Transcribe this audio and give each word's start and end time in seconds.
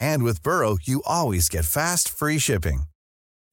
And 0.00 0.22
with 0.24 0.42
Burrow, 0.42 0.78
you 0.82 1.02
always 1.06 1.48
get 1.48 1.64
fast, 1.64 2.08
free 2.08 2.38
shipping. 2.38 2.82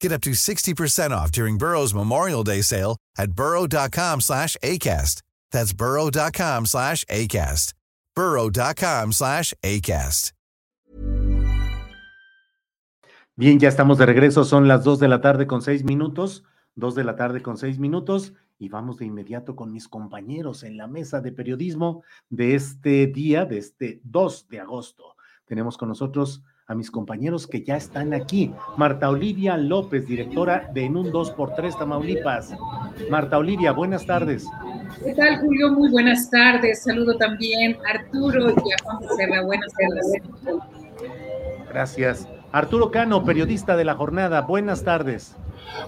Get 0.01 0.11
up 0.11 0.21
to 0.21 0.31
60% 0.31 1.11
off 1.11 1.31
during 1.31 1.57
Burrow's 1.57 1.93
Memorial 1.93 2.43
Day 2.43 2.61
sale 2.61 2.97
at 3.17 3.31
burrow.com 3.31 4.21
slash 4.21 4.57
ACAST. 4.63 5.21
That's 5.51 5.73
burrow.com 5.73 6.65
slash 6.65 7.05
ACAST. 7.05 7.73
burrow.com 8.15 9.11
slash 9.11 9.53
ACAST. 9.63 10.31
Bien, 13.37 13.59
ya 13.59 13.67
estamos 13.67 13.97
de 13.97 14.05
regreso. 14.05 14.45
Son 14.45 14.69
las 14.69 14.85
2 14.85 14.97
de 14.99 15.09
la 15.09 15.19
tarde 15.19 15.45
con 15.45 15.61
6 15.61 15.83
minutos. 15.83 16.45
2 16.75 16.95
de 16.95 17.03
la 17.03 17.17
tarde 17.17 17.41
con 17.41 17.57
6 17.57 17.79
minutos. 17.79 18.33
Y 18.57 18.69
vamos 18.69 18.97
de 18.97 19.05
inmediato 19.05 19.57
con 19.57 19.73
mis 19.73 19.89
compañeros 19.89 20.63
en 20.63 20.77
la 20.77 20.87
mesa 20.87 21.19
de 21.19 21.33
periodismo 21.33 22.03
de 22.29 22.55
este 22.55 23.07
día, 23.07 23.43
de 23.43 23.57
este 23.57 23.99
2 24.05 24.47
de 24.47 24.61
agosto. 24.61 25.14
Tenemos 25.47 25.77
con 25.77 25.89
nosotros 25.89 26.41
a 26.65 26.73
mis 26.73 26.89
compañeros 26.89 27.45
que 27.45 27.63
ya 27.63 27.77
están 27.77 28.15
aquí. 28.15 28.51
Marta 28.77 29.09
Olivia 29.09 29.57
López, 29.57 30.07
directora 30.07 30.71
de 30.73 30.85
En 30.85 30.97
un 30.97 31.11
2x3 31.11 31.77
Tamaulipas. 31.77 32.53
Marta 33.11 33.37
Olivia, 33.37 33.71
buenas 33.71 34.07
tardes. 34.07 34.47
¿Qué 35.03 35.13
tal, 35.13 35.39
Julio? 35.41 35.71
Muy 35.73 35.91
buenas 35.91 36.31
tardes. 36.31 36.81
Saludo 36.83 37.15
también 37.17 37.77
a 37.85 37.99
Arturo 37.99 38.49
y 38.49 38.53
a 38.53 38.83
Juan 38.83 38.99
Becerra. 39.01 39.43
Buenas 39.43 39.71
tardes. 39.73 40.61
Gracias. 41.69 42.27
Arturo 42.51 42.89
Cano, 42.89 43.23
periodista 43.23 43.75
de 43.75 43.85
la 43.85 43.93
jornada. 43.93 44.41
Buenas 44.41 44.83
tardes. 44.83 45.35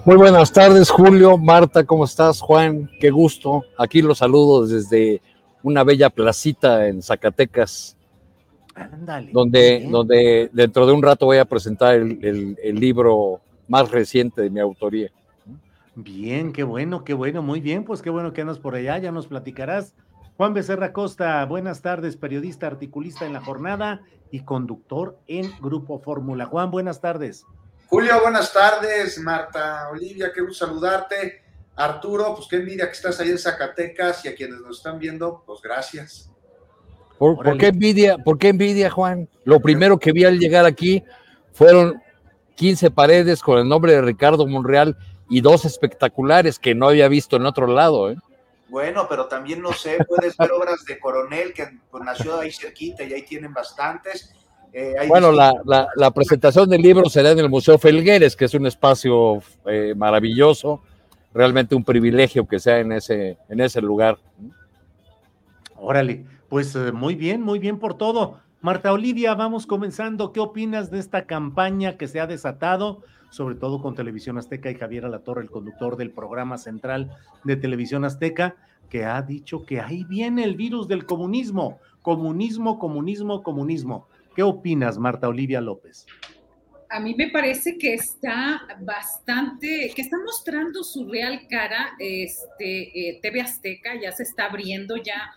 Muy 0.05 0.17
buenas 0.17 0.51
tardes, 0.53 0.91
Julio. 0.91 1.37
Marta, 1.39 1.83
¿cómo 1.83 2.05
estás? 2.05 2.41
Juan, 2.41 2.91
qué 2.99 3.09
gusto. 3.09 3.63
Aquí 3.79 4.03
los 4.03 4.19
saludo 4.19 4.67
desde 4.67 5.21
una 5.63 5.83
bella 5.83 6.11
placita 6.11 6.87
en 6.87 7.01
Zacatecas. 7.01 7.96
Ándale. 8.77 9.31
donde, 9.33 9.87
donde 9.89 10.49
dentro 10.53 10.85
de 10.85 10.93
un 10.93 11.01
rato 11.01 11.25
voy 11.25 11.37
a 11.37 11.45
presentar 11.45 11.95
el, 11.95 12.23
el- 12.23 12.57
el 12.61 12.75
libro 12.79 13.41
más 13.67 13.89
reciente 13.91 14.41
de 14.41 14.49
mi 14.49 14.59
autoría. 14.59 15.09
Bien, 15.95 16.53
qué 16.53 16.63
bueno, 16.63 17.03
qué 17.03 17.13
bueno, 17.13 17.41
muy 17.41 17.59
bien, 17.59 17.83
pues 17.83 18.01
qué 18.01 18.09
bueno 18.11 18.31
que 18.33 18.41
andas 18.41 18.59
por 18.59 18.75
allá, 18.75 18.97
ya 18.99 19.11
nos 19.11 19.27
platicarás. 19.27 19.93
Juan 20.37 20.53
Becerra 20.53 20.93
Costa, 20.93 21.43
buenas 21.45 21.81
tardes, 21.81 22.15
periodista, 22.15 22.67
articulista 22.67 23.25
en 23.25 23.33
la 23.33 23.41
jornada 23.41 24.01
y 24.29 24.41
conductor 24.41 25.17
en 25.27 25.51
Grupo 25.59 25.97
Fórmula. 25.99 26.45
Juan, 26.45 26.69
buenas 26.69 27.01
tardes. 27.01 27.43
Julio, 27.87 28.21
buenas 28.21 28.53
tardes. 28.53 29.17
Marta, 29.19 29.89
Olivia, 29.91 30.31
qué 30.35 30.41
gusto 30.41 30.67
saludarte. 30.67 31.41
Arturo, 31.75 32.35
pues 32.35 32.47
qué 32.47 32.57
envidia 32.57 32.85
que 32.85 32.91
estás 32.91 33.19
ahí 33.19 33.29
en 33.31 33.39
Zacatecas 33.39 34.23
y 34.25 34.27
a 34.27 34.35
quienes 34.35 34.59
nos 34.61 34.77
están 34.77 34.99
viendo, 34.99 35.43
pues 35.47 35.61
gracias. 35.61 36.29
¿Por, 37.17 37.57
qué 37.57 37.67
envidia, 37.67 38.17
¿Por 38.17 38.37
qué 38.37 38.49
envidia, 38.49 38.89
Juan? 38.89 39.27
Lo 39.43 39.59
primero 39.59 39.97
que 39.97 40.11
vi 40.11 40.23
al 40.25 40.37
llegar 40.39 40.65
aquí 40.65 41.03
fueron 41.53 42.01
15 42.55 42.91
paredes 42.91 43.41
con 43.41 43.57
el 43.59 43.67
nombre 43.67 43.93
de 43.93 44.01
Ricardo 44.01 44.45
Monreal 44.45 44.95
y 45.29 45.41
dos 45.41 45.65
espectaculares 45.65 46.59
que 46.59 46.75
no 46.75 46.87
había 46.89 47.07
visto 47.07 47.35
en 47.37 47.45
otro 47.45 47.67
lado. 47.67 48.11
¿eh? 48.11 48.17
Bueno, 48.69 49.07
pero 49.09 49.25
también 49.25 49.61
no 49.61 49.73
sé, 49.73 49.97
puedes 50.07 50.37
ver 50.37 50.51
obras 50.51 50.83
de 50.85 50.99
Coronel 50.99 51.53
que 51.53 51.67
pues, 51.89 52.03
nació 52.03 52.39
ahí 52.39 52.51
cerquita 52.51 53.03
y 53.03 53.13
ahí 53.13 53.23
tienen 53.23 53.53
bastantes. 53.53 54.33
Eh, 54.73 54.93
hay 54.99 55.07
Bueno, 55.07 55.31
la, 55.31 55.49
distintos- 55.51 55.67
la- 55.67 55.87
la 55.95 56.11
presentación 56.11 56.69
del 56.69 56.81
libro 56.81 57.09
será 57.09 57.31
en 57.31 57.39
el 57.39 57.49
Museo 57.49 57.77
Felgueres, 57.79 58.35
que 58.35 58.45
es 58.45 58.53
un 58.53 58.67
espacio 58.67 59.41
eh, 59.65 59.93
maravilloso, 59.95 60.81
realmente 61.33 61.73
un 61.73 61.83
privilegio 61.83 62.47
que 62.47 62.59
sea 62.59 62.79
en 62.79 62.91
ese, 62.91 63.37
en 63.49 63.59
ese 63.61 63.81
lugar. 63.81 64.17
Órale, 65.77 66.25
pues 66.49 66.75
eh, 66.75 66.91
muy 66.91 67.15
bien, 67.15 67.41
muy 67.41 67.59
bien 67.59 67.79
por 67.79 67.97
todo. 67.97 68.39
Marta 68.61 68.91
Olivia, 68.91 69.35
vamos 69.35 69.67
comenzando. 69.67 70.31
¿Qué 70.31 70.39
opinas 70.39 70.89
de 70.89 70.99
esta 70.99 71.25
campaña 71.25 71.97
que 71.97 72.07
se 72.07 72.19
ha 72.19 72.27
desatado, 72.27 73.03
sobre 73.29 73.55
todo 73.55 73.81
con 73.81 73.95
Televisión 73.95 74.37
Azteca 74.37 74.71
y 74.71 74.75
Javier 74.75 75.05
Alatorre, 75.05 75.43
el 75.43 75.51
conductor 75.51 75.95
del 75.95 76.11
programa 76.11 76.57
central 76.57 77.11
de 77.43 77.55
Televisión 77.55 78.03
Azteca, 78.03 78.55
que 78.89 79.05
ha 79.05 79.21
dicho 79.21 79.65
que 79.65 79.79
ahí 79.79 80.03
viene 80.05 80.43
el 80.43 80.55
virus 80.55 80.87
del 80.87 81.05
comunismo? 81.05 81.79
Comunismo, 82.01 82.79
comunismo, 82.79 83.43
comunismo. 83.43 84.07
¿Qué 84.35 84.43
opinas, 84.43 84.97
Marta 84.97 85.27
Olivia 85.27 85.61
López? 85.61 86.05
A 86.89 86.99
mí 87.01 87.15
me 87.15 87.29
parece 87.29 87.77
que 87.77 87.93
está 87.93 88.61
bastante, 88.81 89.91
que 89.93 90.01
está 90.01 90.17
mostrando 90.25 90.83
su 90.83 91.05
real 91.07 91.41
cara, 91.49 91.93
este, 91.99 93.09
eh, 93.09 93.19
TV 93.21 93.41
Azteca 93.41 93.99
ya 94.01 94.11
se 94.13 94.23
está 94.23 94.45
abriendo 94.45 94.95
ya 94.95 95.31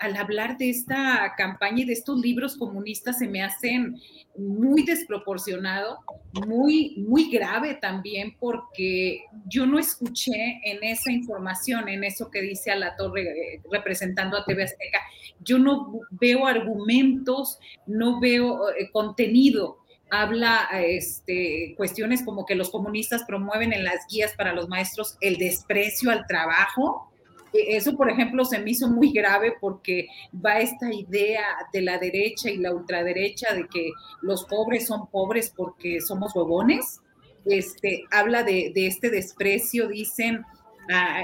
al 0.00 0.16
hablar 0.16 0.58
de 0.58 0.70
esta 0.70 1.34
campaña 1.36 1.82
y 1.82 1.84
de 1.86 1.92
estos 1.92 2.20
libros 2.20 2.56
comunistas 2.56 3.18
se 3.18 3.28
me 3.28 3.42
hacen 3.42 4.00
muy 4.36 4.84
desproporcionado, 4.84 5.98
muy, 6.46 6.96
muy 6.98 7.30
grave 7.30 7.74
también, 7.74 8.36
porque 8.38 9.24
yo 9.46 9.66
no 9.66 9.78
escuché 9.78 10.60
en 10.64 10.84
esa 10.84 11.10
información, 11.10 11.88
en 11.88 12.04
eso 12.04 12.30
que 12.30 12.42
dice 12.42 12.70
a 12.70 12.76
la 12.76 12.96
torre 12.96 13.22
eh, 13.22 13.62
representando 13.70 14.36
a 14.36 14.44
TV 14.44 14.64
Azteca, 14.64 15.00
yo 15.40 15.58
no 15.58 16.00
veo 16.10 16.46
argumentos, 16.46 17.58
no 17.86 18.20
veo 18.20 18.70
eh, 18.70 18.90
contenido 18.92 19.78
habla 20.10 20.68
este, 20.72 21.74
cuestiones 21.76 22.24
como 22.24 22.46
que 22.46 22.54
los 22.54 22.70
comunistas 22.70 23.24
promueven 23.26 23.72
en 23.72 23.84
las 23.84 24.06
guías 24.08 24.34
para 24.34 24.52
los 24.52 24.68
maestros 24.68 25.16
el 25.20 25.36
desprecio 25.36 26.10
al 26.10 26.26
trabajo. 26.26 27.10
E- 27.52 27.76
Eso, 27.76 27.96
por 27.96 28.10
ejemplo, 28.10 28.44
se 28.44 28.58
me 28.58 28.70
hizo 28.70 28.88
muy 28.88 29.12
grave 29.12 29.54
porque 29.60 30.08
va 30.34 30.58
esta 30.58 30.92
idea 30.92 31.42
de 31.72 31.82
la 31.82 31.98
derecha 31.98 32.50
y 32.50 32.58
la 32.58 32.74
ultraderecha 32.74 33.54
de 33.54 33.66
que 33.68 33.90
los 34.22 34.44
pobres 34.44 34.86
son 34.86 35.06
pobres 35.08 35.52
porque 35.56 36.00
somos 36.00 36.34
huevones. 36.34 37.00
Este, 37.44 38.02
habla 38.10 38.42
de, 38.42 38.72
de 38.74 38.86
este 38.88 39.08
desprecio, 39.10 39.88
dicen, 39.88 40.44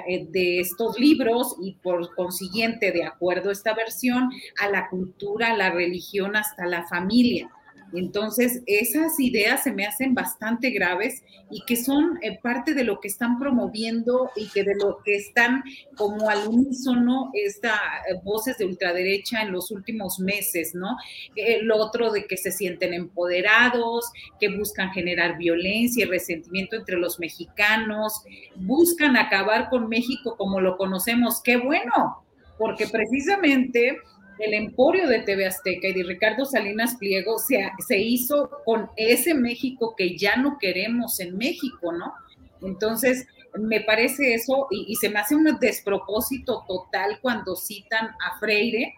eh, 0.08 0.26
de 0.30 0.60
estos 0.60 0.98
libros 0.98 1.56
y 1.60 1.74
por 1.74 2.14
consiguiente, 2.14 2.92
de 2.92 3.04
acuerdo 3.04 3.50
a 3.50 3.52
esta 3.52 3.74
versión, 3.74 4.30
a 4.60 4.68
la 4.68 4.88
cultura, 4.88 5.52
a 5.52 5.56
la 5.56 5.70
religión, 5.70 6.36
hasta 6.36 6.66
la 6.66 6.86
familia. 6.86 7.50
Entonces, 7.94 8.62
esas 8.66 9.18
ideas 9.20 9.62
se 9.62 9.72
me 9.72 9.84
hacen 9.84 10.14
bastante 10.14 10.70
graves 10.70 11.22
y 11.50 11.62
que 11.64 11.76
son 11.76 12.18
eh, 12.22 12.38
parte 12.42 12.74
de 12.74 12.84
lo 12.84 13.00
que 13.00 13.08
están 13.08 13.38
promoviendo 13.38 14.30
y 14.36 14.48
que 14.48 14.64
de 14.64 14.74
lo 14.74 14.98
que 15.04 15.16
están 15.16 15.62
como 15.96 16.30
al 16.30 16.48
unísono 16.48 17.30
estas 17.34 17.78
voces 18.24 18.58
de 18.58 18.64
ultraderecha 18.64 19.42
en 19.42 19.52
los 19.52 19.70
últimos 19.70 20.18
meses, 20.18 20.74
¿no? 20.74 20.96
Eh, 21.36 21.60
lo 21.62 21.76
otro 21.76 22.10
de 22.10 22.26
que 22.26 22.36
se 22.36 22.52
sienten 22.52 22.94
empoderados, 22.94 24.10
que 24.40 24.56
buscan 24.56 24.90
generar 24.90 25.36
violencia 25.36 26.04
y 26.04 26.08
resentimiento 26.08 26.76
entre 26.76 26.96
los 26.96 27.18
mexicanos, 27.18 28.22
buscan 28.56 29.16
acabar 29.16 29.68
con 29.68 29.88
México 29.88 30.36
como 30.36 30.60
lo 30.60 30.76
conocemos. 30.76 31.42
¡Qué 31.42 31.56
bueno! 31.56 32.24
Porque 32.58 32.86
precisamente 32.86 33.98
el 34.38 34.54
emporio 34.54 35.06
de 35.08 35.20
TV 35.20 35.46
Azteca 35.46 35.88
y 35.88 35.92
de 35.92 36.04
Ricardo 36.04 36.44
Salinas 36.44 36.96
Pliego 36.96 37.38
se, 37.38 37.70
se 37.86 37.98
hizo 37.98 38.50
con 38.64 38.90
ese 38.96 39.34
México 39.34 39.94
que 39.96 40.16
ya 40.16 40.36
no 40.36 40.58
queremos 40.58 41.20
en 41.20 41.36
México, 41.36 41.92
¿no? 41.92 42.12
Entonces, 42.60 43.26
me 43.58 43.80
parece 43.80 44.34
eso 44.34 44.66
y, 44.70 44.86
y 44.88 44.96
se 44.96 45.10
me 45.10 45.18
hace 45.18 45.34
un 45.34 45.44
despropósito 45.58 46.64
total 46.66 47.18
cuando 47.20 47.56
citan 47.56 48.08
a 48.20 48.38
Freire, 48.38 48.94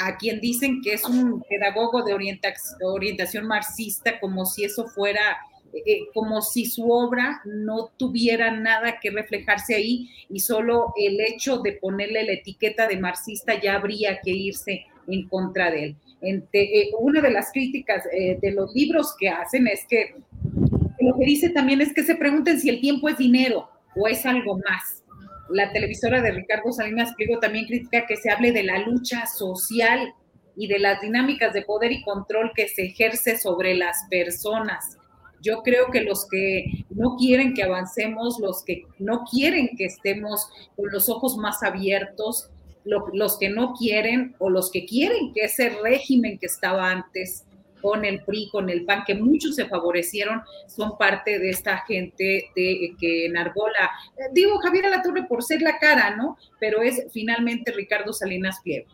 a 0.00 0.16
quien 0.16 0.40
dicen 0.40 0.80
que 0.82 0.94
es 0.94 1.04
un 1.04 1.42
pedagogo 1.42 2.02
de 2.04 2.14
orienta- 2.14 2.54
orientación 2.82 3.46
marxista, 3.46 4.20
como 4.20 4.46
si 4.46 4.64
eso 4.64 4.86
fuera 4.88 5.38
eh, 5.72 6.06
como 6.14 6.40
si 6.40 6.64
su 6.66 6.90
obra 6.90 7.42
no 7.44 7.90
tuviera 7.96 8.50
nada 8.50 8.98
que 9.00 9.10
reflejarse 9.10 9.74
ahí 9.74 10.10
y 10.30 10.40
solo 10.40 10.92
el 10.96 11.20
hecho 11.20 11.58
de 11.58 11.72
ponerle 11.72 12.24
la 12.24 12.32
etiqueta 12.32 12.86
de 12.88 12.98
marxista 12.98 13.60
ya 13.60 13.74
habría 13.74 14.20
que 14.20 14.30
irse 14.30 14.86
en 15.06 15.28
contra 15.28 15.70
de 15.70 15.84
él. 15.84 15.96
Eh, 16.52 16.90
una 16.98 17.20
de 17.20 17.30
las 17.30 17.52
críticas 17.52 18.04
eh, 18.12 18.38
de 18.40 18.50
los 18.52 18.74
libros 18.74 19.14
que 19.18 19.28
hacen 19.28 19.66
es 19.68 19.86
que 19.88 20.16
lo 21.00 21.16
que 21.16 21.24
dice 21.24 21.50
también 21.50 21.80
es 21.80 21.92
que 21.92 22.02
se 22.02 22.16
pregunten 22.16 22.58
si 22.58 22.68
el 22.68 22.80
tiempo 22.80 23.08
es 23.08 23.18
dinero 23.18 23.68
o 23.94 24.08
es 24.08 24.26
algo 24.26 24.58
más. 24.58 25.04
La 25.50 25.72
televisora 25.72 26.20
de 26.20 26.32
Ricardo 26.32 26.72
Salinas 26.72 27.14
Pliego 27.14 27.38
también 27.38 27.66
critica 27.66 28.06
que 28.06 28.16
se 28.16 28.30
hable 28.30 28.52
de 28.52 28.64
la 28.64 28.78
lucha 28.80 29.26
social 29.26 30.12
y 30.56 30.66
de 30.66 30.78
las 30.78 31.00
dinámicas 31.00 31.54
de 31.54 31.62
poder 31.62 31.92
y 31.92 32.02
control 32.02 32.52
que 32.54 32.68
se 32.68 32.86
ejerce 32.86 33.38
sobre 33.38 33.74
las 33.74 33.96
personas. 34.10 34.98
Yo 35.42 35.62
creo 35.62 35.90
que 35.90 36.02
los 36.02 36.28
que 36.28 36.84
no 36.90 37.16
quieren 37.16 37.54
que 37.54 37.62
avancemos, 37.62 38.38
los 38.40 38.64
que 38.64 38.84
no 38.98 39.24
quieren 39.24 39.70
que 39.76 39.84
estemos 39.84 40.48
con 40.76 40.90
los 40.90 41.08
ojos 41.08 41.36
más 41.36 41.62
abiertos, 41.62 42.50
los 42.84 43.38
que 43.38 43.50
no 43.50 43.74
quieren 43.74 44.34
o 44.38 44.50
los 44.50 44.70
que 44.70 44.86
quieren 44.86 45.32
que 45.34 45.42
ese 45.42 45.70
régimen 45.82 46.38
que 46.38 46.46
estaba 46.46 46.90
antes 46.90 47.44
con 47.80 48.04
el 48.04 48.22
PRI, 48.24 48.48
con 48.50 48.70
el 48.70 48.84
PAN, 48.84 49.04
que 49.06 49.14
muchos 49.14 49.54
se 49.54 49.66
favorecieron, 49.66 50.42
son 50.66 50.98
parte 50.98 51.38
de 51.38 51.50
esta 51.50 51.78
gente 51.86 52.50
de, 52.56 52.94
que 52.98 53.26
enarbola, 53.26 53.90
digo 54.32 54.58
Javier 54.58 54.86
Alatorre 54.86 55.24
por 55.24 55.44
ser 55.44 55.62
la 55.62 55.78
cara, 55.78 56.16
¿no? 56.16 56.36
Pero 56.58 56.82
es 56.82 57.06
finalmente 57.12 57.72
Ricardo 57.72 58.12
Salinas 58.12 58.60
Pliego. 58.64 58.88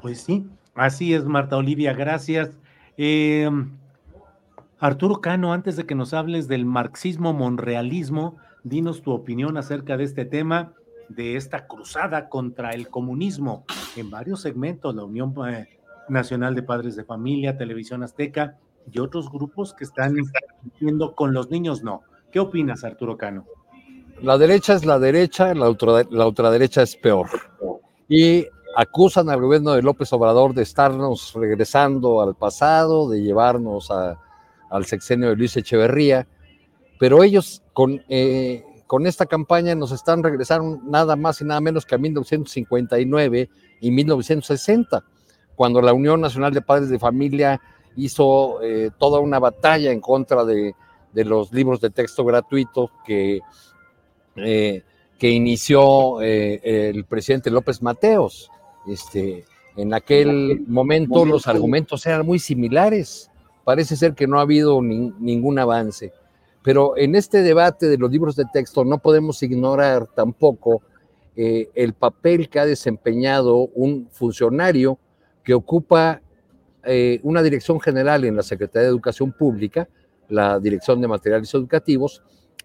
Pues 0.00 0.20
sí, 0.20 0.46
así 0.74 1.14
es, 1.14 1.24
Marta 1.24 1.56
Olivia, 1.56 1.92
gracias. 1.92 2.50
Eh, 2.96 3.48
Arturo 4.80 5.20
Cano, 5.20 5.52
antes 5.52 5.76
de 5.76 5.84
que 5.84 5.94
nos 5.94 6.14
hables 6.14 6.48
del 6.48 6.64
marxismo-monrealismo, 6.64 8.38
dinos 8.64 9.02
tu 9.02 9.12
opinión 9.12 9.58
acerca 9.58 9.98
de 9.98 10.04
este 10.04 10.24
tema, 10.24 10.72
de 11.10 11.36
esta 11.36 11.66
cruzada 11.66 12.30
contra 12.30 12.70
el 12.70 12.88
comunismo 12.88 13.66
en 13.96 14.10
varios 14.10 14.40
segmentos, 14.40 14.94
la 14.94 15.04
Unión 15.04 15.34
eh, 15.46 15.68
Nacional 16.08 16.54
de 16.54 16.62
Padres 16.62 16.96
de 16.96 17.04
Familia, 17.04 17.58
Televisión 17.58 18.02
Azteca 18.02 18.56
y 18.90 19.00
otros 19.00 19.30
grupos 19.30 19.74
que 19.74 19.84
están 19.84 20.14
diciendo 20.62 21.14
con 21.14 21.34
los 21.34 21.50
niños 21.50 21.82
no. 21.82 22.00
¿Qué 22.32 22.40
opinas, 22.40 22.82
Arturo 22.82 23.18
Cano? 23.18 23.44
La 24.22 24.38
derecha 24.38 24.74
es 24.74 24.86
la 24.86 24.98
derecha, 24.98 25.54
la, 25.54 25.76
la 26.10 26.26
ultraderecha 26.26 26.82
es 26.82 26.96
peor. 26.96 27.26
Y 28.08 28.46
acusan 28.76 29.28
al 29.28 29.42
gobierno 29.42 29.72
de 29.72 29.82
López 29.82 30.10
Obrador 30.14 30.54
de 30.54 30.62
estarnos 30.62 31.34
regresando 31.34 32.22
al 32.22 32.34
pasado, 32.34 33.10
de 33.10 33.20
llevarnos 33.20 33.90
a 33.90 34.18
al 34.70 34.86
sexenio 34.86 35.28
de 35.28 35.36
Luis 35.36 35.56
Echeverría, 35.56 36.26
pero 36.98 37.22
ellos 37.22 37.62
con, 37.72 38.02
eh, 38.08 38.62
con 38.86 39.06
esta 39.06 39.26
campaña 39.26 39.74
nos 39.74 39.92
están 39.92 40.22
regresando 40.22 40.80
nada 40.84 41.16
más 41.16 41.40
y 41.40 41.44
nada 41.44 41.60
menos 41.60 41.84
que 41.84 41.96
a 41.96 41.98
1959 41.98 43.50
y 43.80 43.90
1960, 43.90 45.04
cuando 45.56 45.82
la 45.82 45.92
Unión 45.92 46.20
Nacional 46.20 46.54
de 46.54 46.62
Padres 46.62 46.88
de 46.88 46.98
Familia 46.98 47.60
hizo 47.96 48.62
eh, 48.62 48.90
toda 48.98 49.20
una 49.20 49.38
batalla 49.38 49.90
en 49.90 50.00
contra 50.00 50.44
de, 50.44 50.74
los 51.12 51.52
libros 51.52 51.80
de 51.80 51.90
texto 51.90 52.24
gratuitos 52.24 52.90
que, 53.04 53.40
eh, 54.36 54.82
que 55.18 55.30
inició 55.30 56.20
el 56.22 57.04
presidente 57.04 57.50
López 57.50 57.82
Mateos. 57.82 58.50
Este, 58.86 59.44
en 59.76 59.92
aquel 59.92 60.64
momento 60.66 61.24
los 61.24 61.46
argumentos 61.46 62.06
eran 62.06 62.24
muy 62.24 62.38
similares 62.38 63.29
parece 63.64 63.96
ser 63.96 64.14
que 64.14 64.26
no 64.26 64.38
ha 64.38 64.42
habido 64.42 64.80
ningún 64.82 65.58
avance. 65.58 66.12
Pero 66.62 66.96
en 66.96 67.14
este 67.14 67.42
debate 67.42 67.88
de 67.88 67.98
los 67.98 68.10
libros 68.10 68.36
de 68.36 68.44
texto 68.52 68.84
no 68.84 68.98
podemos 68.98 69.42
ignorar 69.42 70.06
tampoco 70.14 70.82
eh, 71.36 71.70
el 71.74 71.94
papel 71.94 72.48
que 72.48 72.60
ha 72.60 72.66
desempeñado 72.66 73.56
un 73.74 74.08
funcionario 74.10 74.98
que 75.42 75.54
ocupa 75.54 76.20
eh, 76.84 77.20
una 77.22 77.42
dirección 77.42 77.80
general 77.80 78.24
en 78.24 78.36
la 78.36 78.42
Secretaría 78.42 78.84
de 78.84 78.90
Educación 78.90 79.32
Pública, 79.32 79.88
la 80.28 80.58
Dirección 80.58 81.00
de 81.00 81.08
Materiales 81.08 81.52
Educativos, 81.54 82.22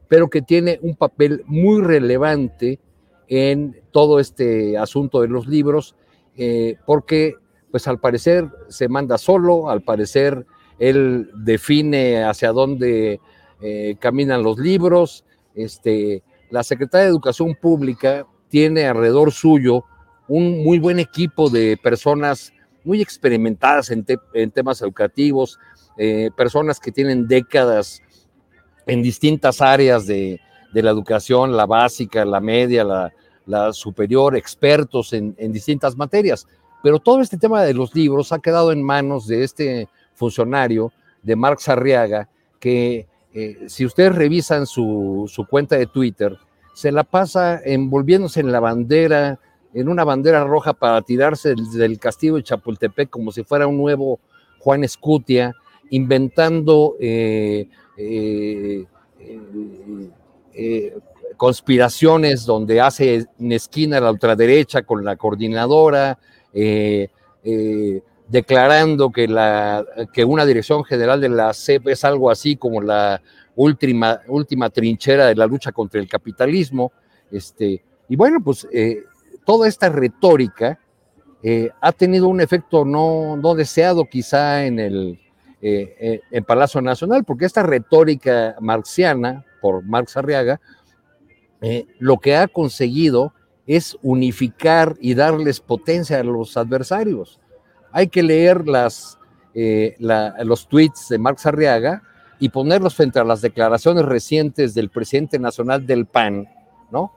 pero 0.08 0.30
que 0.30 0.42
tiene 0.42 0.80
un 0.82 0.96
papel 0.96 1.44
muy 1.48 1.82
relevante 1.82 2.80
en 3.28 3.82
todo 3.92 4.20
este 4.20 4.78
asunto 4.78 5.22
de 5.22 5.28
los 5.28 5.48
libros, 5.48 5.96
eh, 6.38 6.78
porque 6.86 7.36
pues 7.72 7.88
al 7.88 8.00
parecer 8.00 8.50
se 8.70 8.88
manda 8.88 9.18
solo, 9.18 9.70
al 9.70 9.82
parecer 9.82 10.46
él 10.80 11.30
define 11.34 12.24
hacia 12.24 12.52
dónde 12.52 13.20
eh, 13.62 13.96
caminan 14.00 14.44
los 14.44 14.58
libros. 14.58 15.24
Este, 15.54 16.24
la 16.50 16.64
Secretaría 16.64 17.06
de 17.06 17.12
Educación 17.12 17.56
Pública 17.56 18.26
tiene 18.50 18.86
alrededor 18.86 19.32
suyo 19.32 19.84
un 20.28 20.64
muy 20.64 20.80
buen 20.80 21.00
equipo 21.00 21.50
de 21.50 21.78
personas 21.82 22.52
muy 22.84 23.02
experimentadas 23.02 23.90
en, 23.90 24.06
temas 24.52 24.82
educativos, 24.82 25.58
eh, 25.98 26.30
personas 26.36 26.80
que 26.80 26.92
tienen 26.92 27.28
décadas 27.28 28.02
en 28.86 29.02
distintas 29.02 29.62
áreas 29.62 30.06
de, 30.06 30.40
la 30.74 30.92
educación, 30.92 31.56
la 31.56 31.66
básica, 31.66 32.26
la 32.26 32.42
media, 32.42 32.84
la, 33.46 33.74
superior, 33.74 34.36
expertos 34.36 35.14
en, 35.14 35.34
en, 35.38 35.52
distintas 35.52 35.96
materias. 35.96 36.46
Pero 36.84 37.00
todo 37.00 37.22
este 37.22 37.38
tema 37.38 37.64
de 37.64 37.74
los 37.74 37.96
libros 37.96 38.32
ha 38.32 38.40
quedado 38.40 38.72
en 38.72 38.84
manos 38.84 39.26
de 39.26 39.44
este 39.44 39.88
funcionario 40.16 40.92
de 41.22 41.36
Marx 41.36 41.70
Arriaga, 41.70 42.30
que 42.60 43.08
eh, 43.34 43.66
si 43.68 43.86
ustedes 43.86 44.16
revisan 44.16 44.66
su, 44.66 45.30
cuenta 45.50 45.76
de 45.76 45.88
Twitter, 45.88 46.38
se 46.74 46.92
la 46.92 47.04
pasa 47.04 47.62
envolviéndose 47.64 48.40
en 48.40 48.52
la 48.52 48.60
bandera, 48.60 49.40
en 49.74 49.90
una 49.90 50.04
bandera 50.04 50.44
roja 50.46 50.74
para 50.74 51.02
tirarse 51.02 51.54
del, 51.56 52.00
castillo 52.00 52.36
de 52.36 52.44
Chapultepec 52.44 53.10
como 53.10 53.32
si 53.32 53.44
fuera 53.44 53.68
un 53.68 53.78
nuevo 53.78 54.20
Juan 54.60 54.84
Escutia, 54.84 55.54
inventando 55.90 56.96
eh, 57.00 57.68
eh, 57.98 58.86
conspiraciones 61.38 62.46
donde 62.46 62.82
hace 62.82 63.26
en 63.38 63.52
esquina 63.52 64.00
la 64.00 64.12
ultraderecha 64.12 64.84
con 64.84 65.04
la 65.04 65.18
coordinadora, 65.18 66.20
declarando 68.28 69.12
que, 69.12 69.28
la, 69.28 69.86
que 70.14 70.26
una 70.26 70.46
dirección 70.46 70.84
general 70.84 71.22
de 71.22 71.30
la 71.30 71.54
CEP 71.54 71.90
es 71.90 72.04
algo 72.04 72.32
así 72.32 72.56
como 72.56 72.82
la 72.82 73.22
última, 73.56 74.22
última 74.28 74.70
trinchera 74.70 75.28
de 75.28 75.36
la 75.36 75.46
lucha 75.46 75.72
contra 75.72 76.00
el 76.00 76.08
capitalismo. 76.08 76.92
Este, 77.32 77.84
y 78.10 78.16
bueno, 78.16 78.40
pues 78.44 78.68
eh, 78.72 79.04
toda 79.46 79.68
esta 79.68 79.90
retórica 79.90 80.80
eh, 81.44 81.70
ha 81.80 81.92
tenido 81.92 82.28
un 82.28 82.42
efecto 82.42 82.86
no, 82.86 83.38
no 83.38 83.54
deseado 83.54 84.06
quizá 84.06 84.66
en 84.66 84.80
el 84.80 85.20
eh, 85.68 86.22
en 86.30 86.44
Palacio 86.44 86.80
Nacional, 86.80 87.24
porque 87.24 87.46
esta 87.46 87.64
retórica 87.64 88.56
marxiana, 88.60 89.44
por 89.62 89.84
Marx 89.84 90.16
Arriaga, 90.16 90.62
lo 91.98 92.20
que 92.20 92.36
ha 92.36 92.48
conseguido 92.48 93.34
es 93.66 93.98
unificar 94.04 94.96
y 95.00 95.16
darles 95.16 95.60
potencia 95.62 96.20
a 96.20 96.24
los 96.24 96.56
adversarios 96.56 97.40
hay 97.96 98.10
que 98.10 98.24
leer 98.24 98.66
eh, 99.54 99.96
los 100.44 100.68
tweets 100.68 101.08
de 101.08 101.18
Marx 101.18 101.46
Arriaga 101.46 102.04
y 102.42 102.50
ponerlos 102.50 102.94
frente 102.94 103.20
a 103.20 103.24
las 103.24 103.40
declaraciones 103.40 104.04
recientes 104.04 104.74
del 104.74 104.90
presidente 104.90 105.40
nacional 105.40 105.88
del 105.88 106.06
PAN, 106.06 106.46
¿no? 106.92 107.14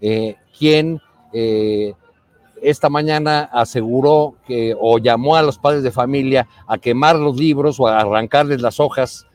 Eh, 0.00 0.36
quien 0.56 1.00
eh, 1.32 1.94
esta 2.62 2.88
mañana 2.88 3.50
aseguró 3.52 4.36
que 4.46 4.72
o 4.80 4.98
llamó 4.98 5.34
a 5.34 5.42
los 5.42 5.58
padres 5.58 5.82
de 5.82 5.90
familia 5.90 6.46
a 6.68 6.78
quemar 6.78 7.16
los 7.16 7.36
libros 7.36 7.80
o 7.80 7.88
a 7.88 7.98
arrancarles 7.98 8.62
las 8.62 8.78
hojas 8.78 9.26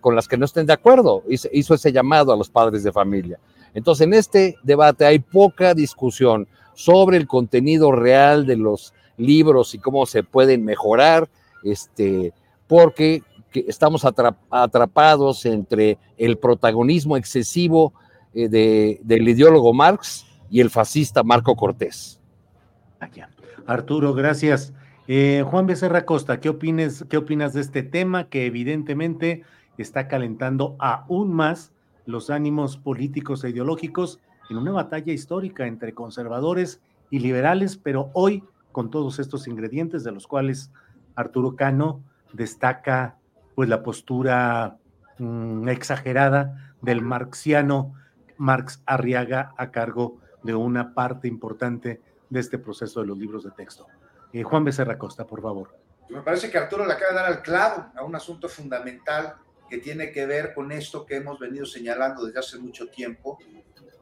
con 0.00 0.14
las 0.14 0.28
que 0.28 0.36
no 0.36 0.44
estén 0.44 0.66
de 0.66 0.72
acuerdo. 0.72 1.24
hizo 1.28 1.74
ese 1.74 1.90
llamado 1.90 2.32
a 2.32 2.36
los 2.36 2.48
padres 2.48 2.84
de 2.84 2.92
familia. 2.92 3.40
Entonces, 3.72 4.06
en 4.06 4.14
este 4.14 4.56
debate 4.62 5.04
hay 5.04 5.18
poca 5.18 5.74
discusión 5.74 6.46
sobre 6.74 7.16
el 7.16 7.26
contenido 7.26 7.90
real 7.90 8.46
de 8.46 8.56
los 8.56 8.93
libros 9.16 9.74
y 9.74 9.78
cómo 9.78 10.06
se 10.06 10.22
pueden 10.22 10.64
mejorar, 10.64 11.28
este, 11.62 12.32
porque 12.66 13.22
estamos 13.52 14.04
atrapados 14.04 15.46
entre 15.46 15.98
el 16.16 16.38
protagonismo 16.38 17.16
excesivo 17.16 17.92
eh, 18.34 18.48
del 19.02 19.28
ideólogo 19.28 19.72
Marx 19.72 20.26
y 20.50 20.60
el 20.60 20.70
fascista 20.70 21.22
Marco 21.22 21.54
Cortés. 21.54 22.20
Arturo, 23.66 24.14
gracias. 24.14 24.72
Eh, 25.06 25.44
Juan 25.46 25.66
Becerra 25.66 26.04
Costa, 26.04 26.40
¿qué, 26.40 26.48
opines, 26.48 27.04
¿qué 27.08 27.16
opinas 27.16 27.52
de 27.52 27.60
este 27.60 27.82
tema 27.82 28.28
que 28.28 28.46
evidentemente 28.46 29.42
está 29.78 30.08
calentando 30.08 30.76
aún 30.78 31.32
más 31.32 31.72
los 32.06 32.30
ánimos 32.30 32.76
políticos 32.76 33.44
e 33.44 33.50
ideológicos 33.50 34.20
en 34.50 34.58
una 34.58 34.72
batalla 34.72 35.12
histórica 35.12 35.66
entre 35.66 35.94
conservadores 35.94 36.80
y 37.10 37.18
liberales, 37.18 37.76
pero 37.76 38.10
hoy 38.12 38.44
con 38.74 38.90
todos 38.90 39.20
estos 39.20 39.46
ingredientes 39.46 40.02
de 40.02 40.10
los 40.10 40.26
cuales 40.26 40.72
Arturo 41.14 41.54
Cano 41.54 42.02
destaca 42.32 43.18
pues 43.54 43.68
la 43.68 43.84
postura 43.84 44.78
mm, 45.18 45.68
exagerada 45.68 46.74
del 46.82 47.00
marxiano 47.00 47.94
Marx 48.36 48.82
Arriaga 48.84 49.54
a 49.56 49.70
cargo 49.70 50.18
de 50.42 50.56
una 50.56 50.92
parte 50.92 51.28
importante 51.28 52.02
de 52.28 52.40
este 52.40 52.58
proceso 52.58 53.00
de 53.00 53.06
los 53.06 53.16
libros 53.16 53.44
de 53.44 53.52
texto. 53.52 53.86
Eh, 54.32 54.42
Juan 54.42 54.64
Becerra 54.64 54.98
Costa, 54.98 55.24
por 55.24 55.40
favor. 55.40 55.78
Me 56.08 56.22
parece 56.22 56.50
que 56.50 56.58
Arturo 56.58 56.84
le 56.84 56.94
acaba 56.94 57.12
de 57.12 57.16
dar 57.16 57.26
al 57.26 57.42
clavo 57.42 57.92
a 57.94 58.02
un 58.02 58.16
asunto 58.16 58.48
fundamental 58.48 59.36
que 59.70 59.78
tiene 59.78 60.10
que 60.10 60.26
ver 60.26 60.52
con 60.52 60.72
esto 60.72 61.06
que 61.06 61.14
hemos 61.14 61.38
venido 61.38 61.64
señalando 61.64 62.26
desde 62.26 62.40
hace 62.40 62.58
mucho 62.58 62.88
tiempo, 62.88 63.38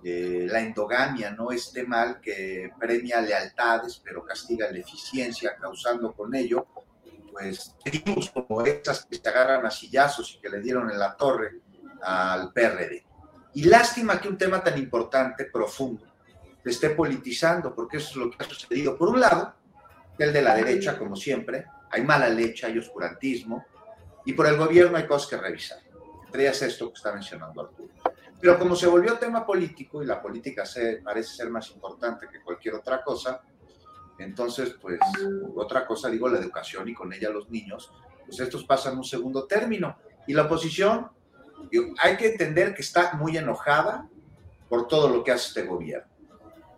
eh, 0.04 0.46
la 0.50 0.60
endogamia, 0.60 1.30
¿no? 1.30 1.52
Este 1.52 1.84
mal 1.84 2.20
que 2.20 2.72
premia 2.78 3.20
lealtades, 3.20 4.00
pero 4.02 4.24
castiga 4.24 4.70
la 4.70 4.78
eficiencia, 4.78 5.56
causando 5.56 6.12
con 6.12 6.34
ello, 6.34 6.66
pues, 7.30 7.76
tribus 7.84 8.30
como 8.30 8.62
estas 8.62 9.06
que 9.06 9.16
se 9.16 9.28
agarran 9.28 9.64
a 9.64 9.70
sillazos 9.70 10.34
y 10.34 10.40
que 10.40 10.48
le 10.48 10.60
dieron 10.60 10.90
en 10.90 10.98
la 10.98 11.16
torre 11.16 11.60
al 12.02 12.52
PRD. 12.52 13.04
Y 13.54 13.64
lástima 13.64 14.20
que 14.20 14.28
un 14.28 14.38
tema 14.38 14.62
tan 14.62 14.78
importante, 14.78 15.44
profundo, 15.44 16.06
se 16.62 16.70
esté 16.70 16.90
politizando, 16.90 17.74
porque 17.74 17.98
eso 17.98 18.10
es 18.10 18.16
lo 18.16 18.30
que 18.30 18.44
ha 18.44 18.48
sucedido. 18.48 18.96
Por 18.96 19.08
un 19.08 19.20
lado, 19.20 19.54
el 20.18 20.32
de 20.32 20.42
la 20.42 20.54
derecha, 20.54 20.98
como 20.98 21.16
siempre, 21.16 21.66
hay 21.90 22.02
mala 22.02 22.28
leche, 22.28 22.66
hay 22.66 22.78
oscurantismo, 22.78 23.64
y 24.24 24.32
por 24.32 24.46
el 24.46 24.56
gobierno 24.56 24.96
hay 24.96 25.06
cosas 25.06 25.28
que 25.28 25.36
revisar. 25.36 25.78
Entre 26.26 26.42
ellas 26.42 26.62
esto 26.62 26.88
que 26.88 26.96
está 26.96 27.12
mencionando 27.12 27.60
Arturo. 27.60 27.92
Pero 28.42 28.58
como 28.58 28.74
se 28.74 28.88
volvió 28.88 29.16
tema 29.18 29.46
político 29.46 30.02
y 30.02 30.06
la 30.06 30.20
política 30.20 30.66
se, 30.66 30.96
parece 30.96 31.32
ser 31.36 31.48
más 31.48 31.70
importante 31.70 32.26
que 32.26 32.40
cualquier 32.40 32.74
otra 32.74 33.00
cosa, 33.00 33.40
entonces, 34.18 34.74
pues, 34.82 34.98
otra 35.54 35.86
cosa, 35.86 36.10
digo, 36.10 36.28
la 36.28 36.40
educación 36.40 36.88
y 36.88 36.92
con 36.92 37.12
ella 37.12 37.30
los 37.30 37.48
niños, 37.50 37.92
pues 38.26 38.40
estos 38.40 38.64
pasan 38.64 38.96
un 38.98 39.04
segundo 39.04 39.44
término. 39.44 39.96
Y 40.26 40.34
la 40.34 40.42
oposición, 40.42 41.08
hay 42.02 42.16
que 42.16 42.32
entender 42.32 42.74
que 42.74 42.82
está 42.82 43.14
muy 43.14 43.36
enojada 43.36 44.08
por 44.68 44.88
todo 44.88 45.08
lo 45.08 45.22
que 45.22 45.30
hace 45.30 45.46
este 45.46 45.62
gobierno. 45.62 46.10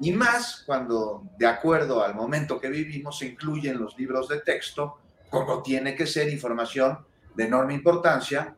Y 0.01 0.13
más 0.13 0.65
cuando, 0.67 1.23
de 1.39 1.47
acuerdo 1.47 2.05
al 2.05 2.15
momento 2.15 2.61
que 2.61 2.69
vivimos, 2.69 3.21
se 3.21 3.29
incluyen 3.29 3.81
los 3.81 3.97
libros 3.97 4.29
de 4.29 4.41
texto, 4.41 4.99
como 5.31 5.63
tiene 5.63 5.97
que 5.97 6.07
ser 6.07 6.29
información 6.29 6.99
de 7.35 7.45
enorme 7.45 7.73
importancia, 7.73 8.55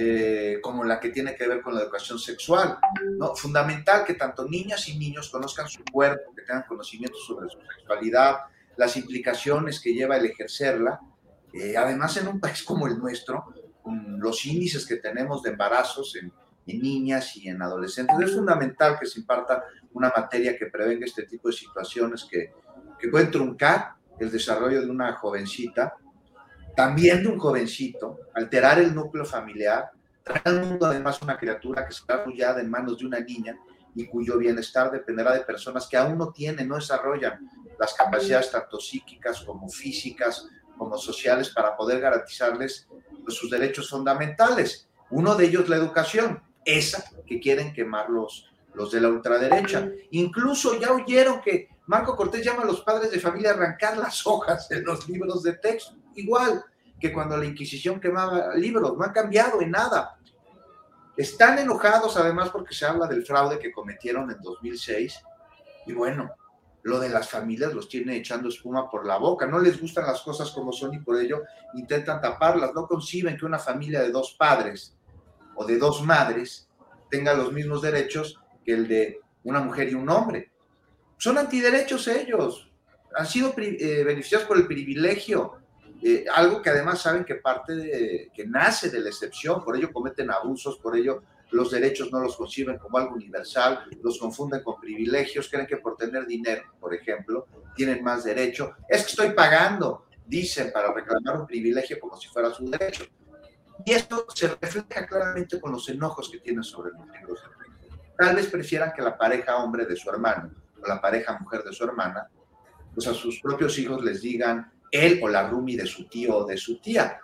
eh, 0.00 0.60
como 0.62 0.84
la 0.84 1.00
que 1.00 1.08
tiene 1.08 1.34
que 1.34 1.48
ver 1.48 1.60
con 1.60 1.74
la 1.74 1.80
educación 1.80 2.20
sexual. 2.20 2.78
¿no? 3.18 3.34
Fundamental 3.34 4.04
que 4.04 4.14
tanto 4.14 4.48
niñas 4.48 4.88
y 4.88 4.96
niños 4.96 5.28
conozcan 5.28 5.68
su 5.68 5.82
cuerpo, 5.92 6.32
que 6.36 6.42
tengan 6.42 6.62
conocimiento 6.68 7.18
sobre 7.18 7.48
su 7.48 7.58
sexualidad, 7.76 8.36
las 8.76 8.96
implicaciones 8.96 9.80
que 9.80 9.92
lleva 9.92 10.16
el 10.16 10.26
ejercerla. 10.26 11.00
Eh, 11.52 11.76
además, 11.76 12.16
en 12.16 12.28
un 12.28 12.38
país 12.38 12.62
como 12.62 12.86
el 12.86 12.96
nuestro, 12.96 13.52
con 13.82 14.20
los 14.20 14.46
índices 14.46 14.86
que 14.86 14.98
tenemos 14.98 15.42
de 15.42 15.50
embarazos 15.50 16.14
en, 16.14 16.32
en 16.68 16.80
niñas 16.80 17.36
y 17.36 17.48
en 17.48 17.60
adolescentes, 17.60 18.16
es 18.20 18.36
fundamental 18.36 19.00
que 19.00 19.06
se 19.06 19.18
imparta 19.18 19.64
una 19.94 20.12
materia 20.16 20.56
que 20.56 20.66
prevenga 20.66 21.06
este 21.06 21.24
tipo 21.24 21.48
de 21.48 21.54
situaciones 21.54 22.24
que, 22.30 22.52
que 23.00 23.08
pueden 23.08 23.32
truncar 23.32 23.94
el 24.20 24.30
desarrollo 24.30 24.80
de 24.80 24.90
una 24.90 25.14
jovencita 25.14 25.96
también 26.78 27.24
de 27.24 27.28
un 27.28 27.40
jovencito, 27.40 28.20
alterar 28.32 28.78
el 28.78 28.94
núcleo 28.94 29.24
familiar, 29.24 29.90
traer 30.22 30.42
al 30.44 30.64
mundo 30.64 30.86
además 30.86 31.20
una 31.20 31.36
criatura 31.36 31.84
que 31.84 31.92
está 31.92 32.14
arrullada 32.14 32.60
en 32.60 32.70
manos 32.70 33.00
de 33.00 33.06
una 33.06 33.18
niña 33.18 33.58
y 33.96 34.06
cuyo 34.06 34.38
bienestar 34.38 34.88
dependerá 34.92 35.34
de 35.34 35.40
personas 35.40 35.88
que 35.88 35.96
aún 35.96 36.16
no 36.16 36.30
tienen, 36.30 36.68
no 36.68 36.76
desarrollan 36.76 37.50
las 37.80 37.94
capacidades 37.94 38.52
tanto 38.52 38.78
psíquicas 38.78 39.40
como 39.40 39.68
físicas, 39.68 40.46
como 40.76 40.96
sociales, 40.98 41.50
para 41.50 41.76
poder 41.76 42.00
garantizarles 42.00 42.86
pues, 43.24 43.34
sus 43.34 43.50
derechos 43.50 43.90
fundamentales. 43.90 44.88
Uno 45.10 45.34
de 45.34 45.46
ellos 45.46 45.68
la 45.68 45.78
educación, 45.78 46.40
esa 46.64 47.02
que 47.26 47.40
quieren 47.40 47.72
quemar 47.72 48.08
los, 48.08 48.52
los 48.74 48.92
de 48.92 49.00
la 49.00 49.08
ultraderecha. 49.08 49.90
Incluso 50.12 50.78
ya 50.78 50.92
oyeron 50.92 51.40
que 51.40 51.70
Marco 51.86 52.14
Cortés 52.14 52.44
llama 52.44 52.62
a 52.62 52.66
los 52.66 52.82
padres 52.82 53.10
de 53.10 53.18
familia 53.18 53.50
a 53.50 53.54
arrancar 53.54 53.98
las 53.98 54.24
hojas 54.28 54.68
de 54.68 54.80
los 54.80 55.08
libros 55.08 55.42
de 55.42 55.54
texto 55.54 55.96
igual 56.14 56.64
que 57.00 57.12
cuando 57.12 57.36
la 57.36 57.44
Inquisición 57.44 58.00
quemaba 58.00 58.54
libros, 58.54 58.96
no 58.96 59.04
ha 59.04 59.12
cambiado 59.12 59.60
en 59.62 59.70
nada. 59.70 60.18
Están 61.16 61.58
enojados 61.58 62.16
además 62.16 62.50
porque 62.50 62.74
se 62.74 62.86
habla 62.86 63.06
del 63.06 63.24
fraude 63.24 63.58
que 63.58 63.72
cometieron 63.72 64.30
en 64.30 64.40
2006 64.40 65.20
y 65.86 65.92
bueno, 65.92 66.30
lo 66.82 67.00
de 67.00 67.08
las 67.08 67.28
familias 67.28 67.72
los 67.74 67.88
tiene 67.88 68.16
echando 68.16 68.48
espuma 68.48 68.88
por 68.90 69.06
la 69.06 69.18
boca, 69.18 69.46
no 69.46 69.58
les 69.58 69.80
gustan 69.80 70.06
las 70.06 70.22
cosas 70.22 70.50
como 70.50 70.72
son 70.72 70.94
y 70.94 70.98
por 70.98 71.20
ello 71.20 71.42
intentan 71.74 72.20
taparlas, 72.20 72.72
no 72.74 72.86
conciben 72.86 73.36
que 73.36 73.46
una 73.46 73.58
familia 73.58 74.00
de 74.00 74.10
dos 74.10 74.36
padres 74.38 74.96
o 75.56 75.64
de 75.64 75.78
dos 75.78 76.02
madres 76.02 76.68
tenga 77.10 77.34
los 77.34 77.52
mismos 77.52 77.82
derechos 77.82 78.40
que 78.64 78.74
el 78.74 78.86
de 78.86 79.20
una 79.44 79.60
mujer 79.60 79.88
y 79.88 79.94
un 79.94 80.08
hombre. 80.08 80.52
Son 81.16 81.36
antiderechos 81.36 82.06
ellos, 82.06 82.70
han 83.16 83.26
sido 83.26 83.54
eh, 83.56 84.04
beneficiados 84.04 84.46
por 84.46 84.56
el 84.56 84.66
privilegio 84.66 85.54
eh, 86.02 86.24
algo 86.32 86.62
que 86.62 86.70
además 86.70 87.00
saben 87.00 87.24
que 87.24 87.36
parte 87.36 87.74
de, 87.74 88.30
que 88.34 88.46
nace 88.46 88.90
de 88.90 89.00
la 89.00 89.08
excepción, 89.08 89.64
por 89.64 89.76
ello 89.76 89.92
cometen 89.92 90.30
abusos, 90.30 90.78
por 90.78 90.96
ello 90.96 91.22
los 91.50 91.70
derechos 91.70 92.12
no 92.12 92.20
los 92.20 92.36
conciben 92.36 92.78
como 92.78 92.98
algo 92.98 93.14
universal, 93.14 93.84
los 94.02 94.18
confunden 94.18 94.62
con 94.62 94.78
privilegios, 94.80 95.48
creen 95.48 95.66
que 95.66 95.78
por 95.78 95.96
tener 95.96 96.26
dinero, 96.26 96.62
por 96.78 96.94
ejemplo, 96.94 97.46
tienen 97.74 98.04
más 98.04 98.24
derecho. 98.24 98.74
Es 98.88 99.04
que 99.04 99.10
estoy 99.10 99.30
pagando, 99.30 100.06
dicen, 100.26 100.70
para 100.72 100.92
reclamar 100.92 101.40
un 101.40 101.46
privilegio 101.46 101.98
como 101.98 102.16
si 102.16 102.28
fuera 102.28 102.52
su 102.52 102.68
derecho. 102.68 103.04
Y 103.84 103.92
esto 103.92 104.26
se 104.34 104.48
refleja 104.48 105.06
claramente 105.06 105.60
con 105.60 105.72
los 105.72 105.88
enojos 105.88 106.28
que 106.28 106.38
tienen 106.38 106.64
sobre 106.64 106.90
los 106.90 107.06
libros 107.08 107.40
Tal 108.18 108.34
vez 108.34 108.48
prefieran 108.48 108.92
que 108.92 109.00
la 109.00 109.16
pareja 109.16 109.58
hombre 109.58 109.86
de 109.86 109.94
su 109.94 110.10
hermano 110.10 110.50
o 110.82 110.86
la 110.86 111.00
pareja 111.00 111.38
mujer 111.38 111.62
de 111.62 111.72
su 111.72 111.84
hermana, 111.84 112.28
pues 112.92 113.06
a 113.06 113.14
sus 113.14 113.40
propios 113.40 113.78
hijos 113.78 114.02
les 114.02 114.20
digan, 114.20 114.72
él 114.90 115.20
o 115.22 115.28
la 115.28 115.48
Rumi 115.48 115.76
de 115.76 115.86
su 115.86 116.08
tío 116.08 116.38
o 116.38 116.44
de 116.44 116.56
su 116.56 116.80
tía. 116.80 117.20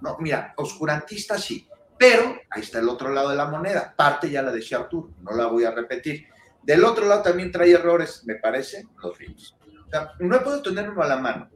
No, 0.00 0.16
mira, 0.20 0.54
oscurantista 0.56 1.38
sí, 1.38 1.68
pero 1.98 2.36
ahí 2.50 2.62
está 2.62 2.78
el 2.78 2.88
otro 2.88 3.10
lado 3.10 3.30
de 3.30 3.36
la 3.36 3.46
moneda. 3.46 3.94
Parte 3.96 4.30
ya 4.30 4.42
la 4.42 4.52
decía 4.52 4.78
Arturo, 4.78 5.10
no 5.22 5.32
la 5.32 5.46
voy 5.46 5.64
a 5.64 5.70
repetir. 5.70 6.26
Del 6.62 6.84
otro 6.84 7.06
lado 7.06 7.22
también 7.22 7.52
trae 7.52 7.72
errores, 7.72 8.22
me 8.24 8.36
parece, 8.36 8.86
los 9.02 9.18
libros. 9.20 9.56
O 9.86 9.90
sea, 9.90 10.12
no 10.18 10.36
he 10.36 10.40
podido 10.40 10.62
tenerlo 10.62 11.02
a 11.02 11.06
la 11.06 11.16
mano, 11.18 11.50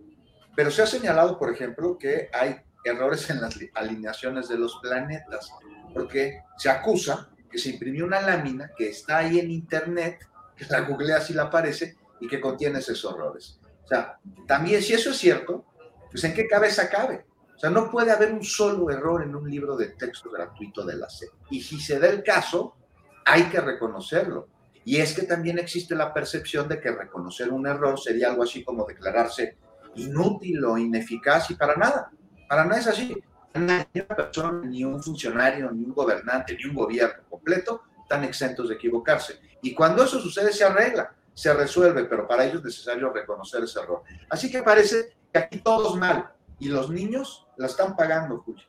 pero 0.54 0.70
se 0.70 0.82
ha 0.82 0.86
señalado, 0.86 1.38
por 1.38 1.52
ejemplo, 1.52 1.96
que 1.98 2.28
hay 2.32 2.56
errores 2.84 3.28
en 3.30 3.40
las 3.40 3.58
alineaciones 3.74 4.48
de 4.48 4.58
los 4.58 4.78
planetas, 4.80 5.50
porque 5.94 6.42
se 6.56 6.70
acusa 6.70 7.30
que 7.50 7.58
se 7.58 7.70
imprimió 7.70 8.04
una 8.04 8.20
lámina 8.20 8.70
que 8.76 8.90
está 8.90 9.18
ahí 9.18 9.38
en 9.38 9.50
internet, 9.50 10.26
que 10.56 10.66
la 10.66 10.80
googlea 10.80 11.20
si 11.20 11.32
la 11.34 11.44
aparece 11.44 11.96
y 12.20 12.28
que 12.28 12.40
contiene 12.40 12.80
esos 12.80 13.04
errores. 13.04 13.57
O 13.88 13.94
sea, 13.94 14.18
también 14.46 14.82
si 14.82 14.92
eso 14.92 15.10
es 15.10 15.16
cierto, 15.16 15.64
pues 16.10 16.22
en 16.24 16.34
qué 16.34 16.46
cabeza 16.46 16.90
cabe. 16.90 17.24
O 17.56 17.58
sea, 17.58 17.70
no 17.70 17.90
puede 17.90 18.12
haber 18.12 18.34
un 18.34 18.44
solo 18.44 18.90
error 18.90 19.22
en 19.22 19.34
un 19.34 19.50
libro 19.50 19.78
de 19.78 19.88
texto 19.88 20.30
gratuito 20.30 20.84
de 20.84 20.96
la 20.96 21.08
SED. 21.08 21.28
Y 21.50 21.62
si 21.62 21.80
se 21.80 21.98
da 21.98 22.08
el 22.08 22.22
caso, 22.22 22.76
hay 23.24 23.44
que 23.44 23.62
reconocerlo. 23.62 24.48
Y 24.84 24.98
es 24.98 25.14
que 25.14 25.22
también 25.22 25.58
existe 25.58 25.94
la 25.94 26.12
percepción 26.12 26.68
de 26.68 26.78
que 26.80 26.90
reconocer 26.90 27.50
un 27.50 27.66
error 27.66 27.98
sería 27.98 28.28
algo 28.28 28.42
así 28.42 28.62
como 28.62 28.84
declararse 28.84 29.56
inútil 29.94 30.62
o 30.66 30.76
ineficaz 30.76 31.50
y 31.50 31.54
para 31.54 31.74
nada. 31.74 32.10
Para 32.46 32.66
nada 32.66 32.80
es 32.80 32.88
así. 32.88 33.16
Ni 33.54 34.00
una 34.02 34.16
persona, 34.16 34.60
ni 34.66 34.84
un 34.84 35.02
funcionario, 35.02 35.70
ni 35.70 35.82
un 35.82 35.94
gobernante, 35.94 36.54
ni 36.56 36.68
un 36.68 36.74
gobierno 36.74 37.22
completo 37.30 37.84
están 38.02 38.22
exentos 38.24 38.68
de 38.68 38.74
equivocarse. 38.74 39.40
Y 39.62 39.74
cuando 39.74 40.04
eso 40.04 40.20
sucede, 40.20 40.52
se 40.52 40.64
arregla 40.64 41.14
se 41.38 41.54
resuelve, 41.54 42.04
pero 42.06 42.26
para 42.26 42.44
ello 42.44 42.58
es 42.58 42.64
necesario 42.64 43.12
reconocer 43.12 43.62
ese 43.62 43.78
error. 43.78 44.02
Así 44.28 44.50
que 44.50 44.60
parece 44.60 45.16
que 45.32 45.38
aquí 45.38 45.58
todos 45.58 45.96
mal 45.96 46.32
y 46.58 46.68
los 46.68 46.90
niños 46.90 47.46
la 47.56 47.66
están 47.66 47.94
pagando, 47.94 48.38
Julio. 48.40 48.66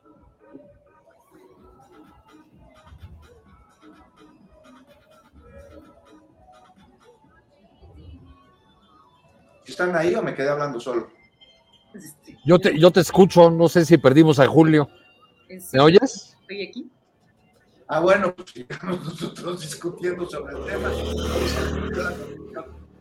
¿Están 9.66 9.96
ahí 9.96 10.14
o 10.14 10.22
me 10.22 10.32
quedé 10.32 10.50
hablando 10.50 10.78
solo? 10.78 11.10
Yo 12.44 12.60
te, 12.60 12.78
yo 12.78 12.92
te 12.92 13.00
escucho, 13.00 13.50
no 13.50 13.68
sé 13.68 13.84
si 13.84 13.98
perdimos 13.98 14.38
a 14.38 14.46
Julio. 14.46 14.88
¿Me 15.72 15.80
oyes? 15.80 16.36
Estoy 16.42 16.68
aquí. 16.68 16.90
Ah, 17.92 17.98
bueno, 17.98 18.32
pues 18.32 18.50
sigamos 18.52 19.04
nosotros 19.04 19.62
discutiendo 19.62 20.24
sobre 20.24 20.56
el 20.56 20.64
tema. 20.64 20.92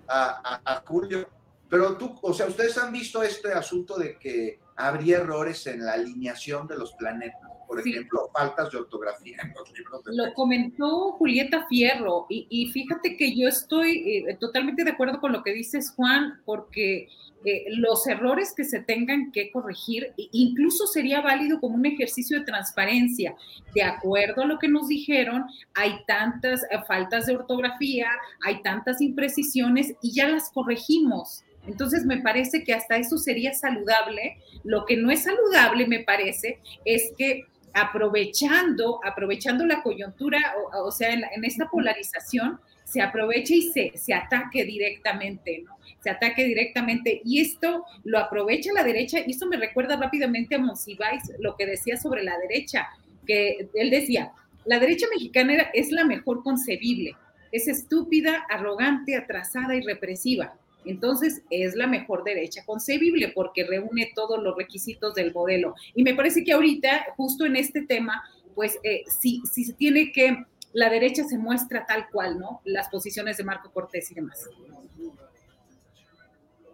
A, 0.08 0.62
a, 0.66 0.84
Julio. 0.84 1.30
Pero 1.70 1.96
tú, 1.96 2.18
o 2.24 2.34
sea, 2.34 2.48
ustedes 2.48 2.76
han 2.80 2.92
visto 2.92 3.22
este 3.22 3.54
asunto 3.54 4.00
de 4.00 4.18
que 4.18 4.60
habría 4.76 5.20
errores 5.20 5.68
en 5.68 5.86
la 5.86 5.94
alineación 5.94 6.66
de 6.66 6.76
los 6.76 6.94
planetas. 6.94 7.49
Por 7.70 7.80
ejemplo, 7.80 8.32
faltas 8.34 8.72
de 8.72 8.80
ortografía 8.80 9.38
en 9.44 9.54
los 9.54 9.72
libros. 9.78 10.04
De 10.04 10.16
lo 10.16 10.34
comentó 10.34 11.12
Julieta 11.12 11.68
Fierro 11.68 12.26
y, 12.28 12.66
fíjate 12.74 13.16
que 13.16 13.36
yo 13.38 13.48
estoy 13.48 14.26
eh, 14.28 14.38
totalmente 14.40 14.84
de 14.84 14.90
acuerdo 14.90 15.22
con 15.22 15.32
lo 15.32 15.44
que 15.44 15.54
dices, 15.54 15.94
Juan, 15.96 16.42
porque 16.46 17.10
eh, 17.46 17.66
los 17.70 18.08
errores 18.08 18.56
que 18.58 18.64
se 18.64 18.80
tengan 18.80 19.32
que 19.32 19.52
corregir, 19.52 20.14
incluso 20.18 20.88
sería 20.88 21.22
válido 21.22 21.60
como 21.60 21.76
un 21.76 21.86
ejercicio 21.86 22.40
de 22.40 22.46
transparencia. 22.46 23.36
De 23.76 23.84
acuerdo 23.84 24.42
a 24.42 24.48
lo 24.48 24.58
que 24.58 24.68
nos 24.68 24.88
dijeron, 24.88 25.46
hay 25.76 26.04
tantas 26.08 26.64
eh, 26.64 26.80
faltas 26.88 27.28
de 27.28 27.36
ortografía, 27.36 28.10
hay 28.44 28.64
tantas 28.64 29.00
imprecisiones 29.00 29.94
y 30.02 30.12
ya 30.12 30.28
las 30.28 30.50
corregimos. 30.50 31.44
Entonces 31.68 32.04
me 32.04 32.18
parece 32.18 32.64
que 32.64 32.74
hasta 32.74 32.98
eso 32.98 33.20
sería 33.20 33.54
saludable. 33.54 34.38
Lo 34.64 34.88
que 34.88 34.98
no 34.98 35.12
es 35.12 35.22
saludable, 35.22 35.86
me 35.86 36.00
parece, 36.00 36.60
es 36.84 37.14
que 37.16 37.46
aprovechando, 37.74 39.00
aprovechando 39.04 39.66
la 39.66 39.82
coyuntura, 39.82 40.54
o, 40.84 40.92
sea, 40.92 41.14
en, 41.14 41.24
en, 41.36 41.46
esta 41.46 41.70
polarización, 41.70 42.60
se 42.84 43.02
aproveche 43.02 43.56
y 43.56 43.72
se, 43.72 43.92
se 43.96 44.14
ataque 44.14 44.66
directamente, 44.66 45.64
¿no? 45.66 45.78
Se 46.02 46.10
ataque 46.10 46.44
directamente. 46.46 47.22
Y 47.24 47.42
esto 47.42 47.86
lo 48.04 48.18
aprovecha 48.18 48.74
la 48.74 48.84
derecha, 48.84 49.20
y 49.26 49.32
esto 49.32 49.46
me 49.46 49.58
recuerda 49.58 49.96
rápidamente 49.96 50.56
a 50.56 50.60
Monsiváis, 50.60 51.24
lo 51.40 51.56
que 51.56 51.66
decía 51.66 51.98
sobre 51.98 52.24
la 52.24 52.38
derecha, 52.40 52.88
que 53.28 53.70
él 53.76 53.92
decía, 53.92 54.32
la 54.66 54.80
derecha 54.80 55.06
mexicana 55.12 55.70
es 55.74 55.92
la 55.92 56.04
mejor 56.04 56.44
concebible, 56.44 57.16
es 57.52 57.68
estúpida, 57.68 58.46
arrogante, 58.50 59.16
atrasada 59.16 59.76
y 59.76 59.82
represiva. 59.82 60.56
Entonces 60.86 61.42
es 61.50 61.76
la 61.76 61.88
mejor 61.88 62.24
derecha 62.24 62.64
concebible 62.66 63.32
porque 63.36 63.66
reúne 63.66 64.12
todos 64.16 64.42
los 64.42 64.56
requisitos 64.56 65.14
del 65.14 65.34
modelo. 65.34 65.76
Y 65.94 66.04
me 66.04 66.16
parece 66.16 66.44
que 66.44 66.54
ahorita, 66.54 67.08
justo 67.18 67.46
en 67.46 67.56
este 67.56 67.82
tema, 67.82 68.24
pues 68.56 68.80
eh, 68.84 69.04
si, 69.20 69.42
si 69.52 69.66
se 69.66 69.74
tiene 69.74 70.12
que 70.12 70.46
la 70.74 70.90
derecha 70.90 71.24
se 71.24 71.38
muestra 71.38 71.86
tal 71.86 72.10
cual, 72.10 72.40
¿no? 72.40 72.62
Las 72.64 72.90
posiciones 72.90 73.38
de 73.38 73.44
Marco 73.44 73.72
Cortés 73.72 74.12
y 74.12 74.16
demás. 74.16 74.48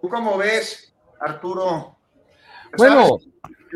¿Tú 0.02 0.10
cómo 0.10 0.38
ves, 0.38 0.94
Arturo? 1.20 1.98
Bueno, 2.78 3.20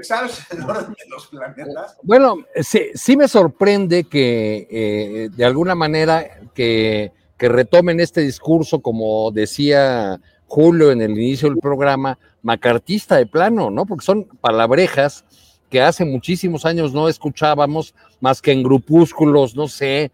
¿sabes 0.01 0.45
el 0.51 0.61
orden 0.63 0.91
de 0.91 1.09
los 1.09 1.27
planetas? 1.27 1.97
Bueno, 2.03 2.45
sí, 2.61 2.91
sí 2.93 3.15
me 3.15 3.27
sorprende 3.27 4.03
que 4.03 4.67
eh, 4.69 5.29
de 5.31 5.45
alguna 5.45 5.75
manera 5.75 6.41
que, 6.53 7.13
que 7.39 7.47
retomen 7.47 7.99
este 8.01 8.21
discurso, 8.21 8.81
como 8.81 9.31
decía 9.31 10.19
Julio 10.45 10.91
en 10.91 11.01
el 11.01 11.11
inicio 11.11 11.49
del 11.49 11.57
programa, 11.57 12.19
macartista 12.43 13.15
de 13.15 13.25
plano, 13.25 13.71
¿no? 13.71 13.85
Porque 13.85 14.05
son 14.05 14.25
palabrejas 14.41 15.23
que 15.69 15.81
hace 15.81 16.03
muchísimos 16.03 16.65
años 16.65 16.93
no 16.93 17.07
escuchábamos 17.07 17.95
más 18.19 18.41
que 18.41 18.51
en 18.51 18.61
grupúsculos, 18.61 19.55
no 19.55 19.67
sé, 19.67 20.11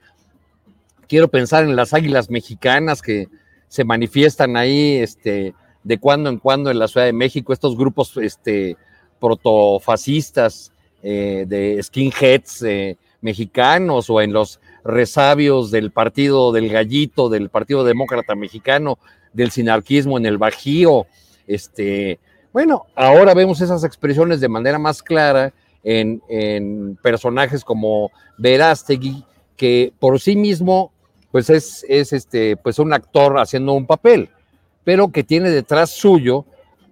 quiero 1.08 1.28
pensar 1.28 1.64
en 1.64 1.76
las 1.76 1.94
águilas 1.94 2.30
mexicanas 2.30 3.02
que 3.02 3.28
se 3.70 3.84
manifiestan 3.84 4.56
ahí 4.56 4.98
este, 4.98 5.56
de 5.84 5.98
cuando 5.98 6.30
en 6.30 6.38
cuando 6.38 6.70
en 6.70 6.78
la 6.78 6.88
Ciudad 6.88 7.08
de 7.08 7.14
México, 7.14 7.54
estos 7.54 7.76
grupos 7.76 8.16
este, 8.18 8.78
protofascistas 9.20 10.72
eh, 11.02 11.46
de 11.48 11.82
skinheads 11.82 12.62
eh, 12.64 12.98
mexicanos 13.22 14.10
o 14.10 14.22
en 14.22 14.32
los 14.32 14.60
resabios 14.86 15.72
del 15.72 15.92
partido 15.92 16.54
del 16.54 16.70
gallito, 16.70 17.28
del 17.28 17.50
Partido 17.50 17.84
Demócrata 17.84 18.36
Mexicano, 18.36 19.00
del 19.34 19.52
sinarquismo 19.52 20.18
en 20.18 20.26
el 20.26 20.38
Bajío, 20.38 21.08
este, 21.48 22.20
bueno, 22.54 22.86
ahora 22.96 23.34
vemos 23.34 23.60
esas 23.60 23.84
expresiones 23.84 24.40
de 24.40 24.48
manera 24.48 24.80
más 24.80 25.04
clara 25.04 25.54
en, 25.84 26.98
personajes 27.02 27.64
como 27.64 28.12
Verástegui, 28.38 29.26
que 29.58 29.92
por 30.00 30.20
sí 30.20 30.36
mismo 30.36 30.92
pues 31.32 31.50
es, 31.50 31.86
este, 31.90 32.56
pues 32.56 32.80
un 32.80 32.94
actor 32.94 33.40
haciendo 33.40 33.74
un 33.74 33.86
papel, 33.86 34.30
pero 34.86 35.12
que 35.12 35.24
tiene 35.24 35.50
detrás 35.50 35.90
suyo 35.90 36.46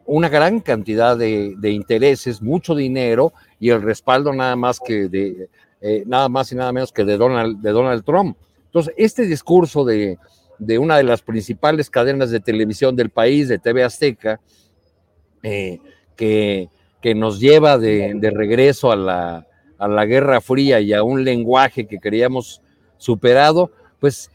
una 0.06 0.28
gran 0.28 0.60
cantidad 0.60 1.16
de, 1.16 1.56
intereses, 1.72 2.42
mucho 2.42 2.76
dinero 2.76 3.32
y 3.60 3.70
el 3.70 3.82
respaldo 3.82 4.34
nada 4.34 4.58
más 4.58 4.82
que 4.82 5.08
de 5.08 5.48
eh, 5.86 6.04
nada 6.08 6.30
más 6.30 6.50
y 6.50 6.56
nada 6.56 6.72
menos 6.72 6.94
que 6.94 7.04
de 7.04 7.18
Donald, 7.18 7.60
de 7.60 7.72
Donald 7.72 8.06
Trump. 8.06 8.38
Entonces, 8.68 8.94
este 8.96 9.24
discurso 9.24 9.84
de, 9.84 10.18
de 10.58 10.80
una 10.80 10.96
de 10.96 11.04
las 11.04 11.22
principales 11.22 11.90
cadenas 11.90 12.32
de 12.32 12.40
televisión 12.40 12.96
del 12.96 13.10
país, 13.10 13.50
de 13.50 13.60
TV 13.60 13.84
Azteca, 13.84 14.40
eh, 15.44 15.80
que, 16.16 16.70
que, 17.02 17.14
nos 17.14 17.42
lleva 17.42 17.78
de, 17.78 18.32
regreso 18.34 18.94
a 18.94 18.96
la, 18.96 19.46
a 19.78 19.88
la, 19.90 20.06
Guerra 20.06 20.40
Fría 20.40 20.80
y 20.80 20.94
a 20.94 21.04
un 21.04 21.26
lenguaje 21.26 21.86
que 21.86 22.00
creíamos 22.00 22.62
superado, 22.98 23.70
pues 24.00 24.32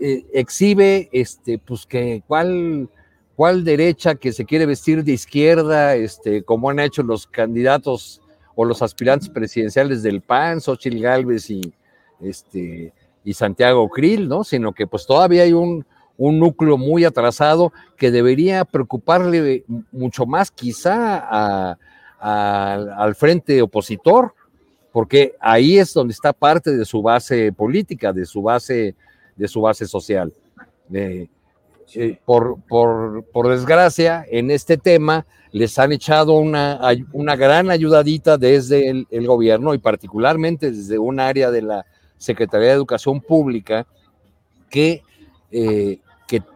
eh, 0.00 0.24
exhibe, 0.32 1.10
este, 1.12 1.58
pues 1.58 1.84
que 1.84 2.22
cuál, 2.26 2.88
cuál 3.36 3.62
derecha 3.62 4.14
que 4.14 4.32
se 4.32 4.46
quiere 4.46 4.64
vestir 4.64 5.04
de 5.04 5.12
izquierda, 5.12 5.96
este, 5.96 6.44
como 6.44 6.70
han 6.70 6.80
hecho 6.80 7.02
los 7.02 7.26
candidatos 7.26 8.22
o 8.60 8.64
los 8.64 8.82
aspirantes 8.82 9.28
presidenciales 9.28 10.02
del 10.02 10.20
PAN, 10.20 10.60
Xochitl 10.60 10.98
Gálvez 11.00 11.48
y, 11.48 11.72
este, 12.20 12.92
y 13.22 13.32
Santiago 13.32 13.88
Krill, 13.88 14.28
¿no? 14.28 14.42
Sino 14.42 14.72
que 14.72 14.84
pues 14.88 15.06
todavía 15.06 15.44
hay 15.44 15.52
un, 15.52 15.86
un 16.16 16.40
núcleo 16.40 16.76
muy 16.76 17.04
atrasado 17.04 17.72
que 17.96 18.10
debería 18.10 18.64
preocuparle 18.64 19.64
mucho 19.92 20.26
más 20.26 20.50
quizá 20.50 21.78
al 22.18 23.14
frente 23.14 23.62
opositor, 23.62 24.34
porque 24.90 25.36
ahí 25.38 25.78
es 25.78 25.94
donde 25.94 26.10
está 26.10 26.32
parte 26.32 26.76
de 26.76 26.84
su 26.84 27.00
base 27.00 27.52
política, 27.52 28.12
de 28.12 28.26
su 28.26 28.42
base, 28.42 28.96
de 29.36 29.46
su 29.46 29.60
base 29.60 29.86
social. 29.86 30.32
Por, 32.24 32.60
por, 32.66 33.48
desgracia, 33.48 34.24
en 34.30 34.50
este 34.50 34.76
tema 34.76 35.26
les 35.52 35.78
han 35.78 35.92
echado 35.92 36.34
una, 36.34 36.78
gran 37.36 37.70
ayudadita 37.70 38.36
desde 38.36 38.90
el, 38.90 39.26
gobierno 39.26 39.74
y 39.74 39.78
particularmente 39.78 40.70
desde 40.70 40.98
un 40.98 41.20
área 41.20 41.50
de 41.50 41.62
la 41.62 41.86
Secretaría 42.16 42.68
de 42.68 42.74
Educación 42.74 43.20
Pública 43.20 43.86
que 44.68 45.02
eh, 45.50 46.00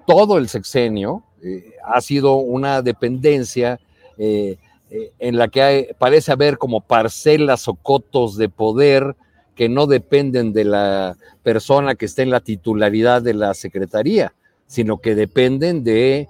todo 0.06 0.38
el 0.38 0.48
sexenio 0.48 1.24
eh, 1.42 1.72
ha 1.84 2.00
sido 2.00 2.36
una 2.36 2.82
dependencia 2.82 3.80
eh, 4.18 4.58
eh, 4.90 5.12
en 5.18 5.38
la 5.38 5.48
que 5.48 5.94
parece 5.98 6.32
haber 6.32 6.58
como 6.58 6.80
parcelas 6.80 7.66
o 7.68 7.74
cotos 7.74 8.36
de 8.36 8.48
poder 8.48 9.16
que 9.54 9.68
no 9.68 9.86
dependen 9.86 10.52
de 10.52 10.64
la 10.64 11.16
persona 11.42 11.94
que 11.94 12.04
esté 12.04 12.22
en 12.22 12.30
la 12.30 12.40
titularidad 12.40 13.22
de 13.22 13.34
la 13.34 13.54
secretaría, 13.54 14.34
sino 14.72 14.98
que 14.98 15.14
dependen 15.14 15.84
de, 15.84 16.28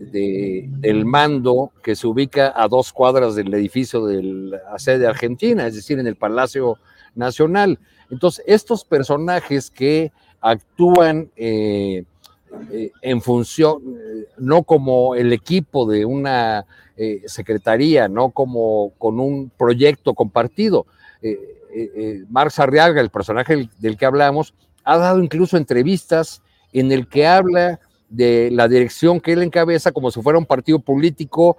del 0.00 1.04
mando 1.06 1.72
que 1.82 1.96
se 1.96 2.06
ubica 2.06 2.52
a 2.54 2.68
dos 2.68 2.92
cuadras 2.92 3.34
del 3.34 3.54
edificio 3.54 4.04
de 4.04 4.22
la 4.22 4.78
sede 4.78 5.06
argentina, 5.06 5.66
es 5.66 5.74
decir, 5.74 5.98
en 5.98 6.06
el 6.06 6.16
Palacio 6.16 6.76
Nacional. 7.14 7.78
Entonces, 8.10 8.44
estos 8.46 8.84
personajes 8.84 9.70
que 9.70 10.12
actúan 10.40 11.30
eh, 11.36 12.04
eh, 12.72 12.90
en 13.02 13.22
función, 13.22 13.82
eh, 13.96 14.26
no 14.38 14.62
como 14.64 15.14
el 15.14 15.32
equipo 15.32 15.90
de 15.90 16.04
una 16.04 16.66
secretaría, 17.24 18.08
no 18.08 18.28
como 18.28 18.92
con 18.98 19.20
un 19.20 19.50
proyecto 19.56 20.12
compartido. 20.12 20.84
Marx 22.28 22.58
Arriaga, 22.58 23.00
el 23.00 23.08
personaje 23.08 23.70
del, 23.78 23.96
que 23.96 24.04
hablamos, 24.04 24.52
ha 24.84 24.98
dado 24.98 25.22
incluso 25.22 25.56
entrevistas 25.56 26.42
en 26.72 26.92
el 26.92 27.08
que 27.08 27.26
habla 27.26 27.80
de 28.08 28.50
la 28.50 28.68
dirección 28.68 29.20
que 29.20 29.32
él 29.32 29.42
encabeza 29.42 29.92
como 29.92 30.10
si 30.10 30.20
fuera 30.20 30.38
un 30.38 30.46
partido 30.46 30.78
político, 30.80 31.56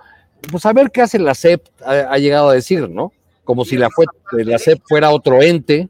pues 0.52 0.66
a 0.66 0.74
ver 0.74 0.92
qué 0.92 1.02
hace 1.02 1.20
la 1.20 1.36
CEP, 1.36 1.66
ha, 1.86 2.18
llegado 2.18 2.50
a 2.50 2.54
decir, 2.54 2.90
¿no? 2.90 3.12
Como 3.44 3.66
si 3.66 3.78
la, 3.78 3.90
la 4.32 4.60
CEP 4.60 4.82
fuera 4.88 5.12
otro 5.12 5.42
ente, 5.42 5.90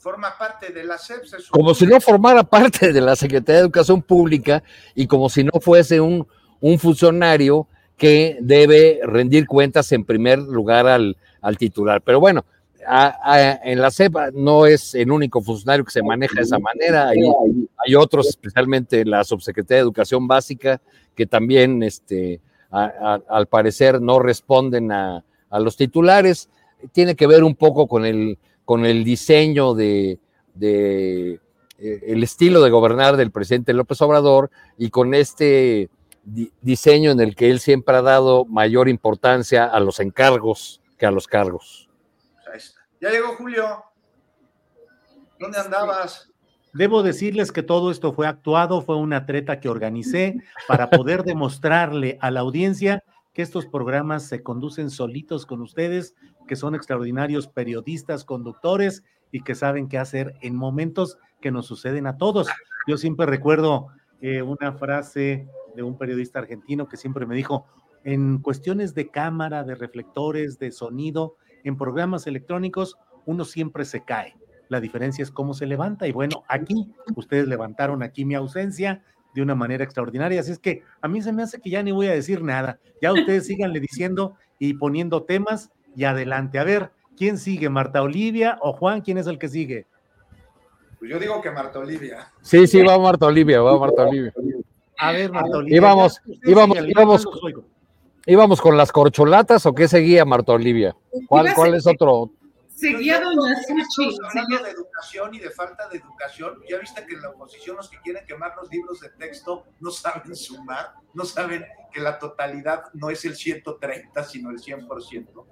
forma 0.00 0.36
parte 0.36 0.72
de 0.72 0.82
la 0.82 0.96
SEP. 0.96 1.24
Como 1.50 1.74
si 1.74 1.86
no 1.86 2.00
formara 2.00 2.42
parte 2.42 2.92
de 2.92 3.00
la 3.00 3.14
Secretaría 3.14 3.56
de 3.56 3.66
Educación 3.66 4.02
Pública 4.02 4.62
y 4.94 5.06
como 5.06 5.28
si 5.28 5.44
no 5.44 5.52
fuese 5.60 6.00
un, 6.00 6.26
un 6.60 6.78
funcionario 6.78 7.68
que 7.98 8.38
debe 8.40 9.00
rendir 9.04 9.46
cuentas 9.46 9.92
en 9.92 10.04
primer 10.04 10.38
lugar 10.38 10.86
al, 10.86 11.18
al 11.42 11.58
titular. 11.58 12.00
Pero 12.00 12.18
bueno, 12.18 12.46
en 13.64 13.80
la 13.80 13.90
SEP 13.90 14.14
no 14.34 14.66
es 14.66 14.94
el 14.94 15.10
único 15.10 15.42
funcionario 15.42 15.84
que 15.84 15.90
se 15.90 16.02
maneja 16.02 16.34
de 16.36 16.42
esa 16.42 16.58
manera. 16.58 17.08
Hay, 17.08 17.94
otros, 17.94 18.28
especialmente 18.28 19.04
la 19.04 19.24
Subsecretaría 19.24 19.78
de 19.78 19.82
Educación 19.82 20.26
Básica, 20.26 20.80
que 21.14 21.26
también, 21.26 21.82
este, 21.82 22.40
al 22.70 23.46
parecer, 23.46 24.00
no 24.00 24.18
responden 24.18 24.92
a, 24.92 25.24
los 25.50 25.76
titulares. 25.76 26.48
Tiene 26.92 27.16
que 27.16 27.26
ver 27.26 27.44
un 27.44 27.54
poco 27.54 27.86
con 27.86 28.04
el 28.06 28.38
con 28.70 28.86
el 28.86 29.02
diseño 29.02 29.74
de, 29.74 30.20
eh, 30.60 31.38
el 31.80 32.22
estilo 32.22 32.62
de 32.62 32.70
gobernar 32.70 33.16
del 33.16 33.32
presidente 33.32 33.72
López 33.72 34.00
Obrador 34.00 34.48
y 34.78 34.90
con 34.90 35.12
este 35.12 35.90
diseño 36.62 37.10
en 37.10 37.18
el 37.18 37.34
que 37.34 37.50
él 37.50 37.58
siempre 37.58 37.96
ha 37.96 38.02
dado 38.02 38.44
mayor 38.44 38.88
importancia 38.88 39.64
a 39.64 39.80
los 39.80 39.98
encargos 39.98 40.80
que 40.98 41.06
a 41.06 41.10
los 41.10 41.26
cargos. 41.26 41.89
Ya 43.00 43.10
llegó 43.10 43.34
Julio. 43.36 43.84
¿Dónde 45.38 45.58
andabas? 45.58 46.30
Debo 46.74 47.02
decirles 47.02 47.50
que 47.50 47.62
todo 47.62 47.90
esto 47.90 48.12
fue 48.12 48.26
actuado, 48.26 48.82
fue 48.82 48.96
una 48.96 49.26
treta 49.26 49.58
que 49.58 49.68
organicé 49.68 50.36
para 50.68 50.90
poder 50.90 51.24
demostrarle 51.24 52.18
a 52.20 52.30
la 52.30 52.40
audiencia 52.40 53.02
que 53.32 53.42
estos 53.42 53.66
programas 53.66 54.24
se 54.24 54.42
conducen 54.42 54.90
solitos 54.90 55.46
con 55.46 55.62
ustedes, 55.62 56.14
que 56.46 56.56
son 56.56 56.74
extraordinarios 56.74 57.48
periodistas, 57.48 58.24
conductores 58.24 59.02
y 59.32 59.40
que 59.42 59.54
saben 59.54 59.88
qué 59.88 59.98
hacer 59.98 60.34
en 60.42 60.54
momentos 60.54 61.18
que 61.40 61.50
nos 61.50 61.66
suceden 61.66 62.06
a 62.06 62.18
todos. 62.18 62.48
Yo 62.86 62.98
siempre 62.98 63.26
recuerdo 63.26 63.88
eh, 64.20 64.42
una 64.42 64.72
frase 64.74 65.48
de 65.74 65.82
un 65.82 65.96
periodista 65.96 66.40
argentino 66.40 66.88
que 66.88 66.96
siempre 66.96 67.26
me 67.26 67.34
dijo, 67.34 67.66
en 68.04 68.38
cuestiones 68.38 68.94
de 68.94 69.10
cámara, 69.10 69.64
de 69.64 69.74
reflectores, 69.74 70.58
de 70.58 70.70
sonido, 70.70 71.36
en 71.64 71.76
programas 71.76 72.26
electrónicos, 72.26 72.96
uno 73.26 73.44
siempre 73.44 73.84
se 73.84 74.04
cae. 74.04 74.36
La 74.68 74.80
diferencia 74.80 75.22
es 75.22 75.30
cómo 75.30 75.54
se 75.54 75.66
levanta. 75.66 76.06
Y 76.06 76.12
bueno, 76.12 76.44
aquí 76.48 76.92
ustedes 77.16 77.48
levantaron 77.48 78.02
aquí 78.02 78.24
mi 78.24 78.34
ausencia 78.34 79.02
de 79.34 79.42
una 79.42 79.54
manera 79.54 79.84
extraordinaria. 79.84 80.40
Así 80.40 80.52
es 80.52 80.58
que 80.58 80.82
a 81.00 81.08
mí 81.08 81.22
se 81.22 81.32
me 81.32 81.42
hace 81.42 81.60
que 81.60 81.70
ya 81.70 81.82
ni 81.82 81.92
voy 81.92 82.06
a 82.06 82.12
decir 82.12 82.42
nada. 82.42 82.78
Ya 83.02 83.12
ustedes 83.12 83.46
síganle 83.46 83.80
diciendo 83.80 84.36
y 84.58 84.74
poniendo 84.74 85.24
temas 85.24 85.70
y 85.96 86.04
adelante. 86.04 86.58
A 86.58 86.64
ver, 86.64 86.92
¿quién 87.16 87.38
sigue? 87.38 87.68
¿Marta 87.68 88.02
Olivia 88.02 88.58
o 88.62 88.72
Juan? 88.72 89.00
¿Quién 89.00 89.18
es 89.18 89.26
el 89.26 89.38
que 89.38 89.48
sigue? 89.48 89.86
Pues 90.98 91.10
yo 91.10 91.18
digo 91.18 91.40
que 91.40 91.50
Marta 91.50 91.78
Olivia. 91.78 92.30
Sí, 92.42 92.66
sí, 92.66 92.82
va 92.82 92.98
Marta 92.98 93.26
Olivia, 93.26 93.62
va 93.62 93.78
Marta 93.78 94.02
Olivia. 94.02 94.32
A 94.98 95.12
ver, 95.12 95.32
Marta 95.32 95.56
Olivia. 95.56 95.78
Íbamos, 95.78 96.20
íbamos, 96.44 96.76
íbamos, 96.86 97.26
íbamos 98.26 98.60
con 98.60 98.76
las 98.76 98.92
corcholatas 98.92 99.66
o 99.66 99.74
qué 99.74 99.88
seguía 99.88 100.24
Marta 100.24 100.52
Olivia? 100.52 100.96
¿Cuál, 101.26 101.54
cuál 101.54 101.74
es 101.74 101.86
otro? 101.86 102.30
Seguía 102.68 103.20
doña 103.20 103.56
Suchi. 103.62 104.16
Hablando 104.26 104.64
de 104.64 104.70
educación 104.70 105.34
y 105.34 105.38
de 105.38 105.50
falta 105.50 105.86
de 105.88 105.98
educación, 105.98 106.54
ya 106.68 106.78
viste 106.78 107.04
que 107.06 107.14
en 107.14 107.22
la 107.22 107.30
oposición 107.30 107.76
los 107.76 107.90
que 107.90 107.98
quieren 108.00 108.24
quemar 108.26 108.54
los 108.56 108.70
libros 108.70 109.00
de 109.00 109.10
texto 109.10 109.64
no 109.80 109.90
saben 109.90 110.34
sumar, 110.34 110.94
no 111.12 111.24
saben 111.26 111.66
que 111.92 112.00
la 112.00 112.18
totalidad 112.18 112.84
no 112.94 113.10
es 113.10 113.24
el 113.26 113.36
130, 113.36 114.24
sino 114.24 114.50
el 114.50 114.58
100%. 114.58 115.44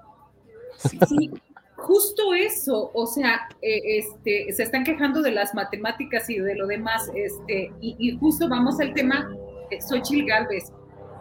Sí, 0.79 0.99
sí, 1.07 1.31
justo 1.77 2.35
eso, 2.35 2.91
o 2.95 3.07
sea, 3.07 3.49
eh, 3.61 3.99
este, 3.99 4.53
se 4.53 4.63
están 4.63 4.85
quejando 4.85 5.21
de 5.21 5.33
las 5.33 5.55
matemáticas 5.55 6.31
y 6.31 6.39
de 6.39 6.55
lo 6.55 6.67
demás, 6.67 7.11
este, 7.15 7.73
y, 7.81 7.97
y 7.99 8.19
justo 8.19 8.49
vamos 8.49 8.81
al 8.81 8.95
tema 8.95 9.31
de 9.71 9.81
Xochitl 9.81 10.27
Galvez. 10.27 10.73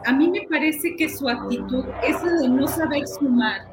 A 0.08 0.14
mí 0.14 0.30
me 0.30 0.44
parece 0.44 0.96
que 0.96 1.10
su 1.10 1.28
actitud, 1.28 1.84
esa 2.02 2.32
de 2.36 2.48
no 2.48 2.66
saber 2.66 3.06
sumar, 3.06 3.68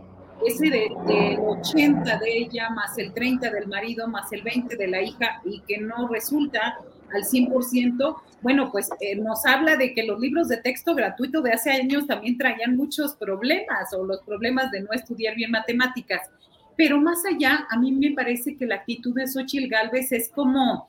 ese 0.44 0.68
de, 0.68 0.90
del 1.06 1.38
80 1.38 2.18
de 2.18 2.38
ella, 2.38 2.70
más 2.70 2.98
el 2.98 3.14
30 3.14 3.52
del 3.52 3.68
marido, 3.68 4.08
más 4.08 4.32
el 4.32 4.42
20 4.42 4.76
de 4.76 4.88
la 4.88 5.00
hija, 5.00 5.40
y 5.44 5.60
que 5.60 5.78
no 5.78 6.08
resulta 6.08 6.80
al 7.14 7.22
100%, 7.22 8.16
bueno, 8.42 8.72
pues 8.72 8.90
eh, 8.98 9.14
nos 9.14 9.46
habla 9.46 9.76
de 9.76 9.94
que 9.94 10.02
los 10.02 10.18
libros 10.18 10.48
de 10.48 10.56
texto 10.56 10.96
gratuito 10.96 11.40
de 11.40 11.52
hace 11.52 11.70
años 11.70 12.08
también 12.08 12.36
traían 12.36 12.76
muchos 12.76 13.14
problemas 13.14 13.94
o 13.94 14.02
los 14.02 14.20
problemas 14.22 14.72
de 14.72 14.80
no 14.80 14.90
estudiar 14.90 15.36
bien 15.36 15.52
matemáticas. 15.52 16.28
Pero 16.76 17.00
más 17.00 17.24
allá, 17.24 17.64
a 17.70 17.78
mí 17.78 17.92
me 17.92 18.10
parece 18.10 18.56
que 18.56 18.66
la 18.66 18.74
actitud 18.74 19.14
de 19.14 19.28
Xochitl 19.28 19.68
Galvez 19.68 20.10
es 20.10 20.30
como 20.30 20.88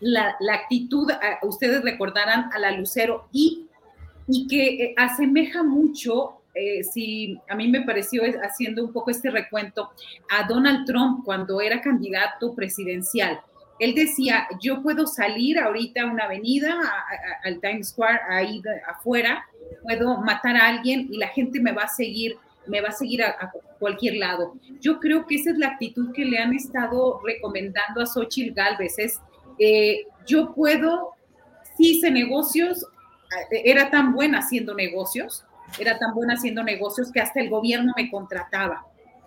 la, 0.00 0.36
la 0.40 0.54
actitud, 0.54 1.10
a, 1.10 1.46
ustedes 1.46 1.82
recordarán 1.82 2.50
a 2.54 2.58
la 2.58 2.70
Lucero, 2.70 3.28
y, 3.30 3.66
y 4.28 4.46
que 4.46 4.66
eh, 4.66 4.94
asemeja 4.96 5.62
mucho 5.62 6.40
eh, 6.54 6.84
si 6.84 7.38
a 7.48 7.56
mí 7.56 7.68
me 7.68 7.82
pareció 7.82 8.22
haciendo 8.42 8.84
un 8.84 8.92
poco 8.92 9.10
este 9.10 9.30
recuento 9.30 9.90
a 10.30 10.46
Donald 10.46 10.86
Trump 10.86 11.24
cuando 11.24 11.60
era 11.60 11.80
candidato 11.80 12.54
presidencial. 12.54 13.40
Él 13.80 13.94
decía, 13.94 14.46
yo 14.60 14.82
puedo 14.82 15.06
salir 15.06 15.58
ahorita 15.58 16.02
a 16.02 16.06
una 16.06 16.24
avenida, 16.24 16.78
al 17.42 17.60
Times 17.60 17.88
Square, 17.88 18.20
ahí 18.28 18.62
afuera, 18.86 19.44
puedo 19.82 20.18
matar 20.18 20.56
a 20.56 20.68
alguien 20.68 21.08
y 21.10 21.18
la 21.18 21.28
gente 21.28 21.60
me 21.60 21.72
va 21.72 21.82
a 21.82 21.88
seguir, 21.88 22.36
me 22.68 22.80
va 22.80 22.88
a 22.88 22.92
seguir 22.92 23.24
a, 23.24 23.52
cualquier 23.80 24.14
lado. 24.14 24.54
Yo 24.80 25.00
creo 25.00 25.26
que 25.26 25.34
esa 25.34 25.50
es 25.50 25.58
la 25.58 25.68
actitud 25.68 26.12
que 26.12 26.24
le 26.24 26.38
han 26.38 26.54
estado 26.54 27.20
recomendando 27.24 28.00
a 28.00 28.06
Xochitl 28.06 28.54
Galvez, 28.54 28.98
es, 28.98 29.20
eh, 29.58 30.06
yo 30.24 30.54
puedo, 30.54 31.14
sí 31.76 31.96
hice 31.96 32.10
negocios, 32.12 32.84
eh, 32.84 32.93
era 33.50 33.90
tan 33.90 34.12
buena 34.12 34.38
haciendo 34.38 34.74
negocios, 34.74 35.44
era 35.78 35.98
tan 35.98 36.14
buena 36.14 36.34
haciendo 36.34 36.62
negocios 36.62 37.10
que 37.12 37.20
hasta 37.20 37.40
el 37.40 37.50
gobierno 37.50 37.92
me 37.96 38.10
contrataba. 38.10 38.86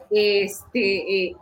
Este, 0.09 1.27
eh, 1.27 1.35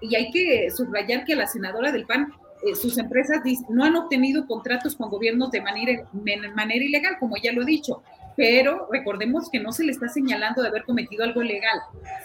y 0.00 0.14
hay 0.14 0.30
que 0.30 0.70
subrayar 0.70 1.24
que 1.24 1.36
la 1.36 1.46
senadora 1.46 1.92
del 1.92 2.06
PAN, 2.06 2.32
eh, 2.64 2.74
sus 2.74 2.96
empresas 2.98 3.40
no 3.68 3.84
han 3.84 3.96
obtenido 3.96 4.46
contratos 4.46 4.94
con 4.94 5.10
gobiernos 5.10 5.50
de 5.50 5.60
manera, 5.60 6.08
de 6.12 6.48
manera 6.54 6.84
ilegal, 6.84 7.16
como 7.18 7.36
ya 7.36 7.52
lo 7.52 7.62
he 7.62 7.66
dicho, 7.66 8.02
pero 8.36 8.88
recordemos 8.90 9.50
que 9.50 9.60
no 9.60 9.72
se 9.72 9.84
le 9.84 9.92
está 9.92 10.08
señalando 10.08 10.62
de 10.62 10.68
haber 10.68 10.84
cometido 10.84 11.24
algo 11.24 11.42
ilegal, 11.42 11.80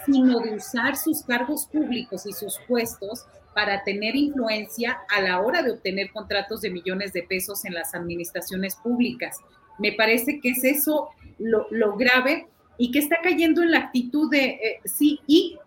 sino 0.05 0.39
de 0.39 0.55
usar 0.55 0.95
sus 0.95 1.23
cargos 1.23 1.67
públicos 1.67 2.25
y 2.25 2.33
sus 2.33 2.59
puestos 2.67 3.25
para 3.53 3.83
tener 3.83 4.15
influencia 4.15 4.99
a 5.09 5.21
la 5.21 5.41
hora 5.41 5.63
de 5.63 5.71
obtener 5.71 6.11
contratos 6.11 6.61
de 6.61 6.69
millones 6.69 7.11
de 7.13 7.23
pesos 7.23 7.65
en 7.65 7.73
las 7.73 7.95
administraciones 7.95 8.75
públicas. 8.75 9.37
Me 9.79 9.93
parece 9.93 10.39
que 10.39 10.49
es 10.49 10.63
eso 10.63 11.09
lo, 11.39 11.67
lo 11.69 11.95
grave 11.95 12.47
y 12.77 12.91
que 12.91 12.99
está 12.99 13.17
cayendo 13.21 13.63
en 13.63 13.71
la 13.71 13.79
actitud 13.79 14.29
de 14.29 14.45
eh, 14.45 14.79
sí 14.85 15.19
y, 15.27 15.57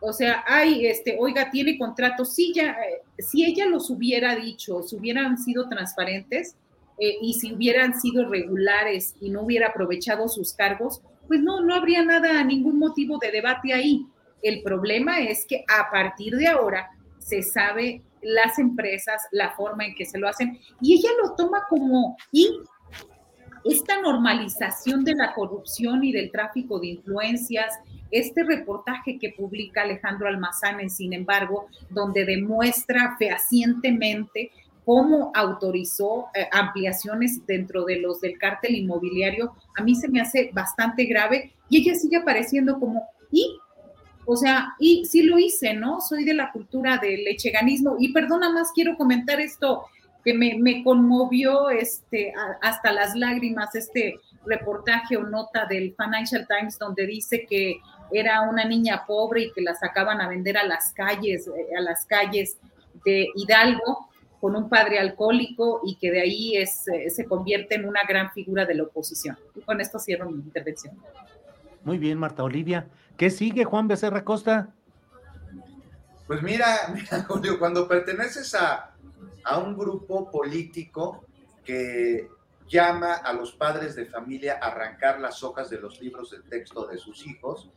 o 0.00 0.12
sea, 0.12 0.44
ay, 0.46 0.86
este, 0.86 1.16
oiga, 1.18 1.50
tiene 1.50 1.76
contratos, 1.76 2.34
sí, 2.34 2.52
ya, 2.54 2.70
eh, 2.70 3.02
si 3.18 3.44
ella 3.44 3.66
los 3.66 3.90
hubiera 3.90 4.34
dicho, 4.36 4.82
si 4.82 4.96
hubieran 4.96 5.36
sido 5.38 5.68
transparentes 5.68 6.56
eh, 6.98 7.16
y 7.20 7.34
si 7.34 7.52
hubieran 7.52 8.00
sido 8.00 8.28
regulares 8.28 9.14
y 9.20 9.30
no 9.30 9.42
hubiera 9.42 9.68
aprovechado 9.68 10.28
sus 10.28 10.52
cargos, 10.54 11.02
pues 11.26 11.40
no, 11.40 11.60
no 11.60 11.74
habría 11.74 12.04
nada, 12.04 12.42
ningún 12.44 12.78
motivo 12.78 13.18
de 13.18 13.30
debate 13.30 13.72
ahí. 13.72 14.06
El 14.42 14.62
problema 14.62 15.20
es 15.20 15.44
que 15.44 15.64
a 15.68 15.90
partir 15.90 16.34
de 16.36 16.48
ahora 16.48 16.90
se 17.18 17.42
sabe 17.42 18.02
las 18.22 18.58
empresas, 18.58 19.22
la 19.32 19.50
forma 19.52 19.84
en 19.86 19.94
que 19.94 20.06
se 20.06 20.18
lo 20.18 20.28
hacen, 20.28 20.58
y 20.80 20.94
ella 20.94 21.10
lo 21.22 21.34
toma 21.34 21.62
como, 21.68 22.16
y 22.32 22.58
esta 23.64 24.00
normalización 24.00 25.04
de 25.04 25.14
la 25.14 25.34
corrupción 25.34 26.04
y 26.04 26.12
del 26.12 26.30
tráfico 26.30 26.78
de 26.78 26.88
influencias, 26.88 27.78
este 28.10 28.42
reportaje 28.44 29.18
que 29.18 29.30
publica 29.30 29.82
Alejandro 29.82 30.28
Almazán, 30.28 30.88
sin 30.90 31.12
embargo, 31.12 31.66
donde 31.90 32.24
demuestra 32.24 33.16
fehacientemente 33.18 34.50
cómo 34.84 35.30
autorizó 35.34 36.28
eh, 36.34 36.48
ampliaciones 36.52 37.46
dentro 37.46 37.84
de 37.84 38.00
los 38.00 38.20
del 38.20 38.38
cártel 38.38 38.74
inmobiliario, 38.74 39.54
a 39.76 39.82
mí 39.82 39.94
se 39.94 40.08
me 40.08 40.20
hace 40.20 40.50
bastante 40.52 41.04
grave 41.04 41.52
y 41.68 41.78
ella 41.78 41.94
sigue 41.94 42.16
apareciendo 42.16 42.80
como, 42.80 43.04
y, 43.30 43.56
o 44.26 44.36
sea, 44.36 44.74
y 44.80 45.04
sí 45.04 45.22
lo 45.22 45.38
hice, 45.38 45.74
¿no? 45.74 46.00
Soy 46.00 46.24
de 46.24 46.34
la 46.34 46.50
cultura 46.50 46.98
del 46.98 47.24
lecheganismo 47.24 47.96
y 47.98 48.12
perdona 48.12 48.50
más, 48.50 48.72
quiero 48.72 48.96
comentar 48.96 49.40
esto, 49.40 49.84
que 50.24 50.34
me, 50.34 50.58
me 50.58 50.82
conmovió 50.84 51.70
este, 51.70 52.32
a, 52.34 52.58
hasta 52.68 52.92
las 52.92 53.14
lágrimas 53.14 53.74
este 53.74 54.20
reportaje 54.46 55.16
o 55.16 55.22
nota 55.22 55.66
del 55.66 55.94
Financial 55.94 56.46
Times 56.46 56.78
donde 56.78 57.06
dice 57.06 57.46
que 57.48 57.80
era 58.12 58.42
una 58.42 58.64
niña 58.64 59.04
pobre 59.06 59.42
y 59.42 59.52
que 59.52 59.60
la 59.60 59.74
sacaban 59.74 60.20
a 60.20 60.28
vender 60.28 60.56
a 60.56 60.64
las 60.64 60.92
calles, 60.92 61.46
eh, 61.46 61.76
a 61.76 61.80
las 61.80 62.06
calles 62.06 62.58
de 63.04 63.28
Hidalgo 63.34 64.08
con 64.40 64.56
un 64.56 64.68
padre 64.68 64.98
alcohólico 64.98 65.82
y 65.84 65.96
que 65.96 66.10
de 66.10 66.22
ahí 66.22 66.56
es, 66.56 66.88
eh, 66.88 67.10
se 67.10 67.26
convierte 67.26 67.74
en 67.74 67.86
una 67.86 68.00
gran 68.08 68.32
figura 68.32 68.64
de 68.64 68.74
la 68.74 68.84
oposición. 68.84 69.38
Y 69.54 69.60
con 69.60 69.80
esto 69.80 69.98
cierro 69.98 70.30
mi 70.30 70.42
intervención. 70.42 70.96
Muy 71.84 71.98
bien, 71.98 72.18
Marta 72.18 72.42
Olivia. 72.42 72.86
¿Qué 73.16 73.30
sigue, 73.30 73.64
Juan 73.64 73.86
Becerra 73.86 74.24
Costa? 74.24 74.70
Pues 76.26 76.42
mira, 76.42 76.66
mira 76.94 77.22
Julio, 77.24 77.58
cuando 77.58 77.86
perteneces 77.86 78.54
a, 78.54 78.89
a 79.44 79.58
un 79.58 79.76
grupo 79.76 80.30
político 80.30 81.24
que 81.64 82.28
llama 82.68 83.14
a 83.14 83.32
los 83.32 83.52
padres 83.52 83.96
de 83.96 84.06
familia 84.06 84.58
a 84.62 84.68
arrancar 84.68 85.20
las 85.20 85.42
hojas 85.42 85.70
de 85.70 85.80
los 85.80 86.00
libros 86.00 86.30
de 86.30 86.40
texto 86.42 86.86
de 86.86 86.98
sus 86.98 87.26
hijos, 87.26 87.70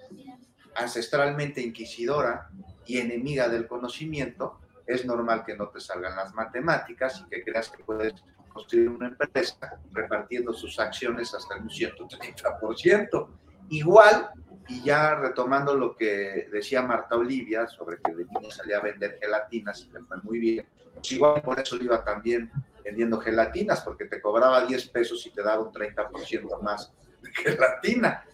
ancestralmente 0.75 1.61
inquisidora 1.61 2.49
y 2.85 2.99
enemiga 2.99 3.49
del 3.49 3.67
conocimiento, 3.67 4.59
es 4.85 5.05
normal 5.05 5.43
que 5.45 5.55
no 5.55 5.69
te 5.69 5.79
salgan 5.79 6.15
las 6.15 6.33
matemáticas 6.33 7.21
y 7.21 7.29
que 7.29 7.43
creas 7.43 7.69
que 7.69 7.83
puedes 7.83 8.13
construir 8.49 8.89
una 8.89 9.07
empresa 9.07 9.79
repartiendo 9.91 10.53
sus 10.53 10.79
acciones 10.79 11.33
hasta 11.33 11.55
un 11.55 11.69
130%. 11.69 13.27
Igual, 13.69 14.29
y 14.67 14.81
ya 14.83 15.15
retomando 15.15 15.75
lo 15.75 15.95
que 15.95 16.47
decía 16.51 16.81
Marta 16.81 17.15
Olivia 17.15 17.67
sobre 17.67 17.97
que 18.01 18.13
de 18.13 18.25
niña 18.25 18.51
salía 18.51 18.77
a 18.77 18.81
vender 18.81 19.17
gelatinas 19.21 19.81
y 19.81 19.91
le 19.91 20.01
fue 20.01 20.17
muy 20.23 20.39
bien, 20.39 20.65
pues 20.93 21.11
igual 21.11 21.41
por 21.41 21.59
eso 21.59 21.75
iba 21.77 22.03
también 22.03 22.51
vendiendo 22.83 23.19
gelatinas, 23.19 23.81
porque 23.81 24.05
te 24.05 24.21
cobraba 24.21 24.65
10 24.65 24.89
pesos 24.89 25.25
y 25.25 25.31
te 25.31 25.41
daba 25.41 25.63
un 25.63 25.71
30% 25.71 26.61
más 26.61 26.91
de 27.21 27.31
gelatina. 27.31 28.25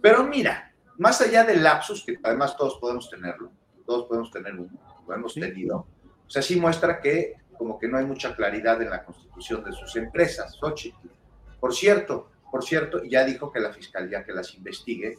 Pero 0.00 0.24
mira, 0.24 0.72
más 0.98 1.20
allá 1.20 1.44
del 1.44 1.62
lapsus, 1.62 2.04
que 2.04 2.18
además 2.22 2.56
todos 2.56 2.78
podemos 2.78 3.08
tenerlo, 3.10 3.50
todos 3.86 4.06
podemos 4.06 4.30
tener 4.30 4.54
uno, 4.54 4.70
lo 5.06 5.14
hemos 5.14 5.34
tenido. 5.34 5.86
O 6.26 6.30
sea, 6.30 6.42
sí 6.42 6.58
muestra 6.58 7.00
que 7.00 7.36
como 7.56 7.78
que 7.78 7.88
no 7.88 7.98
hay 7.98 8.06
mucha 8.06 8.34
claridad 8.36 8.80
en 8.80 8.90
la 8.90 9.04
constitución 9.04 9.64
de 9.64 9.72
sus 9.72 9.96
empresas, 9.96 10.56
Xochitl. 10.56 11.08
Por 11.58 11.74
cierto, 11.74 12.30
por 12.50 12.64
cierto, 12.64 13.02
ya 13.04 13.24
dijo 13.24 13.52
que 13.52 13.60
la 13.60 13.72
fiscalía 13.72 14.24
que 14.24 14.32
las 14.32 14.54
investigue 14.54 15.18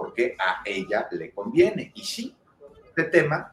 porque 0.00 0.34
a 0.38 0.62
ella 0.64 1.06
le 1.10 1.30
conviene. 1.30 1.92
Y 1.94 2.02
sí, 2.02 2.34
este 2.86 3.04
tema, 3.04 3.52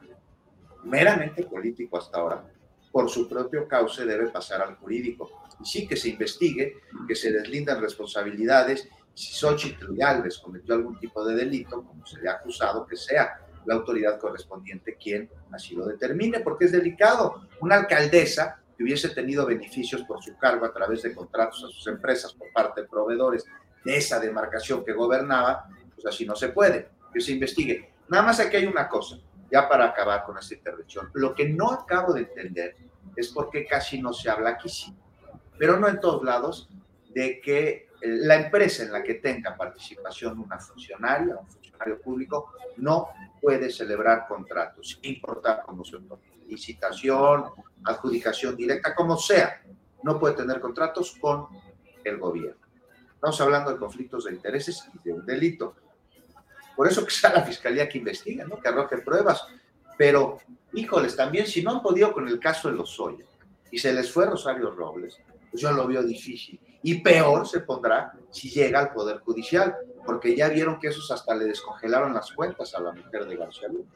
meramente 0.84 1.42
político 1.42 1.98
hasta 1.98 2.18
ahora, 2.18 2.42
por 2.90 3.10
su 3.10 3.28
propio 3.28 3.68
cauce 3.68 4.06
debe 4.06 4.28
pasar 4.28 4.62
al 4.62 4.76
jurídico. 4.76 5.42
Y 5.60 5.66
sí 5.66 5.86
que 5.86 5.94
se 5.94 6.08
investigue, 6.08 6.78
que 7.06 7.14
se 7.14 7.30
deslindan 7.32 7.82
responsabilidades. 7.82 8.88
Si 9.12 9.34
Xochitl 9.34 9.94
Galvez 9.94 10.38
cometió 10.38 10.74
algún 10.74 10.98
tipo 10.98 11.22
de 11.22 11.34
delito, 11.34 11.82
como 11.82 12.06
se 12.06 12.18
le 12.18 12.30
ha 12.30 12.36
acusado, 12.36 12.86
que 12.86 12.96
sea 12.96 13.40
la 13.66 13.74
autoridad 13.74 14.18
correspondiente 14.18 14.96
quien 14.96 15.28
así 15.52 15.74
lo 15.74 15.84
determine, 15.84 16.40
porque 16.40 16.64
es 16.64 16.72
delicado. 16.72 17.42
Una 17.60 17.74
alcaldesa 17.74 18.62
que 18.74 18.84
hubiese 18.84 19.10
tenido 19.10 19.44
beneficios 19.44 20.02
por 20.04 20.22
su 20.22 20.34
cargo 20.38 20.64
a 20.64 20.72
través 20.72 21.02
de 21.02 21.14
contratos 21.14 21.62
a 21.64 21.68
sus 21.68 21.86
empresas 21.88 22.32
por 22.32 22.50
parte 22.54 22.80
de 22.80 22.88
proveedores 22.88 23.44
de 23.84 23.98
esa 23.98 24.18
demarcación 24.18 24.82
que 24.82 24.94
gobernaba, 24.94 25.68
pues 26.00 26.14
así 26.14 26.24
no 26.24 26.36
se 26.36 26.48
puede, 26.50 26.88
que 27.12 27.20
se 27.20 27.32
investigue. 27.32 27.90
Nada 28.08 28.22
más 28.22 28.40
aquí 28.40 28.56
hay 28.56 28.66
una 28.66 28.88
cosa, 28.88 29.18
ya 29.50 29.68
para 29.68 29.86
acabar 29.86 30.24
con 30.24 30.38
esta 30.38 30.54
intervención. 30.54 31.10
Lo 31.14 31.34
que 31.34 31.48
no 31.48 31.72
acabo 31.72 32.12
de 32.12 32.22
entender 32.22 32.76
es 33.16 33.28
por 33.28 33.50
qué 33.50 33.66
casi 33.66 34.00
no 34.00 34.12
se 34.12 34.30
habla 34.30 34.50
aquí 34.50 34.68
sí, 34.68 34.94
pero 35.58 35.78
no 35.78 35.88
en 35.88 36.00
todos 36.00 36.22
lados, 36.24 36.68
de 37.10 37.40
que 37.40 37.68
eh, 37.68 37.86
la 38.00 38.36
empresa 38.36 38.84
en 38.84 38.92
la 38.92 39.02
que 39.02 39.14
tenga 39.14 39.56
participación 39.56 40.38
una 40.38 40.58
funcionaria, 40.58 41.36
un 41.36 41.48
funcionario 41.48 42.00
público, 42.00 42.52
no 42.76 43.08
puede 43.40 43.70
celebrar 43.70 44.26
contratos, 44.28 44.98
importar 45.02 45.62
como 45.62 45.84
su 45.84 46.00
licitación, 46.46 47.46
adjudicación 47.84 48.56
directa, 48.56 48.94
como 48.94 49.16
sea, 49.16 49.62
no 50.02 50.18
puede 50.18 50.34
tener 50.34 50.60
contratos 50.60 51.16
con 51.20 51.48
el 52.04 52.18
gobierno. 52.18 52.68
Estamos 53.18 53.40
hablando 53.40 53.72
de 53.72 53.78
conflictos 53.78 54.24
de 54.24 54.32
intereses 54.32 54.88
y 54.94 55.08
de 55.08 55.12
un 55.12 55.26
delito. 55.26 55.74
Por 56.78 56.86
eso 56.86 57.04
que 57.04 57.10
sea 57.10 57.32
la 57.32 57.42
fiscalía 57.42 57.88
que 57.88 57.98
investiga, 57.98 58.44
¿no? 58.44 58.60
que 58.60 58.68
arroje 58.68 58.98
pruebas. 58.98 59.44
Pero, 59.96 60.38
híjoles, 60.72 61.16
también 61.16 61.44
si 61.44 61.60
no 61.60 61.72
han 61.72 61.82
podido 61.82 62.12
con 62.12 62.28
el 62.28 62.38
caso 62.38 62.68
de 62.68 62.76
los 62.76 62.96
Lozoya 62.96 63.24
y 63.68 63.80
se 63.80 63.92
les 63.92 64.12
fue 64.12 64.26
Rosario 64.26 64.70
Robles, 64.70 65.20
pues 65.50 65.60
yo 65.60 65.72
lo 65.72 65.88
veo 65.88 66.04
difícil. 66.04 66.60
Y 66.84 67.00
peor 67.00 67.48
se 67.48 67.62
pondrá 67.62 68.12
si 68.30 68.48
llega 68.48 68.78
al 68.78 68.92
Poder 68.92 69.18
Judicial, 69.18 69.74
porque 70.06 70.36
ya 70.36 70.50
vieron 70.50 70.78
que 70.78 70.86
esos 70.86 71.10
hasta 71.10 71.34
le 71.34 71.46
descongelaron 71.46 72.14
las 72.14 72.30
cuentas 72.30 72.72
a 72.76 72.80
la 72.80 72.92
mujer 72.92 73.26
de 73.26 73.36
García 73.36 73.66
Luna. 73.66 73.90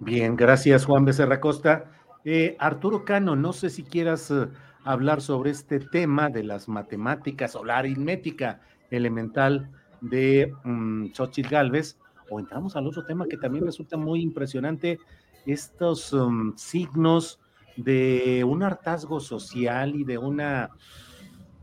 Bien, 0.00 0.34
gracias 0.34 0.86
Juan 0.86 1.04
Becerra 1.04 1.40
Costa. 1.40 1.84
Eh, 2.24 2.56
Arturo 2.58 3.04
Cano, 3.04 3.36
no 3.36 3.52
sé 3.52 3.70
si 3.70 3.84
quieras 3.84 4.28
eh, 4.32 4.48
hablar 4.82 5.22
sobre 5.22 5.52
este 5.52 5.78
tema 5.78 6.30
de 6.30 6.42
las 6.42 6.66
matemáticas 6.66 7.54
o 7.54 7.64
la 7.64 7.78
aritmética 7.78 8.60
elemental 8.90 9.70
de 10.02 10.54
um, 10.64 11.10
Xochitl 11.14 11.48
Galvez, 11.48 11.96
o 12.28 12.38
entramos 12.38 12.76
al 12.76 12.86
otro 12.86 13.04
tema 13.04 13.26
que 13.26 13.38
también 13.38 13.64
resulta 13.64 13.96
muy 13.96 14.20
impresionante, 14.20 14.98
estos 15.46 16.12
um, 16.12 16.54
signos 16.56 17.40
de 17.76 18.44
un 18.44 18.62
hartazgo 18.62 19.18
social 19.20 19.94
y 19.96 20.04
de 20.04 20.18
una, 20.18 20.70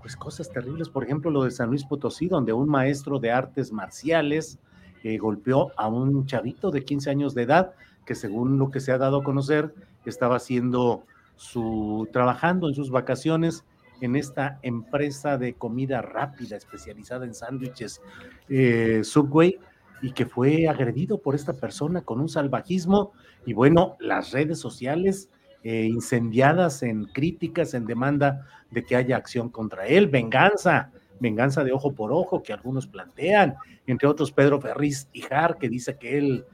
pues 0.02 0.16
cosas 0.16 0.52
terribles, 0.52 0.90
por 0.90 1.04
ejemplo, 1.04 1.30
lo 1.30 1.44
de 1.44 1.52
San 1.52 1.70
Luis 1.70 1.86
Potosí, 1.86 2.28
donde 2.28 2.54
un 2.54 2.68
maestro 2.68 3.20
de 3.20 3.32
artes 3.32 3.72
marciales 3.72 4.60
eh, 5.04 5.18
golpeó 5.18 5.72
a 5.78 5.88
un 5.88 6.26
chavito 6.26 6.72
de 6.72 6.84
15 6.84 7.10
años 7.10 7.36
de 7.36 7.44
edad, 7.44 7.74
que 8.06 8.16
según 8.16 8.58
lo 8.58 8.72
que 8.72 8.80
se 8.80 8.92
ha 8.92 8.98
dado 8.98 9.18
a 9.18 9.24
conocer, 9.24 9.74
estaba 10.06 10.38
haciendo 10.38 11.04
su, 11.36 12.10
trabajando 12.12 12.68
en 12.68 12.76
sus 12.76 12.90
vacaciones 12.90 13.64
en 14.02 14.16
esta 14.16 14.60
empresa 14.62 15.38
de 15.38 15.54
comida 15.54 16.02
rápida 16.02 16.58
especializada 16.58 17.26
en 17.26 17.34
sándwiches 17.34 18.02
eh, 18.48 19.02
Subway 19.04 19.60
y 20.02 20.12
que 20.12 20.26
fue 20.26 20.68
agredido 20.68 21.22
por 21.22 21.36
esta 21.36 21.54
persona 21.54 22.02
con 22.02 22.20
un 22.20 22.30
salvajismo 22.30 23.12
y 23.46 23.54
bueno, 23.54 23.98
las 24.00 24.32
redes 24.32 24.60
sociales 24.60 25.30
eh, 25.64 25.86
incendiadas 25.86 26.84
en 26.84 27.06
críticas, 27.06 27.74
en 27.74 27.86
demanda 27.86 28.46
de 28.72 28.84
que 28.84 28.96
haya 28.96 29.18
acción 29.18 29.50
contra 29.50 29.88
él, 29.88 30.08
venganza, 30.08 30.92
venganza 31.20 31.64
de 31.64 31.74
ojo 31.74 31.94
por 31.94 32.14
ojo 32.14 32.42
que 32.42 32.54
algunos 32.54 32.88
plantean, 32.88 33.56
entre 33.86 34.08
otros 34.08 34.32
Pedro 34.32 34.62
Ferriz 34.62 35.10
Jar 35.14 35.58
que 35.58 35.68
dice 35.68 35.98
que 35.98 36.18
él 36.18 36.46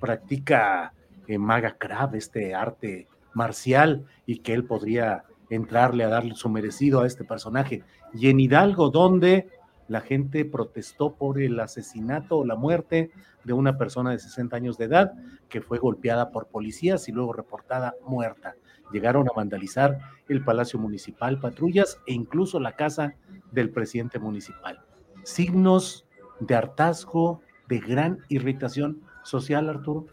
practica 0.00 0.92
eh, 1.26 1.36
maga 1.36 1.76
crab, 1.76 2.14
este 2.14 2.54
arte 2.54 3.06
marcial, 3.34 4.06
y 4.24 4.38
que 4.38 4.54
él 4.54 4.64
podría 4.64 5.24
entrarle 5.50 6.04
a 6.04 6.08
darle 6.08 6.34
su 6.34 6.48
merecido 6.48 7.00
a 7.00 7.06
este 7.06 7.24
personaje. 7.24 7.82
Y 8.12 8.28
en 8.28 8.40
Hidalgo, 8.40 8.90
donde 8.90 9.48
la 9.88 10.00
gente 10.02 10.44
protestó 10.44 11.14
por 11.14 11.40
el 11.40 11.58
asesinato 11.58 12.38
o 12.38 12.44
la 12.44 12.56
muerte 12.56 13.10
de 13.44 13.52
una 13.54 13.78
persona 13.78 14.10
de 14.10 14.18
60 14.18 14.54
años 14.54 14.76
de 14.76 14.84
edad 14.84 15.12
que 15.48 15.62
fue 15.62 15.78
golpeada 15.78 16.30
por 16.30 16.48
policías 16.48 17.08
y 17.08 17.12
luego 17.12 17.32
reportada 17.32 17.94
muerta. 18.06 18.54
Llegaron 18.92 19.26
a 19.28 19.32
vandalizar 19.34 19.98
el 20.28 20.44
Palacio 20.44 20.78
Municipal, 20.78 21.40
patrullas 21.40 21.98
e 22.06 22.12
incluso 22.12 22.60
la 22.60 22.72
casa 22.72 23.14
del 23.50 23.70
presidente 23.70 24.18
municipal. 24.18 24.80
Signos 25.24 26.06
de 26.40 26.54
hartazgo, 26.54 27.40
de 27.68 27.80
gran 27.80 28.18
irritación 28.28 29.02
social, 29.22 29.68
Arturo. 29.68 30.06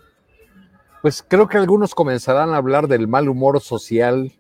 Pues 1.02 1.24
creo 1.28 1.48
que 1.48 1.58
algunos 1.58 1.94
comenzarán 1.94 2.50
a 2.50 2.58
hablar 2.58 2.88
del 2.88 3.08
mal 3.08 3.30
humor 3.30 3.62
social, 3.62 4.32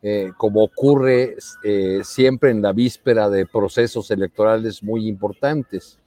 eh, 0.00 0.30
como 0.36 0.62
ocurre 0.62 1.36
eh, 1.64 2.00
siempre 2.04 2.50
en 2.50 2.62
la 2.62 2.72
víspera 2.72 3.28
de 3.28 3.46
procesos 3.46 4.10
electorales 4.12 4.80
muy 4.80 5.08
importantes. 5.08 5.98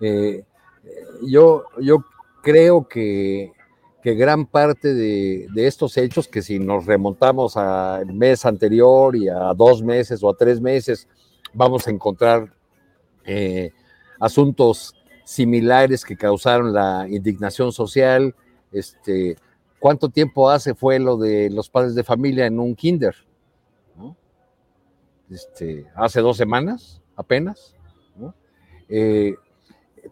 Eh, 0.00 0.42
yo, 1.22 1.64
yo 1.78 2.02
creo 2.42 2.88
que, 2.88 3.52
que 4.02 4.14
gran 4.14 4.46
parte 4.46 4.94
de, 4.94 5.48
de, 5.52 5.66
estos 5.66 5.98
hechos, 5.98 6.28
que 6.28 6.40
si 6.40 6.58
nos 6.58 6.86
remontamos 6.86 7.58
al 7.58 8.06
mes 8.06 8.46
anterior 8.46 9.14
y 9.14 9.28
a 9.28 9.52
dos 9.54 9.82
meses 9.82 10.22
o 10.22 10.30
a 10.30 10.36
tres 10.36 10.58
meses, 10.58 11.06
vamos 11.52 11.86
a 11.86 11.90
encontrar 11.90 12.52
asuntos 14.20 14.94
similares 15.24 16.04
que 16.04 16.16
causaron 16.16 16.72
la 16.72 17.06
indignación 17.08 17.72
social, 17.72 18.34
este, 18.70 19.36
¿Cuánto 19.78 20.08
tiempo 20.08 20.50
hace 20.50 20.74
fue 20.74 20.98
lo 20.98 21.16
de 21.16 21.50
los 21.50 21.68
padres 21.68 21.94
de 21.94 22.02
familia 22.02 22.46
en 22.46 22.58
un 22.58 22.74
kinder? 22.74 23.14
Este, 25.30 25.86
hace 25.94 26.20
dos 26.20 26.36
semanas 26.36 27.00
apenas. 27.16 27.74
Eh, 28.88 29.34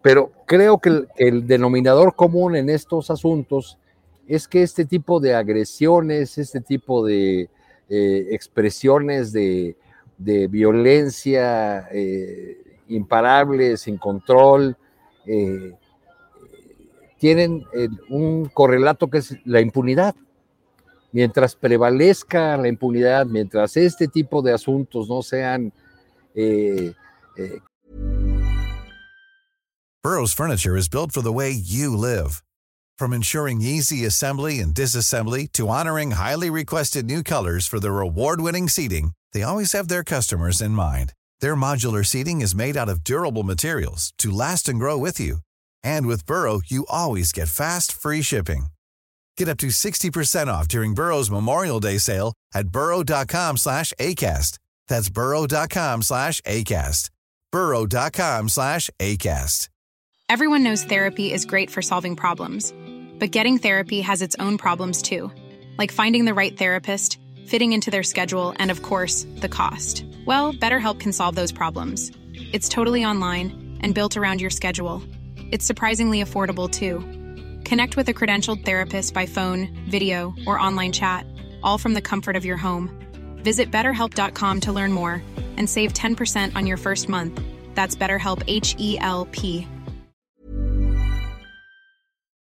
pero 0.02 0.32
creo 0.46 0.78
que 0.78 1.06
el, 1.16 1.46
denominador 1.46 2.16
común 2.16 2.56
en 2.56 2.68
estos 2.68 3.10
asuntos 3.10 3.78
es 4.26 4.48
que 4.48 4.62
este 4.62 4.84
tipo 4.84 5.20
de 5.20 5.34
agresiones, 5.34 6.36
este 6.38 6.60
tipo 6.60 7.06
de 7.06 7.48
eh, 7.88 8.26
expresiones 8.30 9.32
de, 9.32 9.76
violencia 10.18 11.88
eh, 11.92 12.58
imparable, 12.88 13.76
sin 13.76 13.98
control, 13.98 14.76
tienen 17.24 17.64
eh, 17.72 17.88
un 18.10 18.50
correlato 18.52 19.08
que 19.08 19.16
es 19.16 19.34
la 19.46 19.62
impunidad. 19.62 20.14
Mientras 21.10 21.56
prevalezca 21.56 22.58
la 22.58 22.68
impunidad, 22.68 23.24
mientras 23.24 23.78
este 23.78 24.08
tipo 24.08 24.42
de 24.42 24.52
asuntos 24.52 25.08
no 25.08 25.22
sean... 25.22 25.72
Eh, 26.34 26.92
eh, 27.38 27.60
Burroughs 30.02 30.34
Furniture 30.34 30.76
is 30.76 30.86
built 30.86 31.12
for 31.12 31.22
the 31.22 31.32
way 31.32 31.50
you 31.50 31.96
live. 31.96 32.42
From 32.98 33.14
ensuring 33.14 33.62
easy 33.62 34.04
assembly 34.04 34.60
and 34.60 34.74
disassembly 34.74 35.50
to 35.52 35.70
honoring 35.70 36.10
highly 36.10 36.50
requested 36.50 37.06
new 37.06 37.22
colors 37.22 37.66
for 37.66 37.80
their 37.80 38.00
award-winning 38.00 38.68
seating, 38.68 39.12
they 39.32 39.42
always 39.42 39.72
have 39.72 39.88
their 39.88 40.04
customers 40.04 40.60
in 40.60 40.72
mind. 40.72 41.14
Their 41.40 41.56
modular 41.56 42.04
seating 42.04 42.42
is 42.42 42.54
made 42.54 42.76
out 42.76 42.90
of 42.90 43.02
durable 43.02 43.44
materials 43.44 44.12
to 44.18 44.30
last 44.30 44.68
and 44.68 44.78
grow 44.78 44.98
with 44.98 45.18
you. 45.18 45.38
And 45.84 46.06
with 46.06 46.26
Burrow, 46.26 46.60
you 46.66 46.86
always 46.88 47.30
get 47.30 47.48
fast, 47.48 47.92
free 47.92 48.22
shipping. 48.22 48.66
Get 49.36 49.48
up 49.48 49.58
to 49.58 49.68
60% 49.68 50.46
off 50.48 50.66
during 50.66 50.94
Burrow's 50.94 51.30
Memorial 51.30 51.80
Day 51.80 51.98
sale 51.98 52.32
at 52.54 52.68
burrow.com 52.68 53.56
slash 53.56 53.92
ACAST. 54.00 54.58
That's 54.88 55.10
burrow.com 55.10 56.02
slash 56.02 56.40
ACAST. 56.42 57.10
burrow.com 57.52 58.48
slash 58.48 58.90
ACAST. 58.98 59.68
Everyone 60.30 60.62
knows 60.62 60.84
therapy 60.84 61.32
is 61.32 61.44
great 61.44 61.70
for 61.70 61.82
solving 61.82 62.16
problems. 62.16 62.72
But 63.18 63.30
getting 63.30 63.58
therapy 63.58 64.00
has 64.00 64.22
its 64.22 64.34
own 64.38 64.56
problems 64.56 65.02
too. 65.02 65.30
Like 65.76 65.92
finding 65.92 66.24
the 66.24 66.34
right 66.34 66.56
therapist, 66.56 67.18
fitting 67.46 67.72
into 67.72 67.90
their 67.90 68.02
schedule, 68.02 68.54
and 68.58 68.70
of 68.70 68.82
course, 68.82 69.26
the 69.36 69.48
cost. 69.48 70.04
Well, 70.24 70.52
BetterHelp 70.52 70.98
can 70.98 71.12
solve 71.12 71.34
those 71.34 71.52
problems. 71.52 72.10
It's 72.52 72.68
totally 72.68 73.04
online 73.04 73.78
and 73.82 73.94
built 73.94 74.16
around 74.16 74.40
your 74.40 74.50
schedule. 74.50 75.02
It's 75.50 75.66
surprisingly 75.66 76.22
affordable 76.22 76.70
too. 76.70 77.00
Connect 77.64 77.96
with 77.96 78.08
a 78.08 78.14
credentialed 78.14 78.64
therapist 78.64 79.14
by 79.14 79.26
phone, 79.26 79.68
video, 79.88 80.34
or 80.46 80.58
online 80.58 80.92
chat, 80.92 81.26
all 81.62 81.78
from 81.78 81.94
the 81.94 82.02
comfort 82.02 82.36
of 82.36 82.44
your 82.44 82.56
home. 82.56 82.90
Visit 83.42 83.70
betterhelp.com 83.70 84.60
to 84.60 84.72
learn 84.72 84.92
more 84.92 85.22
and 85.56 85.68
save 85.68 85.92
10% 85.92 86.56
on 86.56 86.66
your 86.66 86.76
first 86.76 87.08
month. 87.08 87.40
That's 87.74 87.96
BetterHelp 87.96 88.42
H 88.46 88.74
E 88.78 88.98
L 89.00 89.26
P. 89.30 89.66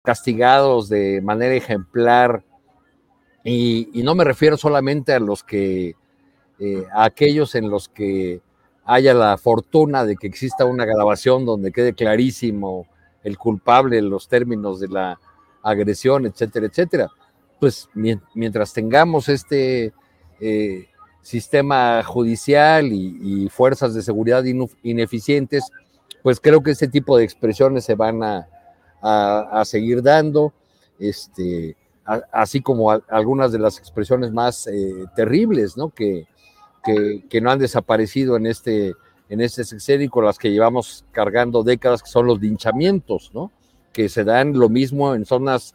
Castigados 0.07 0.89
de 0.89 1.21
manera 1.21 1.55
ejemplar. 1.55 2.43
Y, 3.45 3.89
y 3.95 4.03
no 4.03 4.15
me 4.15 4.25
refiero 4.25 4.57
solamente 4.57 5.13
a 5.13 5.21
los 5.21 5.43
que, 5.43 5.95
eh, 6.59 6.87
a 6.93 7.05
aquellos 7.05 7.55
en 7.55 7.71
los 7.71 7.89
que 7.89 8.41
haya 8.93 9.15
la 9.15 9.39
fortuna 9.39 10.05
de 10.05 10.17
que 10.17 10.27
exista 10.27 10.65
una 10.65 10.85
grabación 10.85 11.47
donde 11.47 11.71
quede 11.71 11.95
clarísimo 11.95 12.89
el 13.23 13.39
culpable 13.39 13.99
en 13.99 14.11
los 14.11 14.27
términos 14.27 14.81
de 14.81 14.89
la 14.89 15.21
agresión, 15.63 16.27
etcétera, 16.27 16.67
etcétera. 16.67 17.09
Pues 17.61 17.89
mientras 17.95 18.73
tengamos 18.73 19.29
este 19.29 19.93
eh, 20.41 20.89
sistema 21.23 22.03
judicial 22.03 22.93
y, 22.93 23.49
fuerzas 23.49 23.95
de 23.95 24.03
seguridad 24.03 24.43
ineficientes, 24.83 25.71
pues 26.25 26.41
creo 26.41 26.61
que 26.61 26.73
ese 26.73 26.89
tipo 26.89 27.17
de 27.17 27.23
expresiones 27.23 27.85
se 27.85 27.95
van 27.95 28.21
a, 28.25 29.63
seguir 29.67 30.03
dando, 30.03 30.53
este, 30.99 31.77
así 32.33 32.61
como 32.61 32.91
algunas 32.91 33.53
de 33.53 33.61
las 33.61 33.79
expresiones 33.79 34.33
más 34.33 34.67
eh, 34.67 35.05
terribles, 35.15 35.77
¿no? 35.77 35.91
Que, 35.91 36.27
que, 36.83 37.41
no 37.41 37.51
han 37.51 37.59
desaparecido 37.59 38.37
en 38.37 38.47
este, 38.47 38.95
en 39.29 39.41
este 39.41 39.65
sexenio 39.65 40.11
con 40.11 40.25
las 40.25 40.39
que 40.39 40.51
llevamos 40.51 41.05
cargando 41.13 41.63
décadas, 41.63 42.03
que 42.03 42.11
son 42.11 42.27
los 42.27 42.41
linchamientos, 42.41 43.31
¿no? 43.35 43.51
Que 43.93 44.09
se 44.09 44.25
dan 44.25 44.59
lo 44.59 44.69
mismo 44.69 45.15
en 45.15 45.25
zonas 45.25 45.75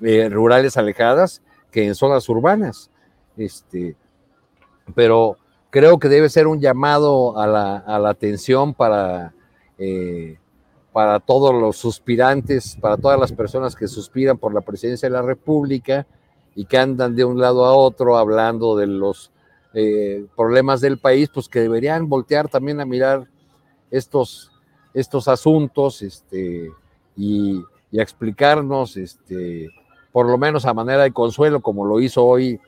eh, 0.00 0.28
rurales 0.28 0.76
alejadas 0.76 1.42
que 1.70 1.86
en 1.86 1.94
zonas 1.94 2.28
urbanas. 2.28 2.90
Este, 3.36 3.96
pero 4.94 5.36
creo 5.70 5.98
que 5.98 6.08
debe 6.08 6.28
ser 6.28 6.46
un 6.46 6.60
llamado 6.60 7.38
a 7.38 7.46
la, 7.46 7.78
a 7.78 7.98
la 7.98 8.10
atención 8.10 8.74
para, 8.74 9.32
eh, 9.78 10.38
para 10.92 11.18
todos 11.18 11.54
los 11.54 11.76
suspirantes, 11.76 12.76
para 12.80 12.96
todas 12.98 13.18
las 13.18 13.32
personas 13.32 13.74
que 13.74 13.88
suspiran 13.88 14.36
por 14.36 14.52
la 14.52 14.60
presidencia 14.60 15.08
de 15.08 15.14
la 15.14 15.22
República 15.22 16.06
y 16.54 16.66
que 16.66 16.76
andan 16.76 17.16
de 17.16 17.24
un 17.24 17.40
lado 17.40 17.64
a 17.64 17.72
otro 17.72 18.18
hablando 18.18 18.76
de 18.76 18.86
los 18.86 19.32
eh, 19.74 20.26
problemas 20.36 20.80
del 20.80 20.98
país, 20.98 21.30
pues 21.32 21.48
que 21.48 21.60
deberían 21.60 22.08
voltear 22.08 22.48
también 22.48 22.80
a 22.80 22.84
mirar 22.84 23.26
estos, 23.90 24.50
estos 24.92 25.28
asuntos 25.28 26.02
este, 26.02 26.70
y, 27.16 27.58
a 27.58 28.02
explicarnos, 28.02 28.96
este, 28.96 29.70
por 30.12 30.26
lo 30.26 30.38
menos 30.38 30.66
a 30.66 30.74
manera 30.74 31.02
de 31.02 31.12
consuelo, 31.12 31.60
como 31.60 31.86
lo 31.86 32.00
hizo 32.00 32.24
hoy 32.24 32.60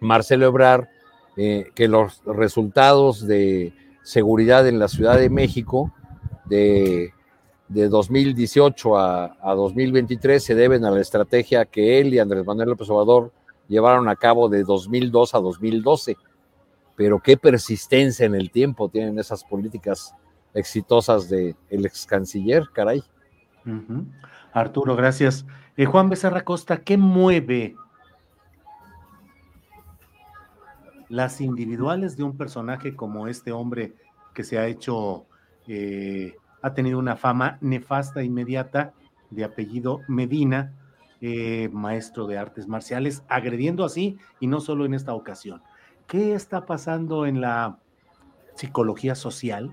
Marcelo 0.00 0.46
Ebrar, 0.46 0.88
eh, 1.36 1.70
que 1.74 1.88
los 1.88 2.22
resultados 2.24 3.26
de 3.26 3.72
seguridad 4.02 4.66
en 4.66 4.78
la 4.78 4.88
Ciudad 4.88 5.18
de 5.18 5.30
México 5.30 5.92
de, 6.46 7.12
de 7.68 7.88
2018 7.88 8.98
a, 8.98 9.36
a, 9.40 9.54
2023 9.54 10.42
se 10.42 10.54
deben 10.54 10.84
a 10.84 10.90
la 10.90 11.00
estrategia 11.00 11.64
que 11.64 12.00
él 12.00 12.12
y 12.12 12.18
Andrés 12.18 12.44
Manuel 12.44 12.70
López 12.70 12.90
Obrador 12.90 13.32
llevaron 13.70 14.08
a 14.08 14.16
cabo 14.16 14.48
de 14.48 14.64
2002 14.64 15.34
a 15.34 15.38
2012. 15.38 16.16
Pero 16.96 17.20
qué 17.20 17.38
persistencia 17.38 18.26
en 18.26 18.34
el 18.34 18.50
tiempo 18.50 18.90
tienen 18.90 19.18
esas 19.18 19.44
políticas 19.44 20.14
exitosas 20.52 21.30
del 21.30 21.56
el 21.70 21.86
ex 21.86 22.04
canciller, 22.04 22.68
caray. 22.74 23.02
Arturo, 24.52 24.96
gracias. 24.96 25.46
Eh, 25.76 25.86
Juan 25.86 26.10
Becerra 26.10 26.44
Costa, 26.44 26.82
¿qué 26.82 26.98
mueve 26.98 27.76
las 31.08 31.40
individuales 31.40 32.16
de 32.16 32.24
un 32.24 32.36
personaje 32.36 32.94
como 32.94 33.28
este 33.28 33.52
hombre 33.52 33.94
que 34.34 34.44
se 34.44 34.58
ha 34.58 34.66
hecho, 34.66 35.26
eh, 35.68 36.34
ha 36.62 36.74
tenido 36.74 36.98
una 36.98 37.16
fama 37.16 37.58
nefasta 37.60 38.22
inmediata 38.22 38.92
de 39.30 39.44
apellido 39.44 40.00
Medina, 40.08 40.72
eh, 41.20 41.68
maestro 41.72 42.26
de 42.26 42.38
artes 42.38 42.66
marciales, 42.66 43.22
agrediendo 43.28 43.84
así 43.84 44.18
y 44.40 44.46
no 44.46 44.60
solo 44.60 44.84
en 44.84 44.94
esta 44.94 45.14
ocasión. 45.14 45.62
¿Qué 46.06 46.34
está 46.34 46.64
pasando 46.66 47.26
en 47.26 47.40
la 47.40 47.78
psicología 48.54 49.14
social 49.14 49.72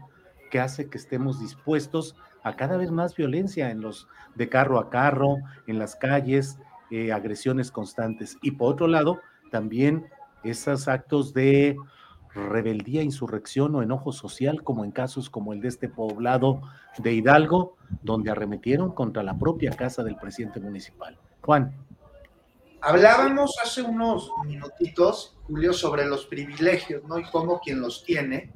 que 0.51 0.59
hace 0.59 0.89
que 0.89 0.97
estemos 0.97 1.39
dispuestos 1.39 2.15
a 2.43 2.55
cada 2.55 2.77
vez 2.77 2.91
más 2.91 3.15
violencia 3.15 3.71
en 3.71 3.81
los 3.81 4.07
de 4.35 4.49
carro 4.49 4.79
a 4.79 4.89
carro, 4.89 5.37
en 5.67 5.79
las 5.79 5.95
calles, 5.95 6.59
eh, 6.91 7.11
agresiones 7.11 7.71
constantes? 7.71 8.37
Y 8.41 8.51
por 8.51 8.73
otro 8.73 8.87
lado, 8.87 9.19
también 9.49 10.05
esos 10.43 10.87
actos 10.87 11.33
de 11.33 11.77
rebeldía, 12.35 13.03
insurrección 13.03 13.73
o 13.75 13.81
enojo 13.81 14.11
social, 14.11 14.63
como 14.63 14.83
en 14.83 14.91
casos 14.91 15.29
como 15.29 15.53
el 15.53 15.61
de 15.61 15.69
este 15.69 15.89
poblado 15.89 16.61
de 16.97 17.13
Hidalgo, 17.13 17.77
donde 18.03 18.31
arremetieron 18.31 18.91
contra 18.91 19.23
la 19.23 19.37
propia 19.37 19.71
casa 19.71 20.03
del 20.03 20.17
presidente 20.17 20.59
municipal. 20.59 21.17
Juan. 21.47 21.73
Hablábamos 22.81 23.55
hace 23.63 23.81
unos 23.81 24.29
minutitos, 24.45 25.37
Julio, 25.43 25.71
sobre 25.71 26.05
los 26.05 26.25
privilegios, 26.25 27.05
¿no? 27.05 27.17
Y 27.17 27.23
cómo 27.31 27.61
quien 27.61 27.79
los 27.79 28.03
tiene, 28.03 28.51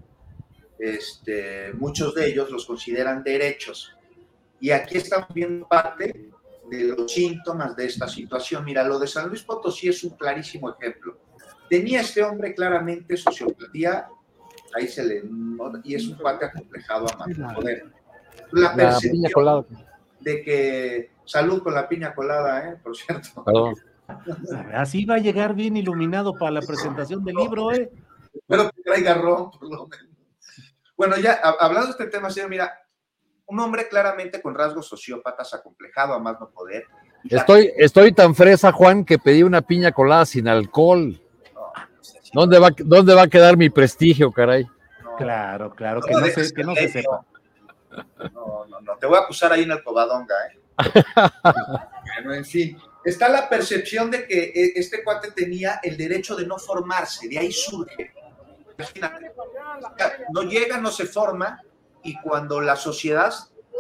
este, 0.78 1.72
muchos 1.72 2.14
de 2.14 2.28
ellos 2.28 2.52
los 2.52 2.66
consideran 2.66 3.24
derechos. 3.24 3.96
Y 4.60 4.72
aquí 4.72 4.98
estamos 4.98 5.30
viendo 5.34 5.66
parte 5.70 6.32
de 6.70 6.84
los 6.84 7.10
síntomas 7.10 7.78
de 7.78 7.86
esta 7.86 8.10
situación. 8.10 8.66
Mira, 8.66 8.84
lo 8.84 9.00
de 9.00 9.08
San 9.08 9.30
Luis 9.30 9.44
Potosí 9.44 9.88
es 9.88 10.04
un 10.04 10.18
clarísimo 10.18 10.70
ejemplo. 10.70 11.18
Tenía 11.70 12.02
este 12.02 12.22
hombre 12.22 12.54
claramente 12.54 13.16
sociopatía, 13.16 14.10
ahí 14.76 14.90
se 14.90 15.06
le... 15.06 15.24
y 15.86 15.96
es 15.96 16.10
un 16.10 16.18
cuate 16.18 16.44
acomplejado 16.44 17.06
a 17.10 17.26
más 17.26 17.56
poder. 17.56 17.86
La 18.52 18.76
percepción 18.76 19.66
de 20.20 20.44
que 20.44 21.21
Salud 21.32 21.64
con 21.64 21.74
la 21.74 21.88
piña 21.88 22.14
colada, 22.14 22.68
¿eh? 22.68 22.78
Por 22.84 22.96
cierto. 22.96 23.46
Así 24.74 25.06
va 25.06 25.16
a 25.16 25.20
llegar 25.20 25.54
bien 25.54 25.78
iluminado 25.78 26.34
para 26.34 26.52
la 26.52 26.62
presentación 26.62 27.24
del 27.24 27.36
libro, 27.36 27.72
¿eh? 27.72 27.90
Pero 28.48 28.70
que 28.70 28.82
traiga 28.82 29.14
ron, 29.14 29.50
por 29.50 29.64
lo 29.64 29.88
menos. 29.88 30.08
Bueno, 30.98 31.16
ya 31.18 31.40
hablando 31.60 31.88
de 31.88 31.92
este 31.92 32.08
tema, 32.08 32.30
señor, 32.30 32.50
mira, 32.50 32.74
un 33.46 33.60
hombre 33.62 33.88
claramente 33.88 34.42
con 34.42 34.54
rasgos 34.54 34.88
sociópatas, 34.88 35.54
acomplejado 35.54 36.14
a 36.14 36.20
más 36.20 36.38
no 36.38 36.50
poder. 36.50 36.86
Estoy, 37.24 37.72
estoy 37.78 38.12
tan 38.12 38.36
fresa, 38.36 38.74
Juan, 38.74 39.06
que 39.06 39.18
pedí 39.18 39.42
una 39.42 39.62
piña 39.62 39.94
colada 39.94 40.26
sin 40.26 40.50
alcohol. 40.50 41.18
¿Dónde, 42.34 42.60
va, 42.60 42.72
¿Dónde 42.78 43.16
va 43.16 43.24
a 43.24 43.28
quedar 43.28 43.56
mi 43.56 43.70
prestigio, 43.70 44.32
caray? 44.34 44.66
claro, 45.18 45.74
claro, 45.76 46.02
que 46.02 46.14
no, 46.14 46.26
se, 46.26 46.54
que 46.54 46.64
no 46.64 46.76
se 46.76 46.90
sepa. 46.90 47.26
No, 48.34 48.66
no, 48.68 48.82
no, 48.82 48.98
te 48.98 49.06
voy 49.06 49.18
a 49.18 49.22
acusar 49.22 49.54
ahí 49.54 49.64
en 49.64 49.72
el 49.72 49.84
cobadonga, 49.84 50.36
¿eh? 50.48 50.61
Bueno, 52.04 52.34
en 52.34 52.46
fin, 52.46 52.78
está 53.04 53.30
la 53.30 53.50
percepción 53.50 54.12
de 54.12 54.28
que 54.28 54.44
eh, 54.44 54.74
este 54.76 55.04
cuate 55.04 55.32
tenía 55.32 55.80
el 55.84 55.98
derecho 55.98 56.36
de 56.36 56.46
no 56.46 56.58
formarse, 56.58 57.28
de 57.28 57.40
ahí 57.40 57.52
surge. 57.52 58.14
No 60.34 60.44
llega, 60.44 60.78
no 60.78 60.92
se 60.92 61.06
forma, 61.06 61.62
y 62.04 62.20
cuando 62.22 62.62
la 62.62 62.76
sociedad 62.76 63.34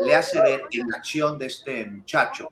le 0.06 0.16
hace 0.16 0.42
ver 0.42 0.64
en 0.72 0.90
la 0.90 0.98
acción 0.98 1.38
de 1.38 1.48
este 1.48 1.86
muchacho, 1.86 2.52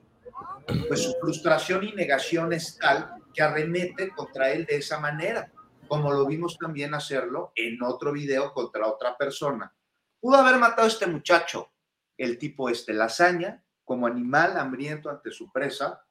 pues 0.87 1.03
su 1.03 1.13
frustración 1.19 1.83
y 1.83 1.93
negación 1.93 2.53
es 2.53 2.77
tal 2.77 3.15
que 3.33 3.41
arremete 3.41 4.09
contra 4.09 4.51
él 4.51 4.65
de 4.65 4.77
esa 4.77 4.99
manera, 4.99 5.51
como 5.87 6.11
lo 6.11 6.25
vimos 6.25 6.57
también 6.57 6.93
hacerlo 6.93 7.51
en 7.55 7.81
otro 7.81 8.11
video 8.11 8.53
contra 8.53 8.87
otra 8.87 9.17
persona. 9.17 9.73
Pudo 10.19 10.37
haber 10.37 10.57
matado 10.57 10.83
a 10.83 10.91
este 10.91 11.07
muchacho, 11.07 11.71
el 12.17 12.37
tipo 12.37 12.69
este, 12.69 12.93
lasaña, 12.93 13.63
como 13.89 14.05
animal 14.05 14.55
hambriento 14.55 15.09
ante 15.09 15.31
su 15.31 15.51
presa, 15.51 16.05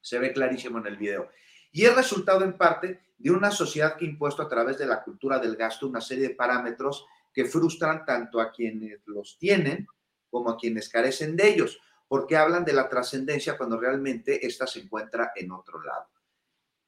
se 0.00 0.20
ve 0.20 0.32
clarísimo 0.32 0.78
en 0.78 0.86
el 0.86 0.96
video. 0.96 1.28
Y 1.72 1.84
es 1.84 1.96
resultado 1.96 2.44
en 2.44 2.56
parte 2.56 3.00
de 3.18 3.32
una 3.32 3.50
sociedad 3.50 3.96
que 3.96 4.04
ha 4.04 4.08
impuesto 4.08 4.40
a 4.40 4.48
través 4.48 4.78
de 4.78 4.86
la 4.86 5.02
cultura 5.02 5.40
del 5.40 5.56
gasto 5.56 5.88
una 5.88 6.00
serie 6.00 6.28
de 6.28 6.36
parámetros 6.36 7.04
que 7.34 7.44
frustran 7.44 8.04
tanto 8.04 8.40
a 8.40 8.52
quienes 8.52 9.00
los 9.06 9.36
tienen 9.36 9.88
como 10.30 10.50
a 10.50 10.56
quienes 10.56 10.88
carecen 10.88 11.34
de 11.34 11.48
ellos, 11.48 11.80
porque 12.06 12.36
hablan 12.36 12.64
de 12.64 12.74
la 12.74 12.88
trascendencia 12.88 13.58
cuando 13.58 13.80
realmente 13.80 14.46
ésta 14.46 14.68
se 14.68 14.78
encuentra 14.78 15.32
en 15.34 15.50
otro 15.50 15.82
lado. 15.82 16.06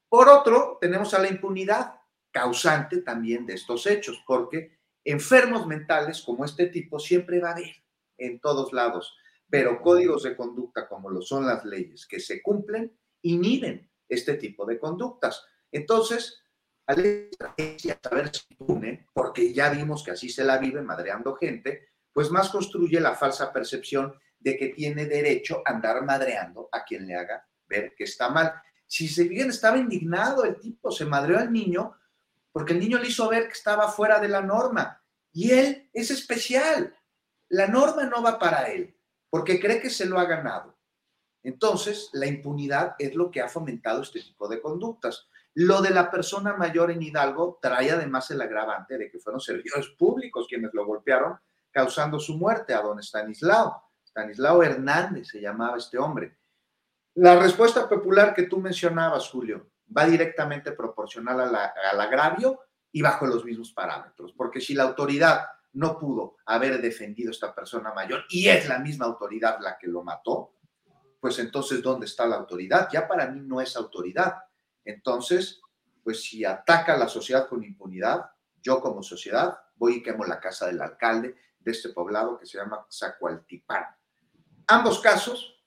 Por 0.07 0.29
otro, 0.29 0.77
tenemos 0.79 1.13
a 1.13 1.19
la 1.19 1.27
impunidad, 1.27 1.95
causante 2.31 3.01
también 3.01 3.45
de 3.45 3.55
estos 3.55 3.85
hechos, 3.85 4.23
porque 4.25 4.79
enfermos 5.03 5.67
mentales 5.67 6.21
como 6.21 6.45
este 6.45 6.67
tipo 6.67 6.99
siempre 6.99 7.41
va 7.41 7.49
a 7.49 7.51
haber 7.51 7.83
en 8.17 8.39
todos 8.39 8.71
lados 8.71 9.17
pero 9.51 9.81
códigos 9.81 10.23
de 10.23 10.35
conducta 10.35 10.87
como 10.87 11.09
lo 11.09 11.21
son 11.21 11.45
las 11.45 11.65
leyes 11.65 12.07
que 12.07 12.21
se 12.21 12.41
cumplen 12.41 12.97
inhiben 13.21 13.91
este 14.07 14.35
tipo 14.35 14.65
de 14.65 14.79
conductas. 14.79 15.45
Entonces, 15.69 16.41
a 16.87 16.95
saber 16.95 18.31
si 18.33 18.45
impune, 18.49 19.07
porque 19.13 19.53
ya 19.53 19.69
vimos 19.69 20.03
que 20.03 20.11
así 20.11 20.29
se 20.29 20.45
la 20.45 20.57
vive 20.57 20.81
madreando 20.81 21.35
gente, 21.35 21.89
pues 22.13 22.31
más 22.31 22.49
construye 22.49 22.99
la 23.01 23.13
falsa 23.13 23.51
percepción 23.51 24.15
de 24.39 24.57
que 24.57 24.69
tiene 24.69 25.05
derecho 25.05 25.61
a 25.65 25.71
andar 25.71 26.03
madreando 26.03 26.69
a 26.71 26.83
quien 26.85 27.05
le 27.05 27.15
haga 27.15 27.45
ver 27.67 27.93
que 27.95 28.05
está 28.05 28.29
mal. 28.29 28.53
Si 28.87 29.07
se 29.09 29.25
bien 29.25 29.49
estaba 29.49 29.77
indignado 29.77 30.45
el 30.45 30.59
tipo, 30.59 30.91
se 30.91 31.05
madreó 31.05 31.37
al 31.37 31.51
niño 31.51 31.93
porque 32.53 32.73
el 32.73 32.79
niño 32.79 32.99
le 32.99 33.07
hizo 33.09 33.29
ver 33.29 33.47
que 33.47 33.53
estaba 33.53 33.89
fuera 33.89 34.19
de 34.19 34.29
la 34.29 34.41
norma 34.41 35.03
y 35.33 35.51
él 35.51 35.89
es 35.93 36.09
especial. 36.09 36.95
La 37.49 37.67
norma 37.67 38.05
no 38.05 38.23
va 38.23 38.39
para 38.39 38.63
él 38.71 38.97
porque 39.31 39.59
cree 39.59 39.81
que 39.81 39.89
se 39.89 40.05
lo 40.05 40.19
ha 40.19 40.25
ganado. 40.25 40.77
Entonces, 41.41 42.09
la 42.13 42.27
impunidad 42.27 42.95
es 42.99 43.15
lo 43.15 43.31
que 43.31 43.41
ha 43.41 43.49
fomentado 43.49 44.03
este 44.03 44.19
tipo 44.19 44.47
de 44.47 44.61
conductas. 44.61 45.27
Lo 45.55 45.81
de 45.81 45.89
la 45.89 46.11
persona 46.11 46.53
mayor 46.55 46.91
en 46.91 47.01
Hidalgo 47.01 47.57
trae 47.59 47.89
además 47.89 48.29
el 48.29 48.41
agravante 48.41 48.97
de 48.97 49.09
que 49.09 49.19
fueron 49.19 49.41
servidores 49.41 49.87
públicos 49.97 50.45
quienes 50.47 50.71
lo 50.73 50.85
golpearon, 50.85 51.39
causando 51.71 52.19
su 52.19 52.37
muerte 52.37 52.73
a 52.73 52.81
don 52.81 52.99
Stanislao. 52.99 53.81
Stanislao 54.05 54.61
Hernández 54.61 55.29
se 55.29 55.41
llamaba 55.41 55.77
este 55.77 55.97
hombre. 55.97 56.37
La 57.15 57.39
respuesta 57.39 57.89
popular 57.89 58.33
que 58.33 58.43
tú 58.43 58.59
mencionabas, 58.59 59.29
Julio, 59.29 59.71
va 59.95 60.05
directamente 60.05 60.73
proporcional 60.73 61.39
al 61.41 62.01
agravio 62.01 62.59
y 62.91 63.01
bajo 63.01 63.25
los 63.25 63.43
mismos 63.45 63.71
parámetros, 63.73 64.33
porque 64.33 64.61
si 64.61 64.73
la 64.73 64.83
autoridad 64.83 65.45
no 65.73 65.97
pudo 65.97 66.37
haber 66.45 66.81
defendido 66.81 67.29
a 67.29 67.31
esta 67.31 67.55
persona 67.55 67.93
mayor 67.93 68.25
y 68.29 68.47
es 68.47 68.67
la 68.67 68.79
misma 68.79 69.05
autoridad 69.05 69.59
la 69.61 69.77
que 69.77 69.87
lo 69.87 70.03
mató, 70.03 70.55
pues 71.19 71.37
entonces, 71.39 71.81
¿dónde 71.81 72.07
está 72.07 72.25
la 72.25 72.37
autoridad? 72.37 72.89
Ya 72.91 73.07
para 73.07 73.27
mí 73.27 73.41
no 73.41 73.61
es 73.61 73.75
autoridad. 73.75 74.37
Entonces, 74.83 75.61
pues 76.03 76.23
si 76.23 76.43
ataca 76.43 76.95
a 76.95 76.97
la 76.97 77.07
sociedad 77.07 77.47
con 77.47 77.63
impunidad, 77.63 78.31
yo 78.61 78.81
como 78.81 79.03
sociedad 79.03 79.57
voy 79.75 79.97
y 79.97 80.03
quemo 80.03 80.25
la 80.25 80.39
casa 80.39 80.67
del 80.67 80.81
alcalde 80.81 81.35
de 81.59 81.71
este 81.71 81.89
poblado 81.89 82.39
que 82.39 82.47
se 82.47 82.57
llama 82.57 82.85
Zacualtipán. 82.91 83.85
Ambos 84.67 84.99
casos 84.99 85.63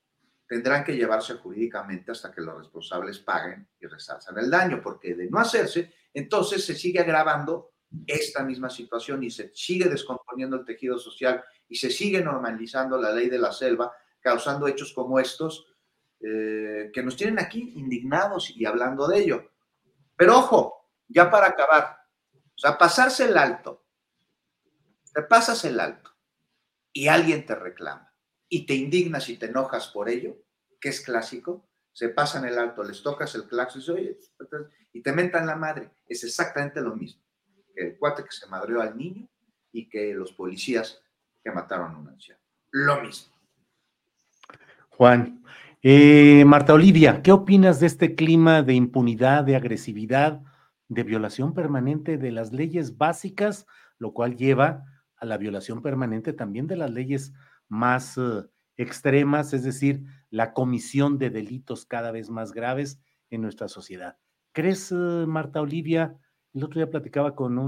tendrán 0.48 0.84
que 0.84 0.96
llevarse 0.96 1.34
jurídicamente 1.34 2.11
hasta 2.11 2.32
que 2.32 2.40
los 2.40 2.59
responsables 2.59 3.20
paguen 3.20 3.68
y 3.80 3.86
resalzan 3.86 4.38
el 4.38 4.50
daño, 4.50 4.80
porque 4.82 5.14
de 5.14 5.30
no 5.30 5.38
hacerse, 5.38 5.94
entonces 6.12 6.64
se 6.64 6.74
sigue 6.74 7.00
agravando 7.00 7.74
esta 8.07 8.43
misma 8.43 8.70
situación 8.70 9.22
y 9.22 9.30
se 9.30 9.51
sigue 9.55 9.89
descomponiendo 9.89 10.57
el 10.57 10.64
tejido 10.64 10.99
social 10.99 11.43
y 11.68 11.76
se 11.76 11.91
sigue 11.91 12.22
normalizando 12.22 13.01
la 13.01 13.12
ley 13.12 13.28
de 13.28 13.39
la 13.39 13.53
selva 13.53 13.93
causando 14.20 14.66
hechos 14.66 14.93
como 14.93 15.20
estos 15.20 15.66
eh, 16.20 16.91
que 16.93 17.03
nos 17.03 17.16
tienen 17.16 17.39
aquí 17.39 17.74
indignados 17.76 18.51
y 18.51 18.64
hablando 18.64 19.07
de 19.07 19.18
ello. 19.18 19.51
Pero 20.16 20.39
ojo, 20.39 20.91
ya 21.09 21.30
para 21.30 21.49
acabar, 21.49 21.99
o 22.32 22.59
sea, 22.59 22.78
pasarse 22.78 23.24
el 23.24 23.37
alto, 23.37 23.85
te 25.12 25.22
pasas 25.22 25.64
el 25.64 25.78
alto 25.78 26.11
y 26.93 27.09
alguien 27.09 27.45
te 27.45 27.55
reclama 27.55 28.12
y 28.49 28.66
te 28.66 28.74
indignas 28.74 29.28
y 29.28 29.37
te 29.37 29.47
enojas 29.47 29.89
por 29.89 30.09
ello, 30.09 30.37
que 30.80 30.89
es 30.89 31.01
clásico, 31.01 31.68
se 31.93 32.09
pasan 32.09 32.45
el 32.45 32.59
alto, 32.59 32.82
les 32.82 33.03
tocas 33.03 33.35
el 33.35 33.47
claxon 33.47 34.16
y 34.93 35.03
te 35.03 35.12
mentan 35.12 35.47
la 35.47 35.57
madre. 35.57 35.93
Es 36.09 36.24
exactamente 36.24 36.80
lo 36.80 36.97
mismo 36.97 37.24
el 37.77 37.97
cuate 37.99 38.25
que 38.25 38.31
se 38.31 38.47
madreó 38.47 38.81
al 38.81 38.97
niño 38.97 39.29
y 39.72 39.89
que 39.89 40.14
los 40.14 40.33
policías 40.33 41.03
que 41.43 41.51
mataron 41.51 41.95
a 41.95 41.99
un 41.99 42.09
anciano. 42.09 42.41
Lo 42.70 43.03
mismo. 43.03 43.35
Juan. 44.91 45.43
Eh, 45.83 46.45
Marta 46.47 46.72
Olivia, 46.72 47.20
¿qué 47.22 47.31
opinas 47.31 47.79
de 47.79 47.87
este 47.87 48.14
clima 48.14 48.62
de 48.62 48.72
impunidad, 48.72 49.45
de 49.45 49.55
agresividad, 49.55 50.41
de 50.89 51.03
violación 51.03 51.53
permanente 51.53 52.16
de 52.16 52.33
las 52.33 52.53
leyes 52.53 52.97
básicas, 52.97 53.66
lo 53.99 54.14
cual 54.14 54.37
lleva 54.37 54.85
a 55.16 55.27
la 55.27 55.37
violación 55.37 55.83
permanente 55.83 56.33
también 56.33 56.66
de 56.66 56.77
las 56.77 56.91
leyes 56.91 57.35
más 57.68 58.16
eh, 58.16 58.45
extremas, 58.77 59.53
es 59.53 59.62
decir, 59.62 60.05
la 60.31 60.55
comisión 60.55 61.18
de 61.18 61.29
delitos 61.31 61.85
cada 61.85 62.11
vez 62.12 62.31
más 62.31 62.53
graves 62.53 62.99
en 63.29 63.43
nuestra 63.43 63.68
sociedad? 63.68 64.16
¿Crees, 64.53 64.91
eh, 64.91 65.27
Marta 65.27 65.61
Olivia? 65.61 66.16
El 66.55 66.62
otro 66.62 66.78
día 66.78 66.88
platicaba 66.88 67.34
con 67.34 67.59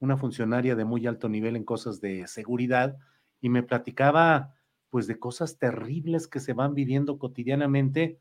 una 0.00 0.16
funcionaria 0.16 0.74
de 0.74 0.84
muy 0.84 1.06
alto 1.06 1.28
nivel 1.28 1.54
en 1.54 1.64
cosas 1.64 2.00
de 2.00 2.26
seguridad 2.26 2.98
y 3.40 3.48
me 3.48 3.62
platicaba 3.62 4.54
pues 4.90 5.06
de 5.06 5.20
cosas 5.20 5.56
terribles 5.58 6.26
que 6.26 6.40
se 6.40 6.52
van 6.52 6.74
viviendo 6.74 7.18
cotidianamente 7.18 8.18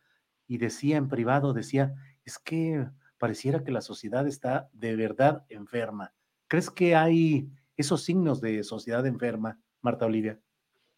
y 0.47 0.59
decía 0.59 0.97
en 0.97 1.09
privado, 1.09 1.53
decía, 1.53 1.95
es 2.23 2.37
que 2.37 2.87
pareciera 3.17 3.63
que 3.63 3.71
la 3.71 3.81
sociedad 3.81 4.27
está 4.27 4.69
de 4.71 4.95
verdad 4.95 5.45
enferma. 5.49 6.13
¿Crees 6.47 6.69
que 6.69 6.95
hay 6.95 7.49
esos 7.75 8.03
signos 8.03 8.39
de 8.39 8.63
sociedad 8.63 9.05
enferma, 9.07 9.59
Marta 9.81 10.05
Olivia? 10.05 10.39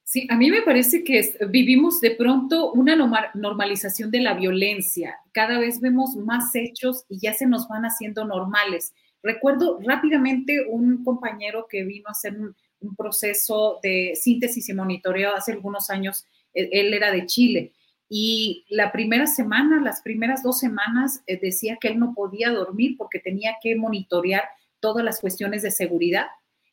Sí, 0.05 0.27
a 0.29 0.35
mí 0.35 0.51
me 0.51 0.61
parece 0.61 1.03
que 1.03 1.37
vivimos 1.49 2.01
de 2.01 2.11
pronto 2.11 2.71
una 2.73 2.95
normalización 3.33 4.11
de 4.11 4.19
la 4.19 4.33
violencia. 4.33 5.17
Cada 5.31 5.59
vez 5.59 5.79
vemos 5.79 6.15
más 6.15 6.53
hechos 6.55 7.05
y 7.07 7.19
ya 7.19 7.33
se 7.33 7.47
nos 7.47 7.67
van 7.69 7.83
haciendo 7.83 8.25
normales. 8.25 8.93
Recuerdo 9.23 9.79
rápidamente 9.81 10.65
un 10.67 11.03
compañero 11.05 11.67
que 11.69 11.83
vino 11.85 12.09
a 12.09 12.11
hacer 12.11 12.37
un, 12.37 12.55
proceso 12.97 13.79
de 13.81 14.11
síntesis 14.13 14.67
y 14.67 14.73
monitoreo 14.73 15.33
hace 15.33 15.53
algunos 15.53 15.89
años. 15.89 16.25
E, 16.53 16.67
él 16.73 16.93
era 16.93 17.11
de 17.11 17.25
Chile. 17.25 17.71
Y 18.09 18.65
la 18.67 18.91
primera 18.91 19.25
semana, 19.25 19.81
las 19.81 20.01
primeras 20.01 20.43
dos 20.43 20.59
semanas, 20.59 21.23
eh, 21.25 21.39
decía 21.41 21.77
que 21.79 21.87
él 21.87 21.97
no 21.97 22.13
podía 22.13 22.51
dormir 22.51 22.97
porque 22.97 23.19
tenía 23.19 23.55
que 23.61 23.77
monitorear 23.77 24.43
todas 24.81 25.05
las 25.05 25.21
cuestiones 25.21 25.61
de 25.61 25.71
seguridad. 25.71 26.27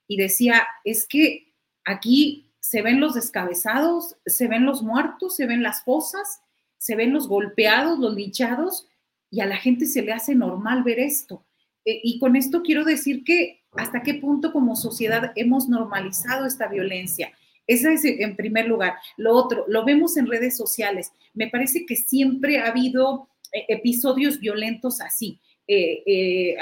Y 0.09 0.17
decía, 0.17 0.67
es 0.85 1.07
que 1.07 1.55
aquí 1.85 2.50
se 2.71 2.83
ven 2.83 3.01
los 3.01 3.15
descabezados, 3.15 4.17
se 4.25 4.47
ven 4.47 4.65
los 4.65 4.81
muertos, 4.81 5.35
se 5.35 5.47
ven 5.47 5.61
las 5.61 5.83
fosas, 5.83 6.41
se 6.79 6.95
ven 6.95 7.13
los 7.13 7.27
golpeados, 7.27 7.99
los 7.99 8.15
linchados, 8.15 8.87
y 9.29 9.41
a 9.41 9.47
la 9.47 9.57
gente 9.57 9.87
se 9.87 10.03
le 10.03 10.13
hace 10.13 10.37
normal 10.37 10.85
ver 10.85 11.01
esto. 11.01 11.45
Eh, 11.85 12.01
y 12.05 12.21
con 12.21 12.37
esto 12.37 12.63
quiero 12.63 12.85
decir 12.85 13.25
que 13.25 13.65
hasta 13.73 14.05
qué 14.05 14.15
punto 14.15 14.53
como 14.53 14.77
sociedad 14.77 15.33
hemos 15.35 15.69
normalizado 15.69 16.47
esta 16.47 16.69
violencia. 16.69 17.33
Ese 17.67 17.93
es 17.93 18.05
en 18.05 18.37
primer 18.37 18.69
lugar. 18.69 18.95
Lo 19.17 19.35
otro, 19.35 19.65
lo 19.67 19.85
vemos 19.85 20.17
en 20.17 20.29
redes 20.29 20.57
sociales. 20.57 21.13
Me 21.35 21.49
parece 21.49 21.85
que 21.85 21.97
siempre 21.97 22.61
ha 22.61 22.69
habido 22.69 23.31
eh, 23.53 23.65
episodios 23.67 24.39
violentos 24.39 25.01
así. 25.01 25.41
Eh, 25.67 26.55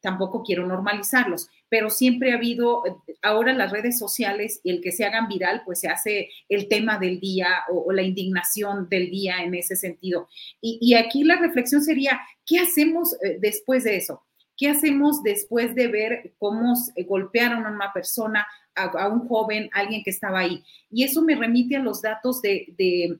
tampoco 0.00 0.42
quiero 0.42 0.66
normalizarlos, 0.66 1.48
pero 1.72 1.88
siempre 1.88 2.32
ha 2.32 2.34
habido, 2.34 2.82
ahora 3.22 3.54
las 3.54 3.72
redes 3.72 3.98
sociales 3.98 4.60
y 4.62 4.72
el 4.72 4.82
que 4.82 4.92
se 4.92 5.06
hagan 5.06 5.26
viral, 5.26 5.62
pues 5.64 5.80
se 5.80 5.88
hace 5.88 6.28
el 6.50 6.68
tema 6.68 6.98
del 6.98 7.18
día 7.18 7.48
o, 7.70 7.90
la 7.92 8.02
indignación 8.02 8.90
del 8.90 9.10
día 9.10 9.42
en 9.42 9.54
ese 9.54 9.74
sentido. 9.74 10.28
Y, 10.60 10.92
aquí 10.92 11.24
la 11.24 11.36
reflexión 11.36 11.82
sería, 11.82 12.20
¿qué 12.44 12.58
hacemos 12.58 13.16
después 13.40 13.84
de 13.84 13.96
eso? 13.96 14.22
¿Qué 14.54 14.68
hacemos 14.68 15.22
después 15.22 15.74
de 15.74 15.88
ver 15.88 16.34
cómo 16.36 16.74
golpearon 17.06 17.64
a 17.64 17.70
una 17.70 17.90
persona, 17.90 18.46
a, 18.74 19.08
un 19.08 19.26
joven, 19.26 19.70
alguien 19.72 20.02
que 20.04 20.10
estaba 20.10 20.40
ahí? 20.40 20.62
Y 20.90 21.04
eso 21.04 21.22
me 21.22 21.36
remite 21.36 21.76
a 21.76 21.82
los 21.82 22.02
datos 22.02 22.42
de, 22.42 23.18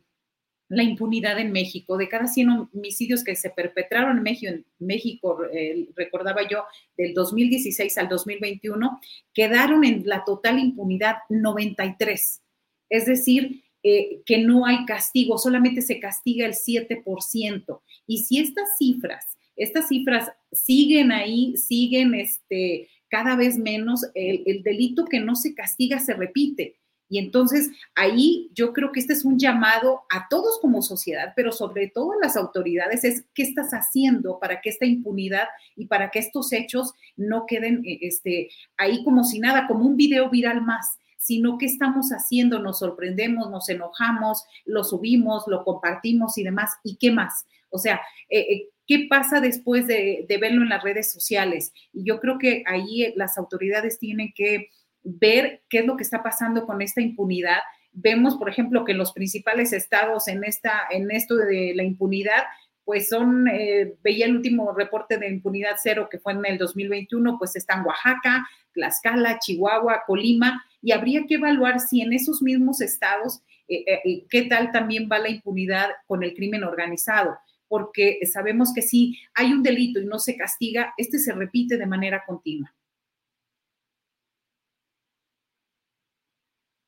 la 0.73 0.83
impunidad 0.83 1.39
en 1.39 1.53
México. 1.53 1.97
De 1.97 2.09
cada 2.09 2.27
100 2.27 2.68
homicidios 2.73 3.25
que 3.25 3.35
se 3.37 3.51
perpetraron 3.51 4.18
en 4.18 4.23
México, 4.23 4.53
en 4.53 4.64
México 4.79 5.39
eh, 5.53 5.89
recordaba 5.97 6.49
yo, 6.49 6.64
del 6.97 7.14
2016 7.14 7.99
al 7.99 8.09
2021, 8.09 9.01
quedaron 9.33 9.85
en 9.85 10.03
la 10.07 10.25
total 10.25 10.59
impunidad 10.59 11.16
93. 11.29 12.43
Es 12.89 13.07
decir, 13.07 13.62
eh, 13.83 14.23
que 14.27 14.39
no 14.39 14.66
hay 14.66 14.85
castigo, 14.85 15.39
solamente 15.39 15.83
se 15.83 15.99
castiga 15.99 16.47
el 16.47 16.55
7%. 16.55 17.81
Y 18.07 18.18
si 18.18 18.39
estas 18.39 18.77
cifras 18.79 19.37
estas 19.57 19.89
cifras 19.89 20.33
siguen 20.51 21.12
ahí, 21.12 21.57
siguen 21.57 22.14
este, 22.14 22.89
cada 23.09 23.37
vez 23.37 23.59
menos, 23.59 24.05
el, 24.14 24.62
delito 24.62 25.05
que 25.05 25.20
no 25.20 25.37
se 25.37 25.55
castiga 25.55 25.99
se 25.99 26.14
repite. 26.14 26.77
Y 27.13 27.19
entonces 27.19 27.71
ahí 27.95 28.49
yo 28.55 28.73
creo 28.73 28.91
que 28.91 28.99
este 28.99 29.13
es 29.13 29.27
un 29.27 29.39
llamado 29.39 30.01
a 30.09 30.29
todos 30.31 30.59
como 30.63 30.81
sociedad, 30.81 31.35
pero 31.37 31.53
sobre 31.53 31.89
todo 31.89 32.13
a 32.13 32.17
las 32.23 32.39
autoridades, 32.39 33.05
es 33.05 33.27
qué 33.35 33.43
estás 33.43 33.73
haciendo 33.73 34.39
para 34.41 34.63
que 34.63 34.71
esta 34.71 34.87
impunidad 34.87 35.47
y 35.77 35.89
para 35.89 36.11
que 36.11 36.21
estos 36.21 36.55
hechos 36.55 36.95
no 37.15 37.45
queden 37.45 37.85
eh, 37.85 37.99
este, 38.01 38.49
ahí 38.79 39.05
como 39.05 39.25
si 39.25 39.41
nada, 39.41 39.67
como 39.67 39.85
un 39.85 39.99
video 39.99 40.31
viral 40.31 40.63
más 40.63 40.99
sino 41.19 41.57
qué 41.57 41.67
estamos 41.67 42.11
haciendo, 42.11 42.59
nos 42.59 42.81
sorprendemos, 42.81 43.49
nos 43.49 43.69
enojamos, 43.69 44.43
lo 44.65 44.83
subimos, 44.83 45.45
lo 45.47 45.63
compartimos 45.63 46.37
y 46.37 46.43
demás, 46.43 46.73
y 46.83 46.97
qué 46.97 47.13
más. 47.13 47.47
O 47.71 47.79
sea, 47.79 48.01
eh, 48.29 48.41
eh, 48.41 48.69
¿Qué 48.87 49.07
pasa 49.09 49.41
después 49.41 49.87
de, 49.87 50.27
verlo 50.41 50.63
en 50.63 50.69
las 50.69 50.83
redes 50.83 51.13
sociales? 51.13 51.73
Y 51.93 52.05
yo 52.05 52.21
creo 52.21 52.39
que 52.39 52.65
ahí 52.67 53.13
las 53.17 53.39
autoridades 53.39 53.99
tienen 53.99 54.33
que 54.35 54.71
ver 55.05 55.63
qué 55.69 55.81
es 55.81 55.87
lo 55.87 55.97
que 55.97 56.03
está 56.03 56.23
pasando 56.23 56.67
con 56.67 56.83
esta 56.83 57.01
impunidad. 57.01 57.59
Vemos, 57.93 58.37
por 58.37 58.49
ejemplo, 58.49 58.85
que 58.85 58.95
los 58.95 59.13
principales 59.13 59.73
estados 59.73 60.29
en, 60.29 60.45
esta, 60.45 60.83
en 60.91 61.11
esto 61.11 61.37
de 61.37 61.73
la 61.75 61.83
impunidad, 61.83 62.45
pues 62.85 63.09
son, 63.09 63.47
eh, 63.49 63.95
veía 64.03 64.27
el 64.27 64.37
último 64.37 64.73
reporte 64.73 65.19
de 65.19 65.31
impunidad 65.31 65.77
cero 65.81 66.09
que 66.11 66.19
fue 66.19 66.33
en 66.33 66.45
el 66.47 66.59
2021, 66.59 67.39
pues 67.39 67.55
están 67.57 67.85
Oaxaca, 67.85 68.47
Tlaxcala, 68.73 69.39
Chihuahua, 69.39 70.03
Colima, 70.07 70.65
y 70.81 70.93
habría 70.93 71.25
que 71.27 71.35
evaluar 71.35 71.81
si 71.81 72.01
en 72.01 72.13
esos 72.13 72.43
mismos 72.43 72.81
estados, 72.81 73.43
eh, 73.69 73.85
eh, 74.05 74.27
qué 74.29 74.43
tal 74.43 74.73
también 74.73 75.09
va 75.11 75.19
la 75.19 75.29
impunidad 75.29 75.91
con 76.07 76.23
el 76.23 76.35
crimen 76.35 76.65
organizado, 76.65 77.39
porque 77.69 78.19
sabemos 78.31 78.73
que 78.75 78.83
si 78.83 79.19
hay 79.35 79.53
un 79.53 79.63
delito 79.63 80.01
y 80.01 80.07
no 80.07 80.19
se 80.19 80.37
castiga, 80.37 80.93
este 80.97 81.19
se 81.19 81.33
repite 81.33 81.77
de 81.77 81.87
manera 81.87 82.25
continua. 82.27 82.75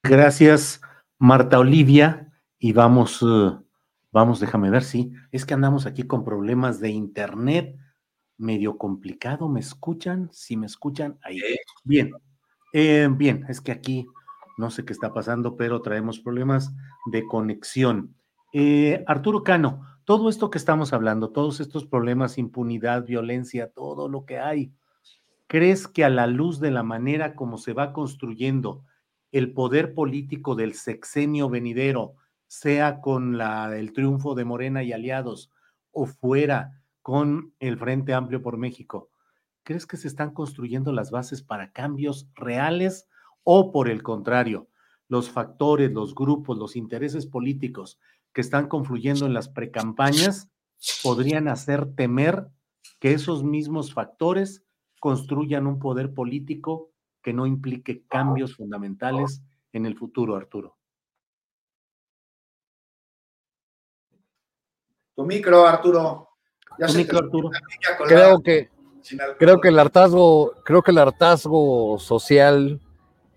Gracias, 0.04 0.80
Marta 1.18 1.58
Olivia, 1.58 2.32
y 2.58 2.72
vamos 2.72 3.24
Vamos, 4.14 4.38
déjame 4.38 4.70
ver, 4.70 4.84
sí. 4.84 5.12
Es 5.32 5.44
que 5.44 5.54
andamos 5.54 5.86
aquí 5.86 6.04
con 6.04 6.22
problemas 6.22 6.78
de 6.78 6.90
internet, 6.90 7.76
medio 8.38 8.78
complicado. 8.78 9.48
¿Me 9.48 9.58
escuchan? 9.58 10.28
Si 10.32 10.56
me 10.56 10.66
escuchan, 10.66 11.18
ahí. 11.24 11.40
Bien, 11.82 12.12
eh, 12.72 13.08
bien, 13.10 13.44
es 13.48 13.60
que 13.60 13.72
aquí 13.72 14.06
no 14.56 14.70
sé 14.70 14.84
qué 14.84 14.92
está 14.92 15.12
pasando, 15.12 15.56
pero 15.56 15.82
traemos 15.82 16.20
problemas 16.20 16.72
de 17.10 17.26
conexión. 17.26 18.14
Eh, 18.52 19.02
Arturo 19.08 19.42
Cano, 19.42 19.84
todo 20.04 20.28
esto 20.28 20.48
que 20.48 20.58
estamos 20.58 20.92
hablando, 20.92 21.30
todos 21.30 21.58
estos 21.58 21.84
problemas, 21.84 22.38
impunidad, 22.38 23.04
violencia, 23.04 23.72
todo 23.72 24.08
lo 24.08 24.26
que 24.26 24.38
hay, 24.38 24.72
¿crees 25.48 25.88
que 25.88 26.04
a 26.04 26.08
la 26.08 26.28
luz 26.28 26.60
de 26.60 26.70
la 26.70 26.84
manera 26.84 27.34
como 27.34 27.58
se 27.58 27.72
va 27.72 27.92
construyendo 27.92 28.84
el 29.34 29.52
poder 29.52 29.94
político 29.94 30.54
del 30.54 30.74
sexenio 30.74 31.48
venidero, 31.48 32.14
sea 32.46 33.00
con 33.00 33.36
la, 33.36 33.76
el 33.76 33.92
triunfo 33.92 34.36
de 34.36 34.44
Morena 34.44 34.84
y 34.84 34.92
aliados 34.92 35.50
o 35.90 36.06
fuera 36.06 36.80
con 37.02 37.52
el 37.58 37.76
Frente 37.76 38.14
Amplio 38.14 38.42
por 38.42 38.58
México, 38.58 39.10
¿crees 39.64 39.86
que 39.86 39.96
se 39.96 40.06
están 40.06 40.32
construyendo 40.34 40.92
las 40.92 41.10
bases 41.10 41.42
para 41.42 41.72
cambios 41.72 42.28
reales 42.36 43.08
o 43.42 43.72
por 43.72 43.88
el 43.88 44.04
contrario, 44.04 44.68
los 45.08 45.30
factores, 45.30 45.90
los 45.90 46.14
grupos, 46.14 46.56
los 46.56 46.76
intereses 46.76 47.26
políticos 47.26 47.98
que 48.32 48.40
están 48.40 48.68
confluyendo 48.68 49.26
en 49.26 49.34
las 49.34 49.48
precampañas 49.48 50.48
podrían 51.02 51.48
hacer 51.48 51.92
temer 51.96 52.46
que 53.00 53.14
esos 53.14 53.42
mismos 53.42 53.94
factores 53.94 54.64
construyan 55.00 55.66
un 55.66 55.80
poder 55.80 56.14
político 56.14 56.93
que 57.24 57.32
no 57.32 57.46
implique 57.46 58.04
cambios 58.06 58.54
fundamentales 58.54 59.42
en 59.72 59.86
el 59.86 59.96
futuro, 59.96 60.36
Arturo? 60.36 60.76
Tu 65.16 65.24
micro, 65.24 65.66
Arturo. 65.66 66.28
Ya 66.78 66.86
tu 66.86 66.94
micro, 66.94 67.18
Arturo. 67.18 67.50
Creo 68.06 68.42
que, 68.42 68.68
creo 69.38 69.60
que 69.60 69.68
el 69.68 69.78
hartazgo, 69.78 70.52
creo 70.64 70.82
que 70.82 70.90
el 70.90 70.98
hartazgo 70.98 71.98
social 71.98 72.78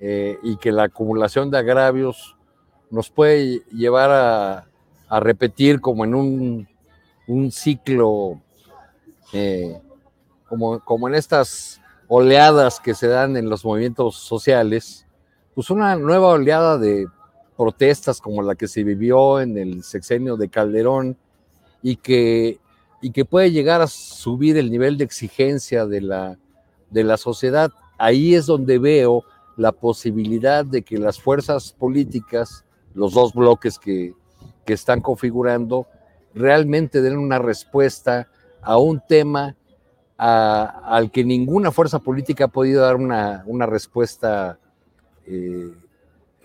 eh, 0.01 0.37
y 0.43 0.57
que 0.57 0.73
la 0.73 0.83
acumulación 0.83 1.49
de 1.49 1.59
agravios 1.59 2.35
nos 2.89 3.09
puede 3.09 3.63
llevar 3.71 4.11
a, 4.11 5.19
repetir 5.21 5.79
como 5.79 6.03
en 6.03 6.13
un, 6.13 7.51
ciclo, 7.51 8.41
eh, 9.31 9.81
como, 10.49 10.81
como 10.81 11.07
en 11.07 11.15
estas 11.15 11.79
oleadas 12.07 12.79
que 12.79 12.93
se 12.93 13.07
dan 13.07 13.37
en 13.37 13.49
los 13.49 13.65
movimientos 13.65 14.15
sociales, 14.15 15.05
pues 15.53 15.69
una 15.69 15.95
nueva 15.95 16.29
oleada 16.29 16.77
de 16.77 17.07
protestas 17.57 18.21
como 18.21 18.41
la 18.41 18.55
que 18.55 18.67
se 18.67 18.83
vivió 18.83 19.41
en 19.41 19.57
el 19.57 19.83
sexenio 19.83 20.37
de 20.37 20.49
Calderón, 20.49 21.17
y 21.81 21.95
que, 21.95 22.59
y 23.01 23.11
que 23.11 23.25
puede 23.25 23.51
llegar 23.51 23.81
a 23.81 23.87
subir 23.87 24.57
el 24.57 24.71
nivel 24.71 24.97
de 24.97 25.03
exigencia 25.03 25.85
de 25.85 26.01
la, 26.01 26.37
de 26.89 27.03
la 27.03 27.17
sociedad. 27.17 27.71
Ahí 27.97 28.35
es 28.35 28.45
donde 28.45 28.79
veo 28.79 29.23
la 29.55 29.71
posibilidad 29.71 30.65
de 30.65 30.81
que 30.83 30.97
las 30.97 31.19
fuerzas 31.19 31.73
políticas, 31.73 32.65
los 32.93 33.13
dos 33.13 33.33
bloques 33.33 33.79
que, 33.79 34.13
que 34.65 34.73
están 34.73 35.01
configurando, 35.01 35.87
realmente 36.33 37.01
den 37.01 37.17
una 37.17 37.39
respuesta 37.39 38.27
a 38.61 38.77
un 38.77 39.01
tema 39.07 39.55
al 40.17 41.11
que 41.11 41.23
ninguna 41.23 41.71
fuerza 41.71 41.99
política 41.99 42.45
ha 42.45 42.47
podido 42.47 42.81
dar 42.81 42.95
una, 42.95 43.43
una 43.45 43.65
respuesta 43.65 44.57
eh, 45.25 45.71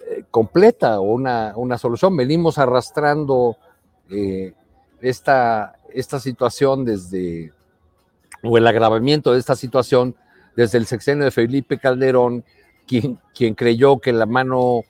eh, 0.09 0.25
completa 0.31 1.01
o 1.01 1.13
una, 1.13 1.53
una, 1.57 1.79
solución. 1.79 2.17
Venimos 2.17 2.59
arrastrando 2.59 3.57
eh, 4.11 4.53
esta, 5.01 5.77
esta 5.93 6.21
situación 6.21 6.85
desde, 6.85 7.53
o 8.43 8.59
el 8.59 8.67
agravamiento 8.67 9.33
de 9.33 9.39
esta 9.39 9.57
situación 9.57 10.17
desde 10.55 10.79
el 10.79 10.87
sexenio 10.87 11.25
de 11.25 11.31
Felipe 11.31 11.79
Calderón, 11.79 12.45
quien, 12.87 13.19
quien 13.35 13.55
creyó 13.55 13.99
que 13.99 14.13
la 14.13 14.27
mano 14.27 14.83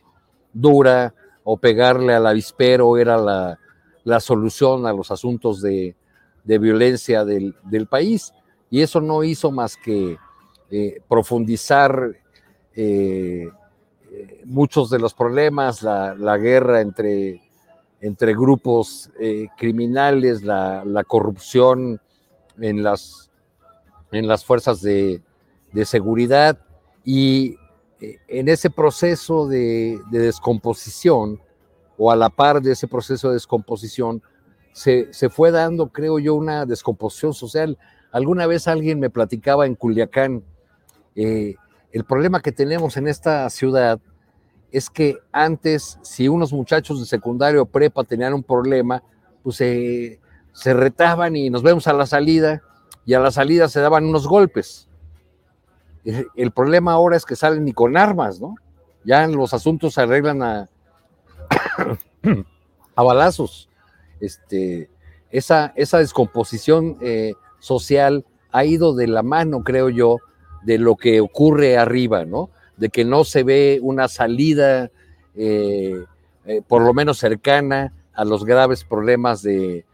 dura 0.52 1.14
o 1.44 1.56
pegarle 1.56 2.14
al 2.14 2.26
avispero 2.26 2.96
era 2.96 3.16
la, 3.16 3.58
la 4.04 4.20
solución 4.20 4.86
a 4.86 4.92
los 4.92 5.10
asuntos 5.10 5.60
de, 5.60 5.94
de 6.44 6.58
violencia 6.58 7.24
del, 7.24 7.54
del, 7.64 7.86
país. 7.86 8.32
Y 8.72 8.80
eso 8.80 9.02
no 9.02 9.22
hizo 9.22 9.50
más 9.50 9.76
que 9.76 10.16
eh, 10.70 11.02
profundizar 11.06 12.16
eh, 12.74 13.46
muchos 14.46 14.88
de 14.88 14.98
los 14.98 15.12
problemas, 15.12 15.82
la, 15.82 16.38
guerra 16.38 16.80
entre 16.80 17.42
entre 18.00 18.32
grupos 18.32 19.10
eh, 19.20 19.48
criminales, 19.58 20.42
la, 20.42 21.04
corrupción 21.06 22.00
en 22.58 22.82
las, 22.82 23.30
en 24.10 24.26
las 24.26 24.42
fuerzas 24.42 24.80
de, 24.80 25.20
seguridad 25.84 26.58
y 27.04 27.56
en 28.00 28.48
ese 28.48 28.70
proceso 28.70 29.46
de, 29.48 30.00
descomposición 30.10 31.38
o 31.98 32.10
a 32.10 32.16
la 32.16 32.30
par 32.30 32.62
de 32.62 32.72
ese 32.72 32.88
proceso 32.88 33.28
de 33.28 33.34
descomposición 33.34 34.22
se, 34.72 35.12
fue 35.28 35.50
dando, 35.50 35.88
creo 35.88 36.18
yo, 36.18 36.34
una 36.34 36.64
descomposición 36.64 37.34
social. 37.34 37.76
Alguna 38.12 38.46
vez 38.46 38.68
alguien 38.68 39.00
me 39.00 39.10
platicaba 39.10 39.66
en 39.66 39.74
Culiacán, 39.74 40.44
eh, 41.16 41.56
el 41.90 42.04
problema 42.04 42.40
que 42.40 42.52
tenemos 42.52 42.96
en 42.96 43.08
esta 43.08 43.48
ciudad 43.50 43.98
es 44.70 44.88
que 44.88 45.18
antes, 45.32 45.98
si 46.02 46.28
unos 46.28 46.52
muchachos 46.52 47.00
de 47.00 47.06
secundario 47.06 47.62
o 47.62 47.66
prepa 47.66 48.04
tenían 48.04 48.32
un 48.32 48.42
problema, 48.42 49.02
pues 49.42 49.56
se 49.56 50.74
retaban 50.74 51.36
y 51.36 51.50
nos 51.50 51.62
vemos 51.62 51.86
a 51.86 51.92
la 51.92 52.06
salida, 52.06 52.62
y 53.04 53.14
a 53.14 53.20
la 53.20 53.30
salida 53.30 53.68
se 53.68 53.80
daban 53.80 54.04
unos 54.04 54.26
golpes. 54.26 54.88
El 56.04 56.50
problema 56.52 56.92
ahora 56.92 57.16
es 57.16 57.24
que 57.24 57.36
salen 57.36 57.64
ni 57.64 57.72
con 57.72 57.96
armas, 57.96 58.40
¿no? 58.40 58.54
Ya 59.04 59.26
los 59.26 59.54
asuntos 59.54 59.94
se 59.94 60.02
arreglan 60.02 60.42
a, 60.42 60.68
a 62.96 63.02
balazos. 63.02 63.68
Este, 64.20 64.88
esa, 65.30 65.72
esa 65.74 65.98
descomposición 65.98 66.96
eh, 67.00 67.34
social 67.62 68.26
ha 68.50 68.64
ido 68.66 68.94
de 68.94 69.06
la 69.06 69.22
mano, 69.22 69.64
creo 69.64 69.88
yo, 69.88 70.18
de 70.64 70.78
lo 70.78 70.96
que 70.96 71.20
ocurre 71.20 71.78
arriba, 71.78 72.24
¿no? 72.24 72.50
de 72.76 72.88
que 72.88 73.04
no 73.04 73.24
se 73.24 73.44
ve 73.44 73.78
una 73.82 74.08
salida, 74.08 74.90
eh, 75.36 76.04
eh, 76.46 76.62
por 76.66 76.82
lo 76.82 76.92
menos 76.92 77.18
cercana, 77.18 77.92
a 78.12 78.24
los 78.24 78.44
graves 78.44 78.84
problemas 78.84 79.42
de, 79.42 79.84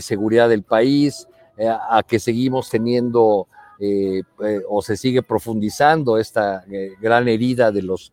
seguridad 0.00 0.48
del 0.48 0.62
país, 0.62 1.28
eh, 1.56 1.68
a 1.68 2.02
que 2.06 2.18
seguimos 2.18 2.70
teniendo 2.70 3.46
o 4.68 4.82
se 4.82 4.96
sigue 4.96 5.22
profundizando 5.22 6.18
esta 6.18 6.64
gran 7.00 7.28
herida 7.28 7.70
de 7.70 7.82
los, 7.82 8.12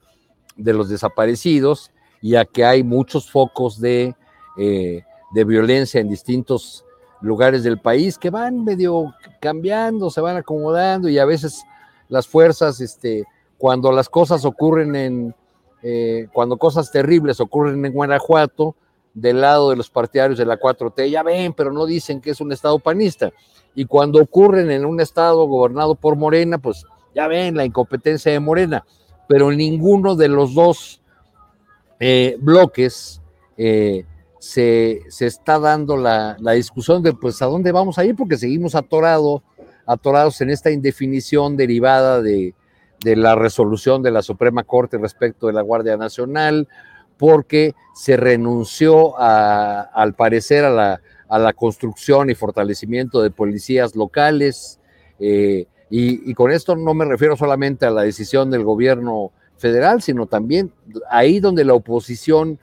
de 0.55 0.73
los 0.73 0.89
desaparecidos 0.89 1.91
y 2.21 2.35
a 2.35 2.45
que 2.45 2.63
hay 2.63 2.83
muchos 2.83 3.31
focos 3.31 3.81
de 3.81 4.13
violencia 5.33 5.99
en 5.99 6.07
distintos 6.07 6.84
lugares 7.25 7.63
del 7.63 7.79
país 7.79 8.17
que 8.17 8.29
van 8.29 8.63
medio 8.63 9.13
cambiando, 9.41 10.09
se 10.09 10.21
van 10.21 10.37
acomodando 10.37 11.09
y 11.09 11.17
a 11.17 11.25
veces 11.25 11.63
las 12.07 12.27
fuerzas 12.27 12.79
este, 12.81 13.23
cuando 13.57 13.91
las 13.91 14.09
cosas 14.09 14.45
ocurren 14.45 14.95
en, 14.95 15.35
eh, 15.81 16.27
cuando 16.31 16.57
cosas 16.57 16.91
terribles 16.91 17.39
ocurren 17.39 17.83
en 17.83 17.93
Guanajuato, 17.93 18.75
del 19.15 19.41
lado 19.41 19.69
de 19.69 19.77
los 19.77 19.89
partidarios 19.89 20.37
de 20.37 20.45
la 20.45 20.59
4T, 20.59 21.09
ya 21.09 21.23
ven, 21.23 21.53
pero 21.53 21.71
no 21.71 21.85
dicen 21.85 22.19
que 22.21 22.31
es 22.31 22.41
un 22.41 22.51
estado 22.51 22.79
panista. 22.79 23.31
Y 23.73 23.85
cuando 23.85 24.21
ocurren 24.21 24.69
en 24.69 24.85
un 24.85 24.99
estado 24.99 25.45
gobernado 25.47 25.95
por 25.95 26.17
Morena, 26.17 26.57
pues 26.57 26.85
ya 27.15 27.27
ven 27.27 27.55
la 27.55 27.65
incompetencia 27.65 28.31
de 28.31 28.41
Morena. 28.41 28.85
Pero 29.27 29.51
ninguno 29.51 30.15
de 30.15 30.27
los 30.27 30.53
dos 30.53 31.01
eh, 31.99 32.37
bloques 32.39 33.21
eh, 33.57 34.05
se, 34.45 35.01
está 35.19 35.57
dando 35.57 35.97
la, 35.97 36.37
la, 36.39 36.51
discusión 36.51 37.01
de 37.01 37.13
pues 37.13 37.41
a 37.41 37.47
dónde 37.47 37.71
vamos 37.71 37.97
a 37.97 38.05
ir, 38.05 38.15
porque 38.15 38.37
seguimos 38.37 38.75
atorado, 38.75 39.41
atorados 39.87 40.39
en 40.41 40.51
esta 40.51 40.69
indefinición 40.69 41.57
derivada 41.57 42.21
de, 42.21 42.53
de 43.03 43.15
la 43.15 43.33
resolución 43.33 44.03
de 44.03 44.11
la 44.11 44.21
Suprema 44.21 44.63
Corte 44.63 44.99
respecto 44.99 45.47
de 45.47 45.53
la 45.53 45.61
Guardia 45.61 45.97
Nacional, 45.97 46.67
porque 47.17 47.73
se 47.95 48.17
renunció 48.17 49.17
al 49.17 50.13
parecer 50.13 50.63
a 50.63 50.69
la, 50.69 51.01
a 51.27 51.39
la 51.39 51.53
construcción 51.53 52.29
y 52.29 52.35
fortalecimiento 52.35 53.23
de 53.23 53.31
policías 53.31 53.95
locales. 53.95 54.79
Eh, 55.19 55.65
y, 55.89 56.33
con 56.35 56.51
esto 56.51 56.75
no 56.75 56.93
me 56.93 57.05
refiero 57.05 57.35
solamente 57.35 57.87
a 57.87 57.91
la 57.91 58.03
decisión 58.03 58.51
del 58.51 58.63
gobierno 58.63 59.31
federal, 59.57 60.03
sino 60.03 60.27
también 60.27 60.71
ahí 61.09 61.39
donde 61.39 61.63
la 61.63 61.73
oposición 61.73 62.59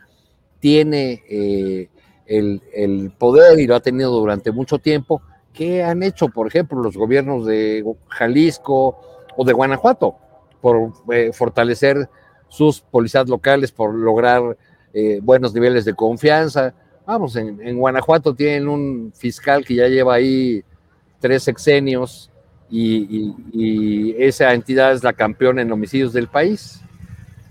tiene 0.63 1.25
eh, 1.29 1.89
el, 2.27 3.13
poder 3.19 3.59
y 3.59 3.67
lo 3.67 3.75
ha 3.75 3.81
tenido 3.81 4.13
durante 4.13 4.53
mucho 4.53 4.79
tiempo, 4.79 5.21
¿qué 5.53 5.83
han 5.83 6.05
hecho, 6.05 6.29
por 6.29 6.47
ejemplo, 6.47 6.81
los 6.81 6.97
gobiernos 6.97 7.45
de 7.45 7.85
Jalisco 8.07 9.01
o 9.37 9.45
de 9.45 9.53
Guanajuato 9.53 10.15
por 10.61 10.93
eh, 11.11 11.33
fortalecer 11.33 12.09
sus 12.47 12.81
policías 12.81 13.29
locales, 13.29 13.73
por 13.73 13.93
lograr 13.93 14.57
buenos 15.23 15.53
niveles 15.53 15.85
de 15.85 15.95
confianza? 15.95 16.75
Vamos, 17.05 17.35
en, 17.35 17.77
Guanajuato 17.77 18.33
tienen 18.33 18.69
un 18.69 19.13
fiscal 19.13 19.65
que 19.65 19.75
ya 19.75 19.89
lleva 19.89 20.15
ahí 20.15 20.63
tres 21.19 21.43
sexenios 21.43 22.31
y, 22.71 24.15
esa 24.17 24.55
entidad 24.55 24.93
es 24.93 25.03
la 25.03 25.13
campeona 25.13 25.63
en 25.63 25.73
homicidios 25.73 26.13
del 26.13 26.29
país. 26.29 26.81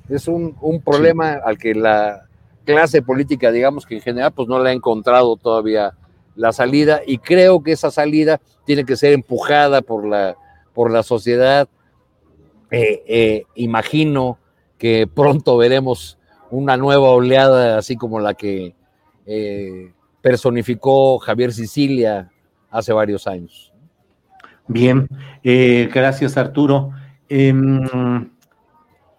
Es 0.08 0.30
un, 0.30 0.56
problema 0.84 1.34
al 1.34 1.58
que 1.58 1.76
la 1.76 2.28
clase 2.66 3.02
política, 3.02 3.52
digamos 3.52 3.86
que 3.86 3.96
en 3.96 4.02
general, 4.02 4.32
pues 4.34 4.48
no 4.48 4.62
le 4.62 4.70
ha 4.70 4.74
encontrado 4.74 5.36
todavía 5.38 5.94
la 6.36 6.52
salida 6.52 7.02
y 7.06 7.18
creo 7.18 7.62
que 7.62 7.74
esa 7.74 7.92
salida 7.92 8.40
tiene 8.66 8.86
que 8.86 8.96
ser 8.96 9.14
empujada 9.14 9.82
por 9.82 10.06
la, 10.06 10.36
por 10.74 10.92
la 10.92 11.04
sociedad. 11.04 11.68
Eh, 12.70 13.04
eh, 13.08 13.44
imagino 13.56 14.38
que 14.78 15.08
pronto 15.08 15.58
veremos 15.58 16.18
una 16.50 16.78
nueva 16.78 17.10
oleada, 17.10 17.78
así 17.78 17.96
como 17.96 18.20
la 18.20 18.34
que 18.34 18.76
eh, 19.26 19.94
personificó 20.22 21.20
Javier 21.20 21.54
Sicilia 21.54 22.32
hace 22.70 22.94
varios 22.94 23.28
años. 23.28 23.74
Bien, 24.68 25.08
gracias 25.44 26.38
Arturo. 26.38 26.92
Em, 27.28 28.30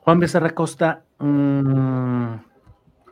Juan 0.00 0.18
Becerra 0.18 0.50
Costa, 0.50 1.02
mm, 1.18 2.34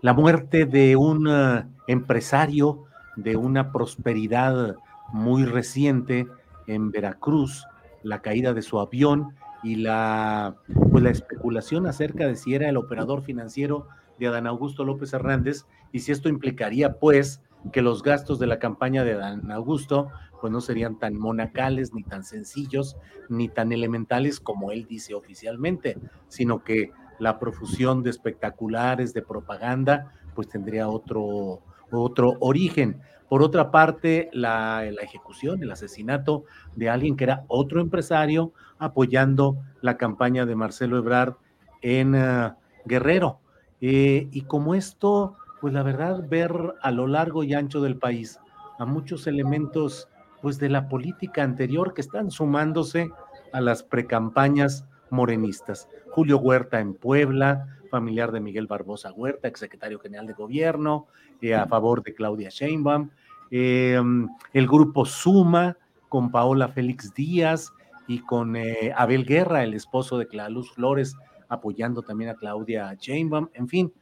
la 0.03 0.13
muerte 0.15 0.67
de 0.67 0.97
un 0.97 1.29
eh, 1.29 1.65
empresario 1.87 2.85
de 3.17 3.37
una 3.37 3.73
prosperidad 3.73 4.77
muy 5.13 5.45
reciente 5.45 6.27
en 6.67 6.91
Veracruz, 6.91 7.67
la 8.03 8.23
caída 8.23 8.55
de 8.55 8.63
su 8.63 8.79
avión 8.79 9.35
y 9.63 9.77
la, 9.77 10.57
pues 10.91 11.05
la 11.05 11.11
especulación 11.11 11.87
acerca 11.87 12.27
de 12.27 12.37
si 12.37 12.55
era 12.55 12.69
el 12.69 12.77
operador 12.77 13.23
financiero 13.23 13.89
de 14.19 14.29
Adán 14.29 14.47
Augusto 14.47 14.85
López 14.85 15.13
Hernández 15.13 15.67
y 15.93 16.01
si 16.01 16.13
esto 16.13 16.29
implicaría 16.29 16.95
pues 16.99 17.43
que 17.73 17.83
los 17.83 18.03
gastos 18.03 18.39
de 18.39 18.47
la 18.47 18.59
campaña 18.59 19.05
de 19.05 19.13
Adán 19.13 19.51
Augusto 19.51 20.09
pues 20.41 20.51
no 20.51 20.63
serían 20.63 20.99
tan 20.99 21.19
monacales, 21.19 21.93
ni 21.93 22.03
tan 22.03 22.25
sencillos, 22.25 22.97
ni 23.29 23.51
tan 23.51 23.73
elementales 23.73 24.41
como 24.41 24.73
él 24.73 24.87
dice 24.89 25.15
oficialmente, 25.15 25.99
sino 26.29 26.65
que 26.65 26.93
la 27.21 27.39
profusión 27.39 28.03
de 28.03 28.11
espectaculares, 28.11 29.15
de 29.15 29.23
propaganda, 29.23 30.13
pues 30.35 30.49
tendría 30.49 30.89
otro, 30.89 31.61
otro 31.93 32.37
origen. 32.41 33.01
Por 33.29 33.43
otra 33.43 33.71
parte, 33.71 34.29
la, 34.33 34.85
ejecución, 34.85 35.63
el 35.63 35.71
asesinato 35.71 36.45
de 36.75 36.91
alguien 36.91 37.17
que 37.17 37.25
era 37.25 37.45
otro 37.47 37.81
empresario 37.81 38.53
apoyando 38.79 39.59
la 39.83 39.97
campaña 39.97 40.47
de 40.47 40.57
Marcelo 40.57 40.99
Ebrard 40.99 41.35
en 41.83 42.15
eh, 42.17 42.53
Guerrero. 42.87 43.39
Eh, 43.81 44.29
y 44.33 44.43
como 44.43 44.75
esto, 44.75 45.37
pues 45.61 45.73
la 45.73 45.83
verdad, 45.83 46.27
ver 46.29 46.53
a 46.83 46.91
lo 46.91 47.07
largo 47.07 47.45
y 47.45 47.55
ancho 47.55 47.81
del 47.81 47.97
país 47.97 48.41
a 48.81 48.87
muchos 48.87 49.27
elementos 49.27 50.09
pues 50.41 50.59
de 50.59 50.71
la 50.71 50.89
política 50.89 51.43
anterior 51.43 51.93
que 51.93 52.01
están 52.01 52.31
sumándose 52.31 53.11
a 53.53 53.61
las 53.61 53.83
precampañas 53.83 54.87
morenistas. 55.11 55.89
Julio 56.11 56.39
Huerta 56.39 56.81
en 56.81 56.95
Puebla, 56.95 57.79
familiar 57.91 58.33
de 58.33 58.41
Miguel 58.41 58.67
Barbosa 58.67 59.13
Huerta, 59.13 59.49
exsecretario 59.49 59.99
general 59.99 60.27
de 60.27 60.33
gobierno, 60.33 61.07
eh, 61.41 61.55
a 61.55 61.67
favor 61.67 62.03
de 62.03 62.15
Claudia 62.15 62.49
Sheinbaum, 62.49 63.11
em, 63.51 64.29
el 64.53 64.67
grupo 64.67 65.05
Suma 65.05 65.77
con 66.09 66.31
Paola 66.31 66.69
Félix 66.69 67.13
Díaz 67.15 67.73
y 68.07 68.21
con 68.21 68.57
eh, 68.57 68.93
Abel 68.97 69.25
Guerra, 69.25 69.63
el 69.63 69.75
esposo 69.75 70.19
de 70.19 70.27
Luz 70.49 70.73
Flores, 70.73 71.17
apoyando 71.49 72.03
también 72.03 72.31
a 72.31 72.35
Claudia 72.35 72.95
Sheinbaum, 72.95 73.49
en 73.55 73.69
fin, 73.69 73.93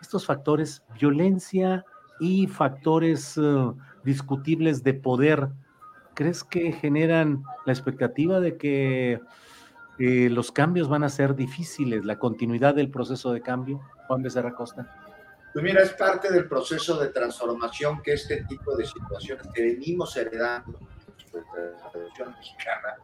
estos 0.00 0.26
factores, 0.26 0.82
violencia 0.98 1.84
y 2.20 2.46
factores 2.46 3.38
eh, 3.38 3.72
discutibles 4.04 4.82
de 4.82 4.94
poder, 4.94 5.48
¿crees 6.14 6.44
que 6.44 6.72
generan 6.72 7.42
la 7.66 7.72
expectativa 7.72 8.40
de 8.40 8.56
que 8.56 9.20
eh, 9.98 10.28
los 10.30 10.52
cambios 10.52 10.88
van 10.88 11.04
a 11.04 11.08
ser 11.08 11.34
difíciles, 11.34 12.04
la 12.04 12.18
continuidad 12.18 12.74
del 12.74 12.90
proceso 12.90 13.32
de 13.32 13.40
cambio? 13.40 13.80
Juan 14.06 14.22
Becerra 14.22 14.54
Costa. 14.54 15.06
Pues 15.52 15.64
mira, 15.64 15.82
es 15.82 15.94
parte 15.94 16.30
del 16.30 16.48
proceso 16.48 17.00
de 17.00 17.08
transformación 17.08 18.02
que 18.02 18.12
este 18.12 18.44
tipo 18.44 18.76
de 18.76 18.84
situaciones 18.84 19.46
que 19.54 19.62
venimos 19.62 20.14
heredando 20.16 20.78
de 21.32 21.72
la 21.72 21.90
Revolución 21.90 22.34
Mexicana 22.36 22.96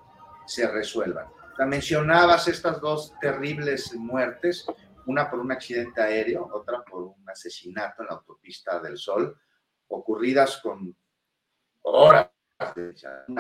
se 0.46 0.70
resuelvan. 0.70 1.26
Mencionabas 1.66 2.48
estas 2.48 2.80
dos 2.80 3.14
terribles 3.20 3.94
muertes, 3.94 4.66
una 5.06 5.30
por 5.30 5.40
un 5.40 5.52
accidente 5.52 6.02
aéreo, 6.02 6.48
otra 6.52 6.82
por 6.82 7.02
un 7.02 7.30
asesinato 7.30 8.02
en 8.02 8.08
la 8.08 8.14
autopista 8.14 8.80
del 8.80 8.96
Sol, 8.96 9.34
ocurridas 9.88 10.58
con 10.62 10.94
horas, 11.82 12.28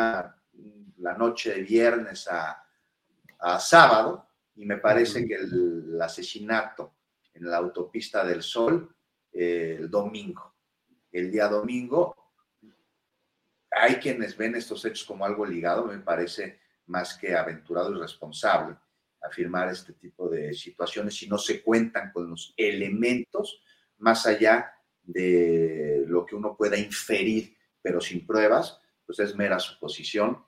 la 0.04 1.14
noche 1.18 1.54
de 1.54 1.62
viernes 1.62 2.28
a, 2.28 2.62
sábado, 3.58 4.28
y 4.54 4.64
me 4.66 4.76
parece 4.76 5.26
que 5.26 5.34
el, 5.34 6.00
asesinato 6.00 6.94
en 7.34 7.48
la 7.50 7.58
autopista 7.58 8.24
del 8.24 8.42
Sol 8.42 8.94
eh, 9.32 9.76
el 9.78 9.90
domingo. 9.90 10.54
El 11.10 11.30
día 11.30 11.48
domingo, 11.48 12.32
hay 13.70 13.96
quienes 13.96 14.36
ven 14.36 14.54
estos 14.54 14.84
hechos 14.84 15.04
como 15.04 15.24
algo 15.24 15.46
ligado, 15.46 15.86
me 15.86 15.98
parece 15.98 16.60
más 16.86 17.16
que 17.16 17.34
aventurado 17.34 17.94
y 17.94 18.00
responsable 18.00 18.76
afirmar 19.22 19.68
este 19.68 19.92
tipo 19.94 20.28
de 20.28 20.52
situaciones 20.52 21.16
si 21.16 21.28
no 21.28 21.38
se 21.38 21.62
cuentan 21.62 22.10
con 22.12 22.28
los 22.28 22.54
elementos 22.56 23.62
más 23.98 24.26
allá 24.26 24.74
de 25.02 26.04
lo 26.06 26.26
que 26.26 26.34
uno 26.34 26.56
pueda 26.56 26.76
inferir, 26.76 27.56
pero 27.80 28.00
sin 28.00 28.26
pruebas, 28.26 28.80
pues 29.06 29.18
es 29.20 29.34
mera 29.36 29.58
suposición. 29.58 30.44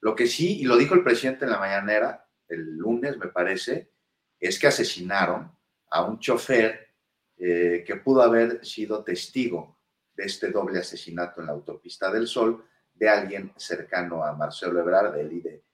Lo 0.00 0.14
que 0.14 0.26
sí, 0.26 0.60
y 0.60 0.64
lo 0.64 0.76
dijo 0.76 0.94
el 0.94 1.02
presidente 1.02 1.44
en 1.44 1.50
la 1.50 1.58
mañanera, 1.58 2.26
el 2.50 2.76
lunes 2.76 3.16
me 3.16 3.28
parece, 3.28 3.90
es 4.38 4.58
que 4.58 4.66
asesinaron 4.66 5.50
a 5.90 6.04
un 6.04 6.18
chofer 6.18 6.88
eh, 7.36 7.84
que 7.86 7.96
pudo 7.96 8.22
haber 8.22 8.64
sido 8.64 9.02
testigo 9.02 9.78
de 10.14 10.24
este 10.24 10.50
doble 10.50 10.78
asesinato 10.78 11.40
en 11.40 11.46
la 11.46 11.52
autopista 11.52 12.10
del 12.10 12.26
Sol 12.26 12.64
de 12.92 13.08
alguien 13.08 13.52
cercano 13.56 14.22
a 14.22 14.34
Marcelo 14.34 14.78
Ebrard, 14.80 15.18
y 15.18 15.40
de 15.40 15.64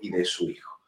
y 0.00 0.10
de, 0.10 0.24
su 0.24 0.50
hijo. 0.50 0.78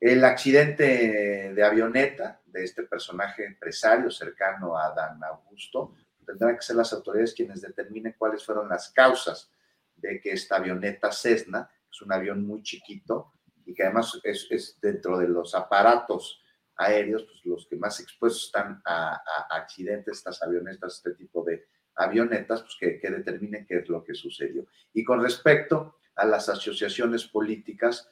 El 0.00 0.24
accidente 0.24 1.52
de 1.54 1.64
avioneta 1.64 2.40
de 2.46 2.64
este 2.64 2.82
personaje 2.84 3.44
empresario 3.44 4.10
cercano 4.10 4.76
a 4.76 4.92
Dan 4.94 5.22
Augusto, 5.22 5.94
tendrán 6.26 6.56
que 6.56 6.62
ser 6.62 6.76
las 6.76 6.92
autoridades 6.92 7.34
quienes 7.34 7.60
determinen 7.60 8.14
cuáles 8.18 8.44
fueron 8.44 8.68
las 8.68 8.90
causas 8.90 9.50
de 9.96 10.20
que 10.20 10.32
esta 10.32 10.56
avioneta 10.56 11.10
Cessna, 11.10 11.70
es 11.90 12.02
un 12.02 12.12
avión 12.12 12.46
muy 12.46 12.62
chiquito 12.62 13.32
y 13.68 13.74
que 13.74 13.82
además 13.82 14.18
es, 14.24 14.78
dentro 14.80 15.18
de 15.18 15.28
los 15.28 15.54
aparatos 15.54 16.42
aéreos, 16.74 17.24
pues 17.24 17.44
los 17.44 17.66
que 17.66 17.76
más 17.76 18.00
expuestos 18.00 18.46
están 18.46 18.80
a, 18.86 19.22
accidentes, 19.50 20.16
estas 20.16 20.42
avionetas, 20.42 20.96
este 20.96 21.12
tipo 21.12 21.44
de 21.44 21.66
avionetas, 21.96 22.62
pues 22.62 22.76
que, 22.80 22.98
que 22.98 23.10
determinen 23.10 23.66
qué 23.66 23.80
es 23.80 23.88
lo 23.90 24.02
que 24.02 24.14
sucedió. 24.14 24.66
Y 24.94 25.04
con 25.04 25.22
respecto 25.22 25.98
a 26.14 26.24
las 26.24 26.48
asociaciones 26.48 27.26
políticas, 27.26 28.10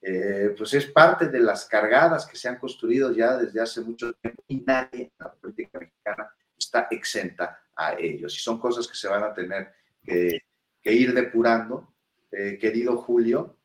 eh, 0.00 0.54
pues 0.56 0.72
es 0.72 0.86
parte 0.86 1.28
de 1.28 1.40
las 1.40 1.66
cargadas 1.66 2.26
que 2.26 2.38
se 2.38 2.48
han 2.48 2.58
construido 2.58 3.12
ya 3.12 3.36
desde 3.36 3.60
hace 3.60 3.82
mucho 3.82 4.14
tiempo 4.14 4.42
y 4.48 4.60
nadie 4.60 5.02
en 5.02 5.12
la 5.18 5.32
política 5.34 5.80
mexicana 5.80 6.30
está 6.56 6.88
exenta 6.90 7.62
a 7.76 7.92
ellos. 7.98 8.34
Y 8.34 8.38
son 8.38 8.58
cosas 8.58 8.88
que 8.88 8.96
se 8.96 9.08
van 9.08 9.22
a 9.22 9.34
tener 9.34 9.70
que, 10.02 10.40
ir 10.84 11.12
depurando, 11.12 11.94
eh, 12.30 12.56
querido 12.58 12.96
Julio, 12.96 13.58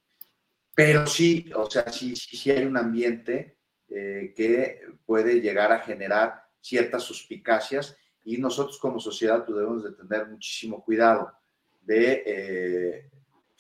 pero 0.79 1.05
sí, 1.05 1.51
o 1.53 1.69
sea, 1.69 1.91
sí, 1.91 2.15
sí, 2.15 2.37
sí 2.37 2.51
hay 2.51 2.63
un 2.63 2.77
ambiente 2.77 3.57
eh, 3.89 4.33
que 4.33 4.79
puede 5.05 5.41
llegar 5.41 5.73
a 5.73 5.79
generar 5.79 6.41
ciertas 6.61 7.03
suspicacias 7.03 7.97
y 8.23 8.37
nosotros 8.37 8.77
como 8.77 8.97
sociedad 8.97 9.43
pues, 9.43 9.57
debemos 9.57 9.83
de 9.83 9.91
tener 9.91 10.27
muchísimo 10.27 10.81
cuidado 10.81 11.33
de 11.81 13.09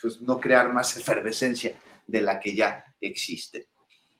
pues, 0.01 0.21
no 0.21 0.39
crear 0.39 0.71
más 0.71 0.95
efervescencia 0.95 1.75
de 2.07 2.21
la 2.21 2.39
que 2.39 2.55
ya 2.55 2.85
existe. 3.01 3.67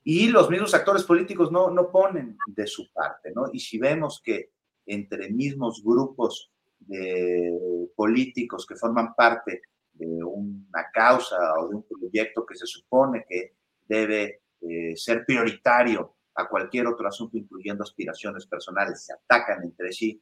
Y 0.04 0.28
los 0.28 0.50
mismos 0.50 0.74
actores 0.74 1.04
políticos 1.04 1.54
no, 1.54 1.72
no 1.72 1.90
ponen 1.90 2.38
de 2.48 2.68
su 2.68 2.92
parte, 2.92 3.32
¿no? 3.34 3.46
Y 3.54 3.62
si 3.62 3.78
vemos 3.78 4.22
que 4.22 4.52
entre 4.86 5.30
mismos 5.30 5.82
grupos 5.82 6.52
de 6.80 7.90
políticos 7.96 8.66
que 8.66 8.76
forman 8.76 9.16
parte 9.16 9.62
de 10.00 10.24
una 10.24 10.90
causa 10.94 11.38
o 11.60 11.70
de 11.70 11.76
un 11.76 11.84
proyecto 11.84 12.46
que 12.46 12.56
se 12.56 12.66
supone 12.66 13.26
que 13.28 13.56
debe 13.88 14.42
eh, 14.62 14.96
ser 14.96 15.26
prioritario 15.26 16.16
a 16.36 16.48
cualquier 16.48 16.88
otro 16.88 17.08
asunto, 17.08 17.38
incluyendo 17.38 17.84
aspiraciones 17.84 18.46
personales, 18.46 19.06
se 19.06 19.14
atacan 19.14 19.64
entre 19.64 19.92
sí. 19.92 20.22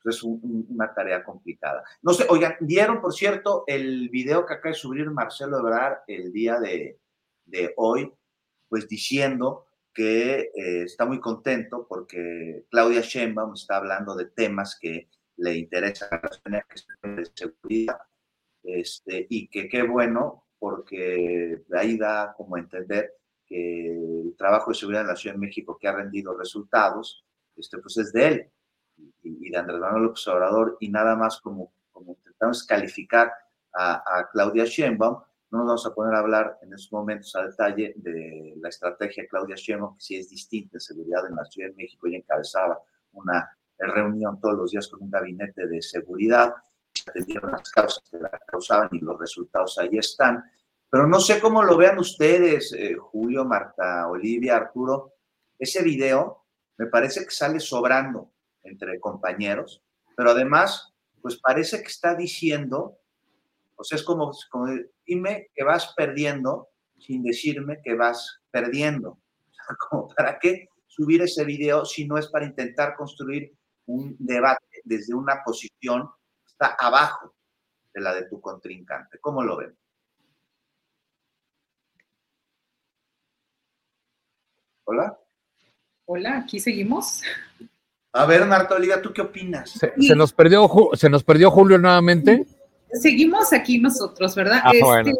Pues 0.00 0.16
es 0.16 0.22
una 0.22 0.94
tarea 0.94 1.24
complicada. 1.24 1.82
No 2.02 2.12
sé, 2.12 2.24
oigan, 2.28 2.54
vieron, 2.60 3.00
por 3.00 3.12
cierto, 3.12 3.64
el 3.66 4.08
video 4.10 4.46
que 4.46 4.54
acaba 4.54 4.70
de 4.70 4.78
subir 4.78 5.10
Marcelo 5.10 5.58
Ebrard 5.58 5.98
el 6.06 6.32
día 6.32 6.60
de, 6.60 7.00
hoy, 7.76 8.12
pues 8.68 8.86
diciendo 8.86 9.66
que 9.92 10.52
eh, 10.54 10.82
está 10.84 11.04
muy 11.04 11.18
contento 11.18 11.86
porque 11.88 12.66
Claudia 12.70 13.00
Sheinbaum 13.00 13.54
está 13.54 13.78
hablando 13.78 14.14
de 14.14 14.26
temas 14.26 14.78
que 14.80 15.08
le 15.38 15.56
interesan 15.56 16.20
las 16.22 16.40
de 17.02 17.30
seguridad 17.34 17.98
este, 18.76 19.26
y 19.30 19.48
que 19.48 19.68
qué 19.68 19.82
bueno 19.82 20.44
porque 20.58 21.62
ahí 21.72 21.96
da 21.96 22.34
como 22.36 22.56
entender 22.56 23.14
que 23.46 23.92
el 23.92 24.34
trabajo 24.36 24.70
de 24.70 24.76
seguridad 24.76 25.02
en 25.02 25.08
la 25.08 25.16
Ciudad 25.16 25.36
de 25.36 25.40
México 25.40 25.78
que 25.80 25.88
ha 25.88 25.92
rendido 25.92 26.36
resultados, 26.36 27.24
este, 27.56 27.78
pues 27.78 27.96
es 27.96 28.12
de 28.12 28.26
él 28.26 28.50
y, 29.22 29.50
de 29.50 29.56
Andrés 29.56 29.80
Manuel 29.80 30.04
López 30.04 30.26
Obrador 30.28 30.76
y 30.80 30.88
nada 30.90 31.16
más 31.16 31.40
como, 31.40 31.72
como 31.92 32.12
intentamos 32.12 32.64
calificar 32.64 33.32
a, 33.72 34.02
a 34.18 34.28
Claudia 34.30 34.64
Sheinbaum, 34.64 35.22
no 35.50 35.58
nos 35.58 35.66
vamos 35.66 35.86
a 35.86 35.94
poner 35.94 36.14
a 36.14 36.18
hablar 36.18 36.58
en 36.62 36.74
estos 36.74 36.92
momentos 36.92 37.34
a 37.36 37.46
detalle 37.46 37.94
de 37.96 38.54
la 38.60 38.68
estrategia 38.68 39.26
Claudia 39.28 39.56
Sheinbaum, 39.56 39.94
que 39.94 40.02
sí 40.02 40.16
es 40.16 40.28
distinta 40.28 40.76
en 40.76 40.80
seguridad 40.80 41.26
en 41.26 41.36
la 41.36 41.44
Ciudad 41.46 41.70
de 41.70 41.76
México 41.76 42.06
y 42.06 42.16
encabezaba 42.16 42.78
una 43.12 43.50
reunión 43.78 44.40
todos 44.40 44.56
los 44.56 44.70
días 44.72 44.88
con 44.88 45.02
un 45.02 45.10
gabinete 45.10 45.66
de 45.66 45.80
seguridad, 45.80 46.52
se 46.52 46.67
atendieron 47.06 47.52
las 47.52 47.70
causas 47.70 48.02
que 48.10 48.18
la 48.18 48.30
causaban 48.46 48.88
y 48.92 49.00
los 49.00 49.18
resultados 49.18 49.78
ahí 49.78 49.98
están. 49.98 50.44
Pero 50.90 51.06
no 51.06 51.20
sé 51.20 51.40
cómo 51.40 51.62
lo 51.62 51.76
vean 51.76 51.98
ustedes, 51.98 52.72
eh, 52.72 52.94
Julio, 52.94 53.44
Marta, 53.44 54.08
Olivia, 54.08 54.56
Arturo. 54.56 55.14
Ese 55.58 55.82
video 55.82 56.44
me 56.76 56.86
parece 56.86 57.24
que 57.24 57.30
sale 57.30 57.60
sobrando 57.60 58.32
entre 58.62 58.98
compañeros, 59.00 59.82
pero 60.16 60.30
además, 60.30 60.94
pues 61.20 61.38
parece 61.40 61.82
que 61.82 61.88
está 61.88 62.14
diciendo 62.14 62.98
o 63.78 63.84
sea, 63.84 63.96
es 63.96 64.02
como, 64.02 64.32
como 64.50 64.66
dime 65.06 65.50
que 65.54 65.62
vas 65.62 65.94
perdiendo 65.96 66.68
sin 66.98 67.22
decirme 67.22 67.80
que 67.82 67.94
vas 67.94 68.40
perdiendo. 68.50 69.20
Como, 69.88 70.08
¿Para 70.08 70.38
qué 70.38 70.68
subir 70.86 71.22
ese 71.22 71.44
video 71.44 71.84
si 71.84 72.06
no 72.06 72.18
es 72.18 72.26
para 72.26 72.44
intentar 72.44 72.96
construir 72.96 73.54
un 73.86 74.16
debate 74.18 74.82
desde 74.82 75.14
una 75.14 75.44
posición 75.44 76.10
está 76.58 76.76
abajo 76.78 77.34
de 77.94 78.00
la 78.00 78.14
de 78.14 78.24
tu 78.24 78.40
contrincante? 78.40 79.18
¿Cómo 79.20 79.42
lo 79.42 79.56
ven? 79.56 79.76
Hola. 84.84 85.18
Hola, 86.06 86.38
aquí 86.38 86.58
seguimos. 86.58 87.22
A 88.12 88.24
ver, 88.24 88.46
Marta 88.46 88.74
Olivia, 88.74 89.02
¿tú 89.02 89.12
qué 89.12 89.20
opinas? 89.20 89.70
Se, 89.70 90.16
nos, 90.16 90.32
perdió, 90.32 90.68
se 90.94 91.10
nos 91.10 91.22
perdió 91.22 91.50
Julio 91.50 91.78
nuevamente 91.78 92.46
seguimos 92.92 93.52
aquí 93.52 93.78
nosotros, 93.78 94.34
¿verdad? 94.34 94.60
Ah, 94.64 94.72
este, 94.72 95.14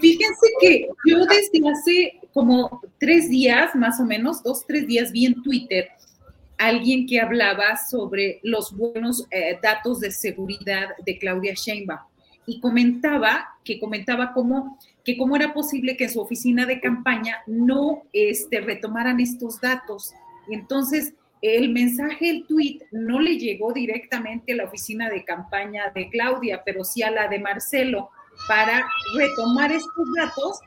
fíjense 0.00 0.46
que 0.60 0.88
yo 1.06 1.26
desde 1.26 1.68
hace 1.68 2.20
como 2.32 2.82
tres 2.98 3.28
días, 3.28 3.74
más 3.74 4.00
o 4.00 4.04
menos, 4.04 4.42
dos, 4.42 4.64
tres 4.66 4.86
días, 4.86 5.12
vi 5.12 5.26
en 5.26 5.42
Twitter 5.42 5.88
alguien 6.58 7.06
que 7.06 7.20
hablaba 7.20 7.76
sobre 7.76 8.40
los 8.42 8.76
buenos 8.76 9.26
eh, 9.30 9.58
datos 9.62 10.00
de 10.00 10.10
seguridad 10.10 10.88
de 11.04 11.18
Claudia 11.18 11.54
Sheinbaum 11.54 12.00
y 12.46 12.60
comentaba 12.60 13.48
que 13.64 13.80
comentaba 13.80 14.32
cómo 14.32 14.78
que 15.04 15.16
cómo 15.16 15.36
era 15.36 15.52
posible 15.52 15.96
que 15.96 16.04
en 16.04 16.10
su 16.10 16.20
oficina 16.20 16.64
de 16.66 16.80
campaña 16.80 17.38
no 17.46 18.04
este, 18.12 18.60
retomaran 18.60 19.20
estos 19.20 19.60
datos. 19.60 20.14
Entonces 20.48 21.14
el 21.44 21.68
mensaje, 21.74 22.30
el 22.30 22.46
tweet, 22.46 22.78
no 22.90 23.20
le 23.20 23.36
llegó 23.36 23.74
directamente 23.74 24.54
a 24.54 24.56
la 24.56 24.64
oficina 24.64 25.10
de 25.10 25.24
campaña 25.24 25.92
de 25.94 26.08
Claudia, 26.08 26.62
pero 26.64 26.84
sí 26.84 27.02
a 27.02 27.10
la 27.10 27.28
de 27.28 27.38
Marcelo, 27.38 28.08
para 28.48 28.86
retomar 29.14 29.70
estos 29.70 30.08
datos. 30.16 30.60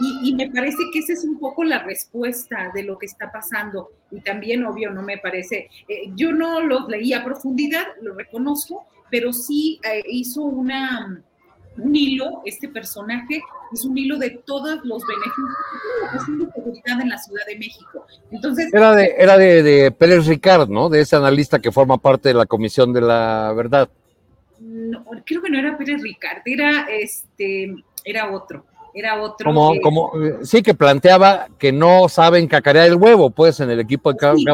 Y, 0.00 0.34
me 0.34 0.48
parece 0.50 0.78
que 0.92 1.00
esa 1.00 1.12
es 1.12 1.24
un 1.24 1.38
poco 1.38 1.64
la 1.64 1.82
respuesta 1.82 2.70
de 2.74 2.84
lo 2.84 2.98
que 2.98 3.06
está 3.06 3.32
pasando. 3.32 3.90
Y 4.10 4.20
también, 4.20 4.64
obvio, 4.64 4.90
no 4.90 5.02
me 5.02 5.18
parece, 5.18 5.68
eh, 5.88 6.12
yo 6.14 6.32
no 6.32 6.60
los 6.60 6.88
leí 6.88 7.12
a 7.12 7.24
profundidad, 7.24 7.84
lo 8.00 8.14
reconozco, 8.14 8.86
pero 9.10 9.32
sí 9.32 9.80
eh, 9.82 10.02
hizo 10.08 10.42
una, 10.42 11.20
un 11.78 11.96
hilo, 11.96 12.42
este 12.44 12.68
personaje 12.68 13.40
es 13.72 13.84
un 13.84 13.98
hilo 13.98 14.18
de 14.18 14.30
todos 14.46 14.80
los 14.84 15.02
beneficios 15.06 15.48
de 16.12 16.46
seguridad 16.52 17.00
en 17.00 17.08
la 17.08 17.18
Ciudad 17.18 17.46
de 17.46 17.58
México. 17.58 18.06
Entonces, 18.30 18.72
era 18.72 18.94
de, 18.94 19.14
era 19.18 19.36
de, 19.36 19.90
Pérez 19.90 20.26
Ricard, 20.26 20.68
¿no? 20.68 20.88
De 20.88 21.00
ese 21.00 21.16
analista 21.16 21.58
que 21.58 21.72
forma 21.72 21.98
parte 21.98 22.28
de 22.28 22.34
la 22.34 22.46
Comisión 22.46 22.92
de 22.92 23.00
la 23.00 23.52
Verdad. 23.54 23.88
No, 24.60 25.04
creo 25.24 25.42
que 25.42 25.50
no 25.50 25.58
era 25.58 25.76
Pérez 25.76 26.02
Ricard, 26.02 26.42
era 26.44 26.86
este, 26.90 27.74
era 28.04 28.30
otro. 28.32 28.64
Era 28.98 29.22
otro. 29.22 29.52
Como, 29.52 29.80
como, 29.80 30.12
sí, 30.42 30.60
que 30.60 30.74
planteaba 30.74 31.46
que 31.56 31.70
no 31.70 32.08
saben 32.08 32.48
cacarear 32.48 32.88
el 32.88 32.96
huevo, 32.96 33.30
pues, 33.30 33.60
en 33.60 33.70
el 33.70 33.78
equipo 33.78 34.12
de 34.12 34.18
sí. 34.34 34.44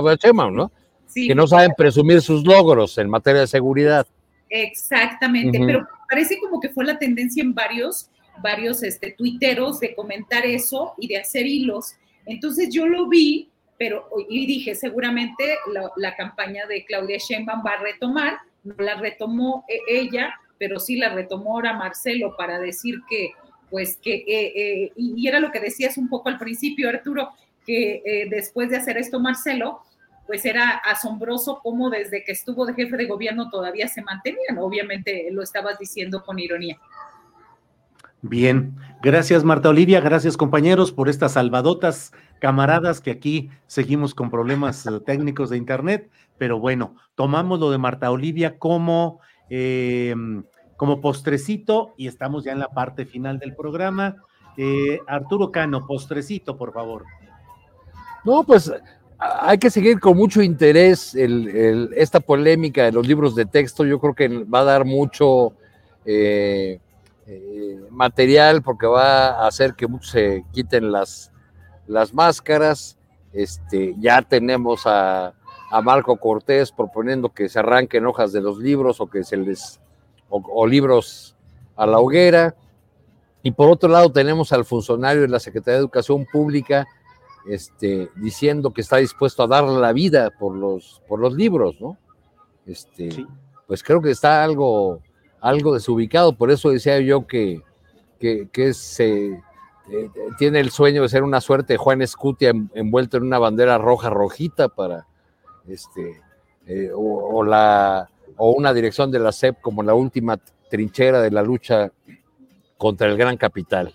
¿no? 0.53 0.71
Sí, 1.07 1.29
que 1.29 1.35
no 1.35 1.47
saben 1.47 1.73
presumir 1.77 2.21
sus 2.21 2.45
logros 2.45 2.99
en 2.99 3.09
materia 3.09 3.41
de 3.41 3.47
seguridad. 3.47 4.07
Exactamente, 4.51 5.59
pero 5.65 5.87
parece 6.11 6.39
como 6.39 6.61
que 6.61 6.69
fue 6.69 6.85
la 6.85 6.99
tendencia 6.99 7.43
en 7.43 7.55
varios, 7.55 8.11
varios 8.43 8.83
este, 8.83 9.13
tuiteros 9.13 9.81
de 9.81 9.95
comentar 9.95 10.45
eso 10.45 10.95
y 10.99 11.09
de 11.09 11.19
hacer 11.19 11.47
hilos. 11.47 11.95
Entonces 12.27 12.69
yo 12.71 12.87
lo 12.87 13.09
vi, 13.09 13.49
pero 13.79 14.09
y 14.29 14.47
dije, 14.47 14.75
seguramente 14.75 15.57
la, 15.97 16.15
campaña 16.17 16.67
de 16.67 16.85
Claudia 16.85 17.17
Sheinbaum 17.19 17.65
va 17.65 17.73
a 17.73 17.83
retomar, 17.83 18.39
no 18.63 18.75
la 18.79 18.95
retomó 18.97 19.65
e, 19.69 20.01
ella, 20.01 20.35
pero 20.59 20.79
sí 20.79 20.97
la 20.97 21.09
retomó 21.09 21.55
ahora 21.55 21.73
Marcelo 21.73 22.37
para 22.37 22.59
decir 22.59 22.97
que, 23.09 23.31
pues 23.71 23.97
que, 23.97 24.15
eh, 24.15 24.53
eh, 24.57 24.93
y 24.97 25.27
era 25.27 25.41
lo 25.41 25.51
que 25.51 25.61
decías 25.61 25.99
un 25.99 26.09
poco 26.09 26.29
al 26.29 26.39
principio, 26.39 26.89
Arturo, 26.89 27.31
que 27.67 28.03
eh, 28.05 28.29
después 28.31 28.71
de 28.71 28.77
hacer 28.77 28.99
esto 28.99 29.21
Marcelo, 29.21 29.81
pues 30.27 30.45
era 30.45 30.71
asombroso 30.71 31.61
cómo 31.63 31.91
desde 31.91 32.25
que 32.25 32.33
estuvo 32.33 32.67
de 32.67 32.75
jefe 32.75 32.97
de 32.97 33.07
gobierno 33.07 33.51
todavía 33.51 33.89
se 33.89 34.03
mantenían. 34.03 34.59
Obviamente 34.59 35.29
lo 35.31 35.43
estabas 35.43 35.79
diciendo 35.79 36.23
con 36.25 36.39
ironía. 36.39 36.79
Bien, 38.23 38.75
gracias 39.03 39.45
Marta 39.45 39.69
Olivia, 39.69 40.01
gracias 40.01 40.39
compañeros 40.39 40.93
por 40.93 41.11
estas 41.11 41.33
salvadotas 41.33 42.13
camaradas 42.41 43.03
que 43.03 43.11
aquí 43.11 43.51
seguimos 43.67 44.15
con 44.15 44.31
problemas 44.31 44.89
técnicos 45.05 45.51
de 45.51 45.59
internet, 45.59 46.11
pero 46.39 46.59
bueno, 46.59 46.97
tomamos 47.17 47.61
lo 47.61 47.71
de 47.71 47.77
Marta 47.77 48.11
Olivia 48.11 48.59
como, 48.59 49.21
como 50.77 51.01
postrecito 51.01 51.95
y 51.97 52.09
estamos 52.09 52.45
ya 52.45 52.53
en 52.53 52.59
la 52.59 52.69
parte 52.69 53.07
final 53.07 53.39
del 53.39 53.55
programa. 53.55 54.17
Eh, 54.57 55.01
Arturo 55.07 55.51
Cano, 55.51 55.87
postrecito, 55.87 56.57
por 56.57 56.73
favor. 56.73 57.05
No, 58.25 58.45
pues 58.45 58.73
hay 59.19 59.59
que 59.59 59.71
seguir 59.71 60.01
con 60.01 60.17
mucho 60.17 60.43
interés 60.43 61.15
esta 61.15 62.21
polémica 62.21 62.85
de 62.85 62.93
los 62.93 63.07
libros 63.07 63.35
de 63.35 63.47
texto. 63.47 63.85
Yo 63.85 63.99
creo 64.01 64.15
que 64.15 64.29
va 64.45 64.61
a 64.61 64.65
dar 64.65 64.85
mucho 64.85 65.53
eh, 66.05 66.79
eh, 67.27 67.81
material 67.91 68.63
porque 68.63 68.87
va 68.87 69.29
a 69.29 69.47
hacer 69.47 69.75
que 69.75 69.87
muchos 69.87 70.11
se 70.11 70.45
quiten 70.53 70.93
las, 70.93 71.33
las 71.87 72.13
máscaras. 72.13 72.99
Este, 73.33 73.95
ya 73.99 74.23
tenemos 74.23 74.83
a, 74.87 75.35
Marco 75.83 76.17
Cortés 76.19 76.71
proponiendo 76.71 77.31
que 77.31 77.49
se 77.49 77.59
arranquen 77.59 78.07
hojas 78.07 78.31
de 78.31 78.41
los 78.41 78.59
libros 78.59 79.01
o 79.01 79.09
que 79.09 79.25
se 79.25 79.37
les 79.37 79.81
o 80.29 80.67
libros 80.67 81.37
a 81.77 81.87
la 81.87 81.99
hoguera. 81.99 82.55
Y 83.43 83.51
por 83.51 83.69
otro 83.71 83.89
lado 83.89 84.11
tenemos 84.11 84.53
al 84.53 84.65
funcionario 84.65 85.23
de 85.23 85.29
la 85.29 85.39
Secretaría 85.39 85.75
de 85.75 85.81
Educación 85.81 86.27
Pública 86.31 86.87
este, 87.47 88.11
diciendo 88.17 88.73
que 88.73 88.81
está 88.81 88.97
dispuesto 88.97 89.43
a 89.43 89.47
dar 89.47 89.65
la 89.65 89.93
vida 89.93 90.31
por 90.31 90.57
los, 90.57 91.03
por 91.07 91.21
los 91.21 91.35
libros, 91.35 91.81
¿no? 91.81 91.99
Este, 92.67 93.27
Pues 93.67 93.83
creo 93.83 94.01
que 94.01 94.11
está 94.11 94.43
algo, 94.43 95.01
algo 95.41 95.75
desubicado, 95.75 96.37
por 96.37 96.51
eso 96.51 96.71
decía 96.71 96.99
yo 97.01 97.27
que, 97.27 97.63
que, 98.19 98.73
se, 98.73 99.33
eh, 99.91 100.11
tiene 100.39 100.61
el 100.61 100.71
sueño 100.71 101.03
de 101.03 101.09
ser 101.11 101.23
una 101.23 101.43
suerte 101.43 101.75
de 101.75 101.79
Juan 101.79 102.01
Escutia 102.01 102.53
envuelto 102.75 103.19
en 103.19 103.25
una 103.25 103.39
bandera 103.39 103.77
roja 103.77 104.09
rojita 104.09 104.69
para, 104.69 105.07
este, 105.69 106.23
eh, 106.67 106.91
o, 106.95 107.43
la, 107.45 108.09
o 108.37 108.53
una 108.53 108.73
dirección 108.73 109.11
de 109.11 109.19
la 109.19 109.33
SEP 109.33 109.61
como 109.61 109.83
la 109.83 109.95
última 109.95 110.39
trinchera 110.69 111.21
de 111.21 111.31
la 111.31 111.43
lucha 111.43 111.91
contra 112.77 113.09
el 113.09 113.17
gran 113.17 113.37
capital. 113.37 113.95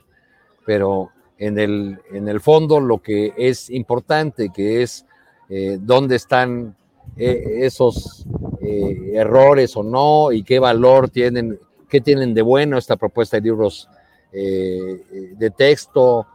Pero 0.65 1.09
en 1.37 1.57
el, 1.57 1.99
en 2.11 2.27
el 2.27 2.39
fondo 2.39 2.79
lo 2.79 2.99
que 2.99 3.33
es 3.37 3.69
importante, 3.69 4.49
que 4.49 4.81
es 4.81 5.05
eh, 5.49 5.77
dónde 5.81 6.15
están 6.15 6.75
eh, 7.17 7.59
esos 7.61 8.25
eh, 8.61 9.13
errores 9.15 9.75
o 9.75 9.83
no 9.83 10.31
y 10.31 10.43
qué 10.43 10.59
valor 10.59 11.09
tienen, 11.09 11.59
qué 11.87 12.01
tienen 12.01 12.33
de 12.33 12.41
bueno 12.41 12.77
esta 12.77 12.97
propuesta 12.97 13.37
de 13.37 13.41
libros 13.41 13.89
de 14.31 15.51
texto, 15.57 16.27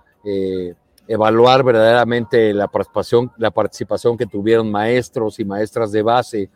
evaluar 1.07 1.63
verdaderamente 1.63 2.53
la 2.53 2.67
participación, 2.67 3.31
la 3.37 3.53
participación 3.53 4.17
que 4.17 4.27
tuvieron 4.27 4.69
maestros 4.69 5.39
y 5.39 5.45
maestras 5.45 5.93
de 5.93 6.03
base 6.03 6.51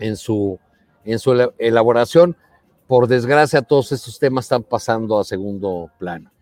en 0.00 0.16
su, 0.16 0.58
en 1.04 1.18
su 1.18 1.52
elaboración. 1.58 2.36
Por 2.88 3.06
desgracia, 3.06 3.62
todos 3.62 3.92
estos 3.92 4.18
temas 4.18 4.46
están 4.46 4.64
pasando 4.64 5.20
a 5.20 5.24
segundo 5.24 5.90
plano. 5.98 6.32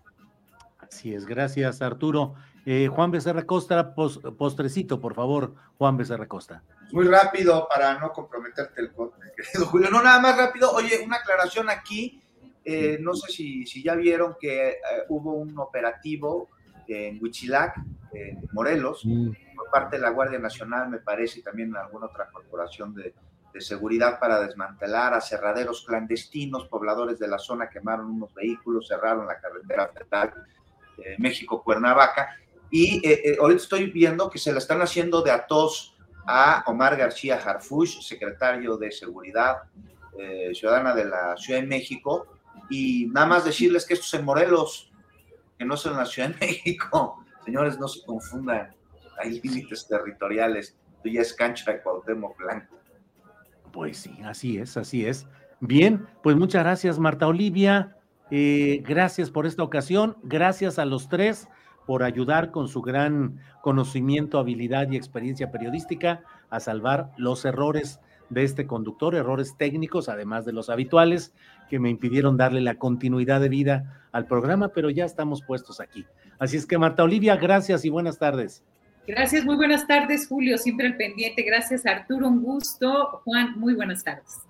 Así 0.78 1.12
es, 1.12 1.26
gracias 1.26 1.82
Arturo. 1.82 2.34
Eh, 2.64 2.88
Juan 2.88 3.10
Becerra 3.10 3.44
Costa, 3.44 3.94
postrecito, 3.94 5.00
por 5.00 5.14
favor, 5.14 5.54
Juan 5.76 5.96
Becerra 5.96 6.26
Costa. 6.26 6.62
Muy 6.92 7.06
rápido 7.06 7.66
para 7.68 7.98
no 7.98 8.12
comprometerte 8.12 8.80
el 8.80 8.90
querido 9.36 9.66
Julio. 9.66 9.90
No, 9.90 10.02
nada 10.02 10.20
más 10.20 10.36
rápido. 10.36 10.70
Oye, 10.72 11.00
una 11.04 11.16
aclaración 11.16 11.70
aquí. 11.70 12.22
Eh, 12.64 12.98
no 13.00 13.14
sé 13.14 13.32
si, 13.32 13.64
si, 13.64 13.82
ya 13.82 13.94
vieron 13.94 14.36
que 14.38 14.68
eh, 14.70 14.78
hubo 15.08 15.32
un 15.32 15.58
operativo 15.58 16.50
en 16.86 17.18
Huichilac, 17.22 17.76
en 18.12 18.46
Morelos, 18.52 19.02
mm. 19.04 19.30
por 19.56 19.70
parte 19.70 19.96
de 19.96 20.02
la 20.02 20.10
Guardia 20.10 20.38
Nacional, 20.38 20.90
me 20.90 20.98
parece, 20.98 21.40
y 21.40 21.42
también 21.42 21.74
alguna 21.74 22.06
otra 22.06 22.28
corporación 22.30 22.94
de, 22.94 23.14
de 23.52 23.60
seguridad 23.60 24.18
para 24.18 24.40
desmantelar 24.40 25.14
a 25.14 25.20
cerraderos 25.20 25.84
clandestinos. 25.86 26.66
Pobladores 26.66 27.18
de 27.18 27.28
la 27.28 27.38
zona 27.38 27.68
quemaron 27.68 28.06
unos 28.06 28.34
vehículos, 28.34 28.88
cerraron 28.88 29.26
la 29.26 29.38
carretera 29.38 29.88
federal 29.88 30.34
México-Cuernavaca. 31.18 32.36
Y 32.70 33.06
eh, 33.06 33.22
eh, 33.24 33.36
hoy 33.40 33.54
estoy 33.54 33.90
viendo 33.90 34.28
que 34.30 34.38
se 34.38 34.52
la 34.52 34.58
están 34.58 34.82
haciendo 34.82 35.22
de 35.22 35.30
atos 35.30 35.96
a 36.26 36.62
Omar 36.66 36.96
García 36.96 37.36
Harfush, 37.36 38.02
secretario 38.02 38.76
de 38.76 38.90
Seguridad 38.90 39.62
eh, 40.18 40.52
Ciudadana 40.54 40.94
de 40.94 41.06
la 41.06 41.36
Ciudad 41.36 41.60
de 41.60 41.66
México. 41.66 42.26
Y 42.68 43.06
nada 43.06 43.26
más 43.26 43.44
decirles 43.44 43.86
que 43.86 43.94
esto 43.94 44.04
es 44.06 44.14
en 44.14 44.24
Morelos, 44.24 44.92
que 45.58 45.64
no 45.64 45.74
es 45.74 45.86
en 45.86 45.96
la 45.96 46.04
Ciudad 46.04 46.28
de 46.30 46.46
México. 46.46 47.24
Señores, 47.44 47.78
no 47.78 47.88
se 47.88 48.04
confundan. 48.04 48.74
Hay 49.18 49.40
límites 49.40 49.86
territoriales. 49.86 50.76
Esto 50.96 51.08
ya 51.08 51.22
es 51.22 51.32
cancha 51.32 51.72
de 51.72 51.80
Cuauhtémoc 51.80 52.36
Blanco. 52.36 52.77
Pues 53.78 53.98
sí, 53.98 54.10
así 54.24 54.58
es, 54.58 54.76
así 54.76 55.06
es. 55.06 55.28
Bien, 55.60 56.04
pues 56.24 56.34
muchas 56.34 56.64
gracias, 56.64 56.98
Marta 56.98 57.28
Olivia. 57.28 57.96
Eh, 58.28 58.82
gracias 58.84 59.30
por 59.30 59.46
esta 59.46 59.62
ocasión. 59.62 60.16
Gracias 60.24 60.80
a 60.80 60.84
los 60.84 61.08
tres 61.08 61.46
por 61.86 62.02
ayudar 62.02 62.50
con 62.50 62.66
su 62.66 62.82
gran 62.82 63.38
conocimiento, 63.62 64.40
habilidad 64.40 64.90
y 64.90 64.96
experiencia 64.96 65.52
periodística 65.52 66.24
a 66.50 66.58
salvar 66.58 67.12
los 67.18 67.44
errores 67.44 68.00
de 68.30 68.42
este 68.42 68.66
conductor, 68.66 69.14
errores 69.14 69.54
técnicos, 69.56 70.08
además 70.08 70.44
de 70.44 70.54
los 70.54 70.70
habituales, 70.70 71.32
que 71.70 71.78
me 71.78 71.88
impidieron 71.88 72.36
darle 72.36 72.60
la 72.60 72.78
continuidad 72.78 73.40
de 73.40 73.48
vida 73.48 74.08
al 74.10 74.26
programa, 74.26 74.70
pero 74.70 74.90
ya 74.90 75.04
estamos 75.04 75.42
puestos 75.42 75.78
aquí. 75.78 76.04
Así 76.40 76.56
es 76.56 76.66
que 76.66 76.78
Marta 76.78 77.04
Olivia, 77.04 77.36
gracias 77.36 77.84
y 77.84 77.90
buenas 77.90 78.18
tardes. 78.18 78.64
Gracias, 79.08 79.42
muy 79.46 79.56
buenas 79.56 79.86
tardes, 79.86 80.28
Julio, 80.28 80.58
siempre 80.58 80.86
al 80.86 80.98
pendiente. 80.98 81.42
Gracias, 81.42 81.86
Arturo, 81.86 82.28
un 82.28 82.42
gusto. 82.42 83.22
Juan, 83.24 83.58
muy 83.58 83.72
buenas 83.72 84.04
tardes. 84.04 84.42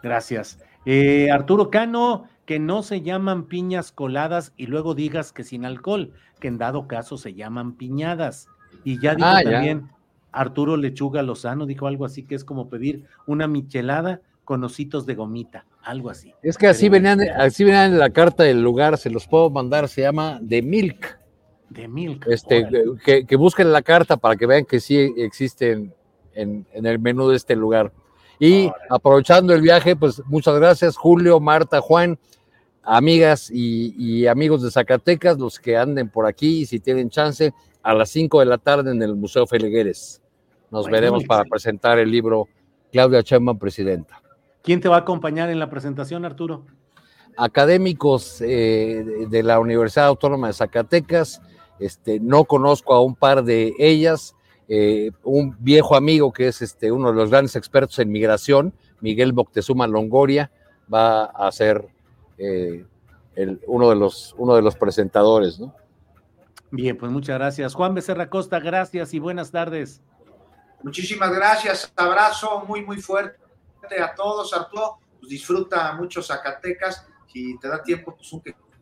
Gracias. 0.00 0.60
Eh, 0.86 1.28
Arturo 1.32 1.70
Cano, 1.70 2.28
que 2.46 2.60
no 2.60 2.84
se 2.84 3.02
llaman 3.02 3.46
piñas 3.46 3.90
coladas 3.90 4.52
y 4.56 4.66
luego 4.66 4.94
digas 4.94 5.32
que 5.32 5.42
sin 5.42 5.64
alcohol, 5.64 6.12
que 6.38 6.46
en 6.46 6.56
dado 6.56 6.86
caso 6.86 7.18
se 7.18 7.34
llaman 7.34 7.72
piñadas. 7.72 8.46
Y 8.84 9.00
ya 9.00 9.16
dijo 9.16 9.28
ah, 9.28 9.42
también 9.42 9.88
Arturo 10.30 10.76
Lechuga 10.76 11.22
Lozano, 11.22 11.66
dijo 11.66 11.88
algo 11.88 12.04
así 12.04 12.22
que 12.22 12.36
es 12.36 12.44
como 12.44 12.68
pedir 12.68 13.06
una 13.26 13.48
michelada 13.48 14.20
con 14.44 14.62
ositos 14.62 15.04
de 15.04 15.16
gomita, 15.16 15.66
algo 15.82 16.10
así. 16.10 16.32
Es 16.44 16.56
que 16.56 16.68
así 16.68 16.88
venían, 16.88 17.22
así 17.22 17.64
venían 17.64 17.90
en 17.92 17.98
la 17.98 18.10
carta 18.10 18.44
del 18.44 18.62
lugar, 18.62 18.98
se 18.98 19.10
los 19.10 19.26
puedo 19.26 19.50
mandar, 19.50 19.88
se 19.88 20.02
llama 20.02 20.40
The 20.48 20.62
Milk. 20.62 21.18
The 21.72 21.88
Milk. 21.88 22.26
Este, 22.26 22.68
que, 23.04 23.36
busquen 23.36 23.72
la 23.72 23.82
carta 23.82 24.16
para 24.16 24.36
que 24.36 24.46
vean 24.46 24.64
que 24.64 24.80
sí 24.80 25.14
existen 25.16 25.94
en, 26.34 26.66
en 26.72 26.86
el 26.86 26.98
menú 26.98 27.28
de 27.28 27.36
este 27.36 27.54
lugar. 27.56 27.92
Y 28.38 28.70
aprovechando 28.88 29.52
el 29.52 29.60
viaje, 29.60 29.96
pues 29.96 30.22
muchas 30.26 30.54
gracias, 30.56 30.96
Julio, 30.96 31.40
Marta, 31.40 31.80
Juan 31.80 32.18
amigas 32.82 33.50
y, 33.52 34.26
amigos 34.26 34.62
de 34.62 34.70
Zacatecas, 34.70 35.38
los 35.38 35.58
que 35.58 35.76
anden 35.76 36.08
por 36.08 36.26
aquí 36.26 36.62
y 36.62 36.66
si 36.66 36.80
tienen 36.80 37.10
chance, 37.10 37.52
a 37.82 37.94
las 37.94 38.10
5 38.10 38.40
de 38.40 38.46
la 38.46 38.58
tarde 38.58 38.90
en 38.90 39.02
el 39.02 39.14
Museo 39.14 39.46
Feligueres. 39.46 40.20
Nos 40.70 40.88
veremos 40.88 41.24
para 41.24 41.44
presentar 41.44 41.98
el 41.98 42.10
libro 42.10 42.48
Claudia 42.92 43.22
Chema, 43.22 43.58
Presidenta. 43.58 44.20
¿Quién 44.62 44.80
te 44.80 44.88
va 44.88 44.96
a 44.96 45.00
acompañar 45.00 45.50
en 45.50 45.58
la 45.58 45.70
presentación, 45.70 46.24
Arturo? 46.24 46.66
Académicos 47.36 48.40
eh, 48.42 49.26
de 49.28 49.42
la 49.42 49.58
Universidad 49.58 50.06
Autónoma 50.06 50.48
de 50.48 50.52
Zacatecas. 50.52 51.40
Este, 51.80 52.20
no 52.20 52.44
conozco 52.44 52.94
a 52.94 53.00
un 53.00 53.16
par 53.16 53.42
de 53.42 53.74
ellas. 53.78 54.36
Eh, 54.68 55.10
un 55.24 55.56
viejo 55.58 55.96
amigo 55.96 56.32
que 56.32 56.46
es 56.46 56.62
este, 56.62 56.92
uno 56.92 57.10
de 57.10 57.16
los 57.16 57.30
grandes 57.30 57.56
expertos 57.56 57.98
en 57.98 58.12
migración, 58.12 58.72
Miguel 59.00 59.32
Boctezuma 59.32 59.88
Longoria, 59.88 60.52
va 60.92 61.24
a 61.24 61.50
ser 61.50 61.88
eh, 62.38 62.86
el, 63.34 63.60
uno, 63.66 63.90
de 63.90 63.96
los, 63.96 64.32
uno 64.38 64.54
de 64.54 64.62
los 64.62 64.76
presentadores, 64.76 65.58
¿no? 65.58 65.74
Bien, 66.70 66.96
pues 66.96 67.10
muchas 67.10 67.36
gracias. 67.36 67.74
Juan 67.74 67.94
Becerra 67.94 68.30
Costa, 68.30 68.60
gracias 68.60 69.12
y 69.12 69.18
buenas 69.18 69.50
tardes. 69.50 70.02
Muchísimas 70.82 71.32
gracias, 71.32 71.92
abrazo 71.96 72.64
muy, 72.66 72.84
muy 72.84 73.00
fuerte 73.02 73.38
a 74.00 74.14
todos, 74.14 74.54
Arturo, 74.54 74.98
pues 75.18 75.30
disfruta 75.30 75.92
mucho 75.94 76.22
Zacatecas, 76.22 77.06
si 77.26 77.58
te 77.58 77.68
da 77.68 77.82
tiempo, 77.82 78.14
pues 78.14 78.32
un 78.32 78.40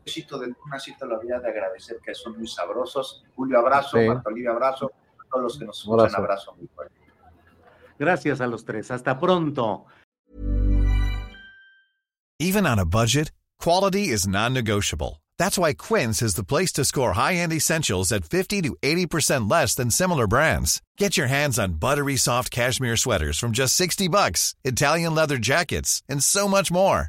quesito 0.08 0.38
de 0.38 0.54
una 0.64 0.80
cita 0.80 1.04
lo 1.04 1.16
había 1.16 1.38
de 1.38 1.48
agradecer, 1.48 1.98
que 2.02 2.14
son 2.14 2.38
muy 2.38 2.46
sabrosos. 2.46 3.22
Julio, 3.36 3.58
abrazo, 3.58 3.98
Marta 3.98 4.30
Olivia, 4.30 4.52
abrazo, 4.52 4.90
a 5.18 5.30
todos 5.30 5.42
los 5.44 5.58
que 5.58 5.66
nos 5.66 5.78
escuchan, 5.78 6.14
abrazo 6.14 6.54
muy 6.56 6.66
fuerte. 6.68 6.94
Gracias 7.98 8.40
a 8.40 8.46
los 8.46 8.64
tres, 8.64 8.90
hasta 8.90 9.18
pronto. 9.18 9.86
Even 12.40 12.66
on 12.66 12.78
a 12.78 12.84
budget. 12.86 13.32
Quality 13.58 14.08
is 14.10 14.28
non-negotiable. 14.28 15.20
That's 15.36 15.58
why 15.58 15.74
Quince 15.74 16.22
is 16.22 16.36
the 16.36 16.44
place 16.44 16.72
to 16.74 16.84
score 16.84 17.14
high-end 17.14 17.52
essentials 17.52 18.12
at 18.12 18.24
50 18.24 18.62
to 18.62 18.76
80% 18.80 19.50
less 19.50 19.74
than 19.74 19.90
similar 19.90 20.28
brands. 20.28 20.80
Get 20.96 21.16
your 21.16 21.26
hands 21.26 21.58
on 21.58 21.78
buttery 21.80 22.16
soft 22.16 22.52
cashmere 22.52 22.96
sweaters 22.96 23.38
from 23.38 23.50
just 23.50 23.74
60 23.74 24.08
bucks, 24.08 24.54
Italian 24.64 25.16
leather 25.16 25.38
jackets, 25.38 26.02
and 26.08 26.22
so 26.22 26.46
much 26.46 26.70
more. 26.70 27.08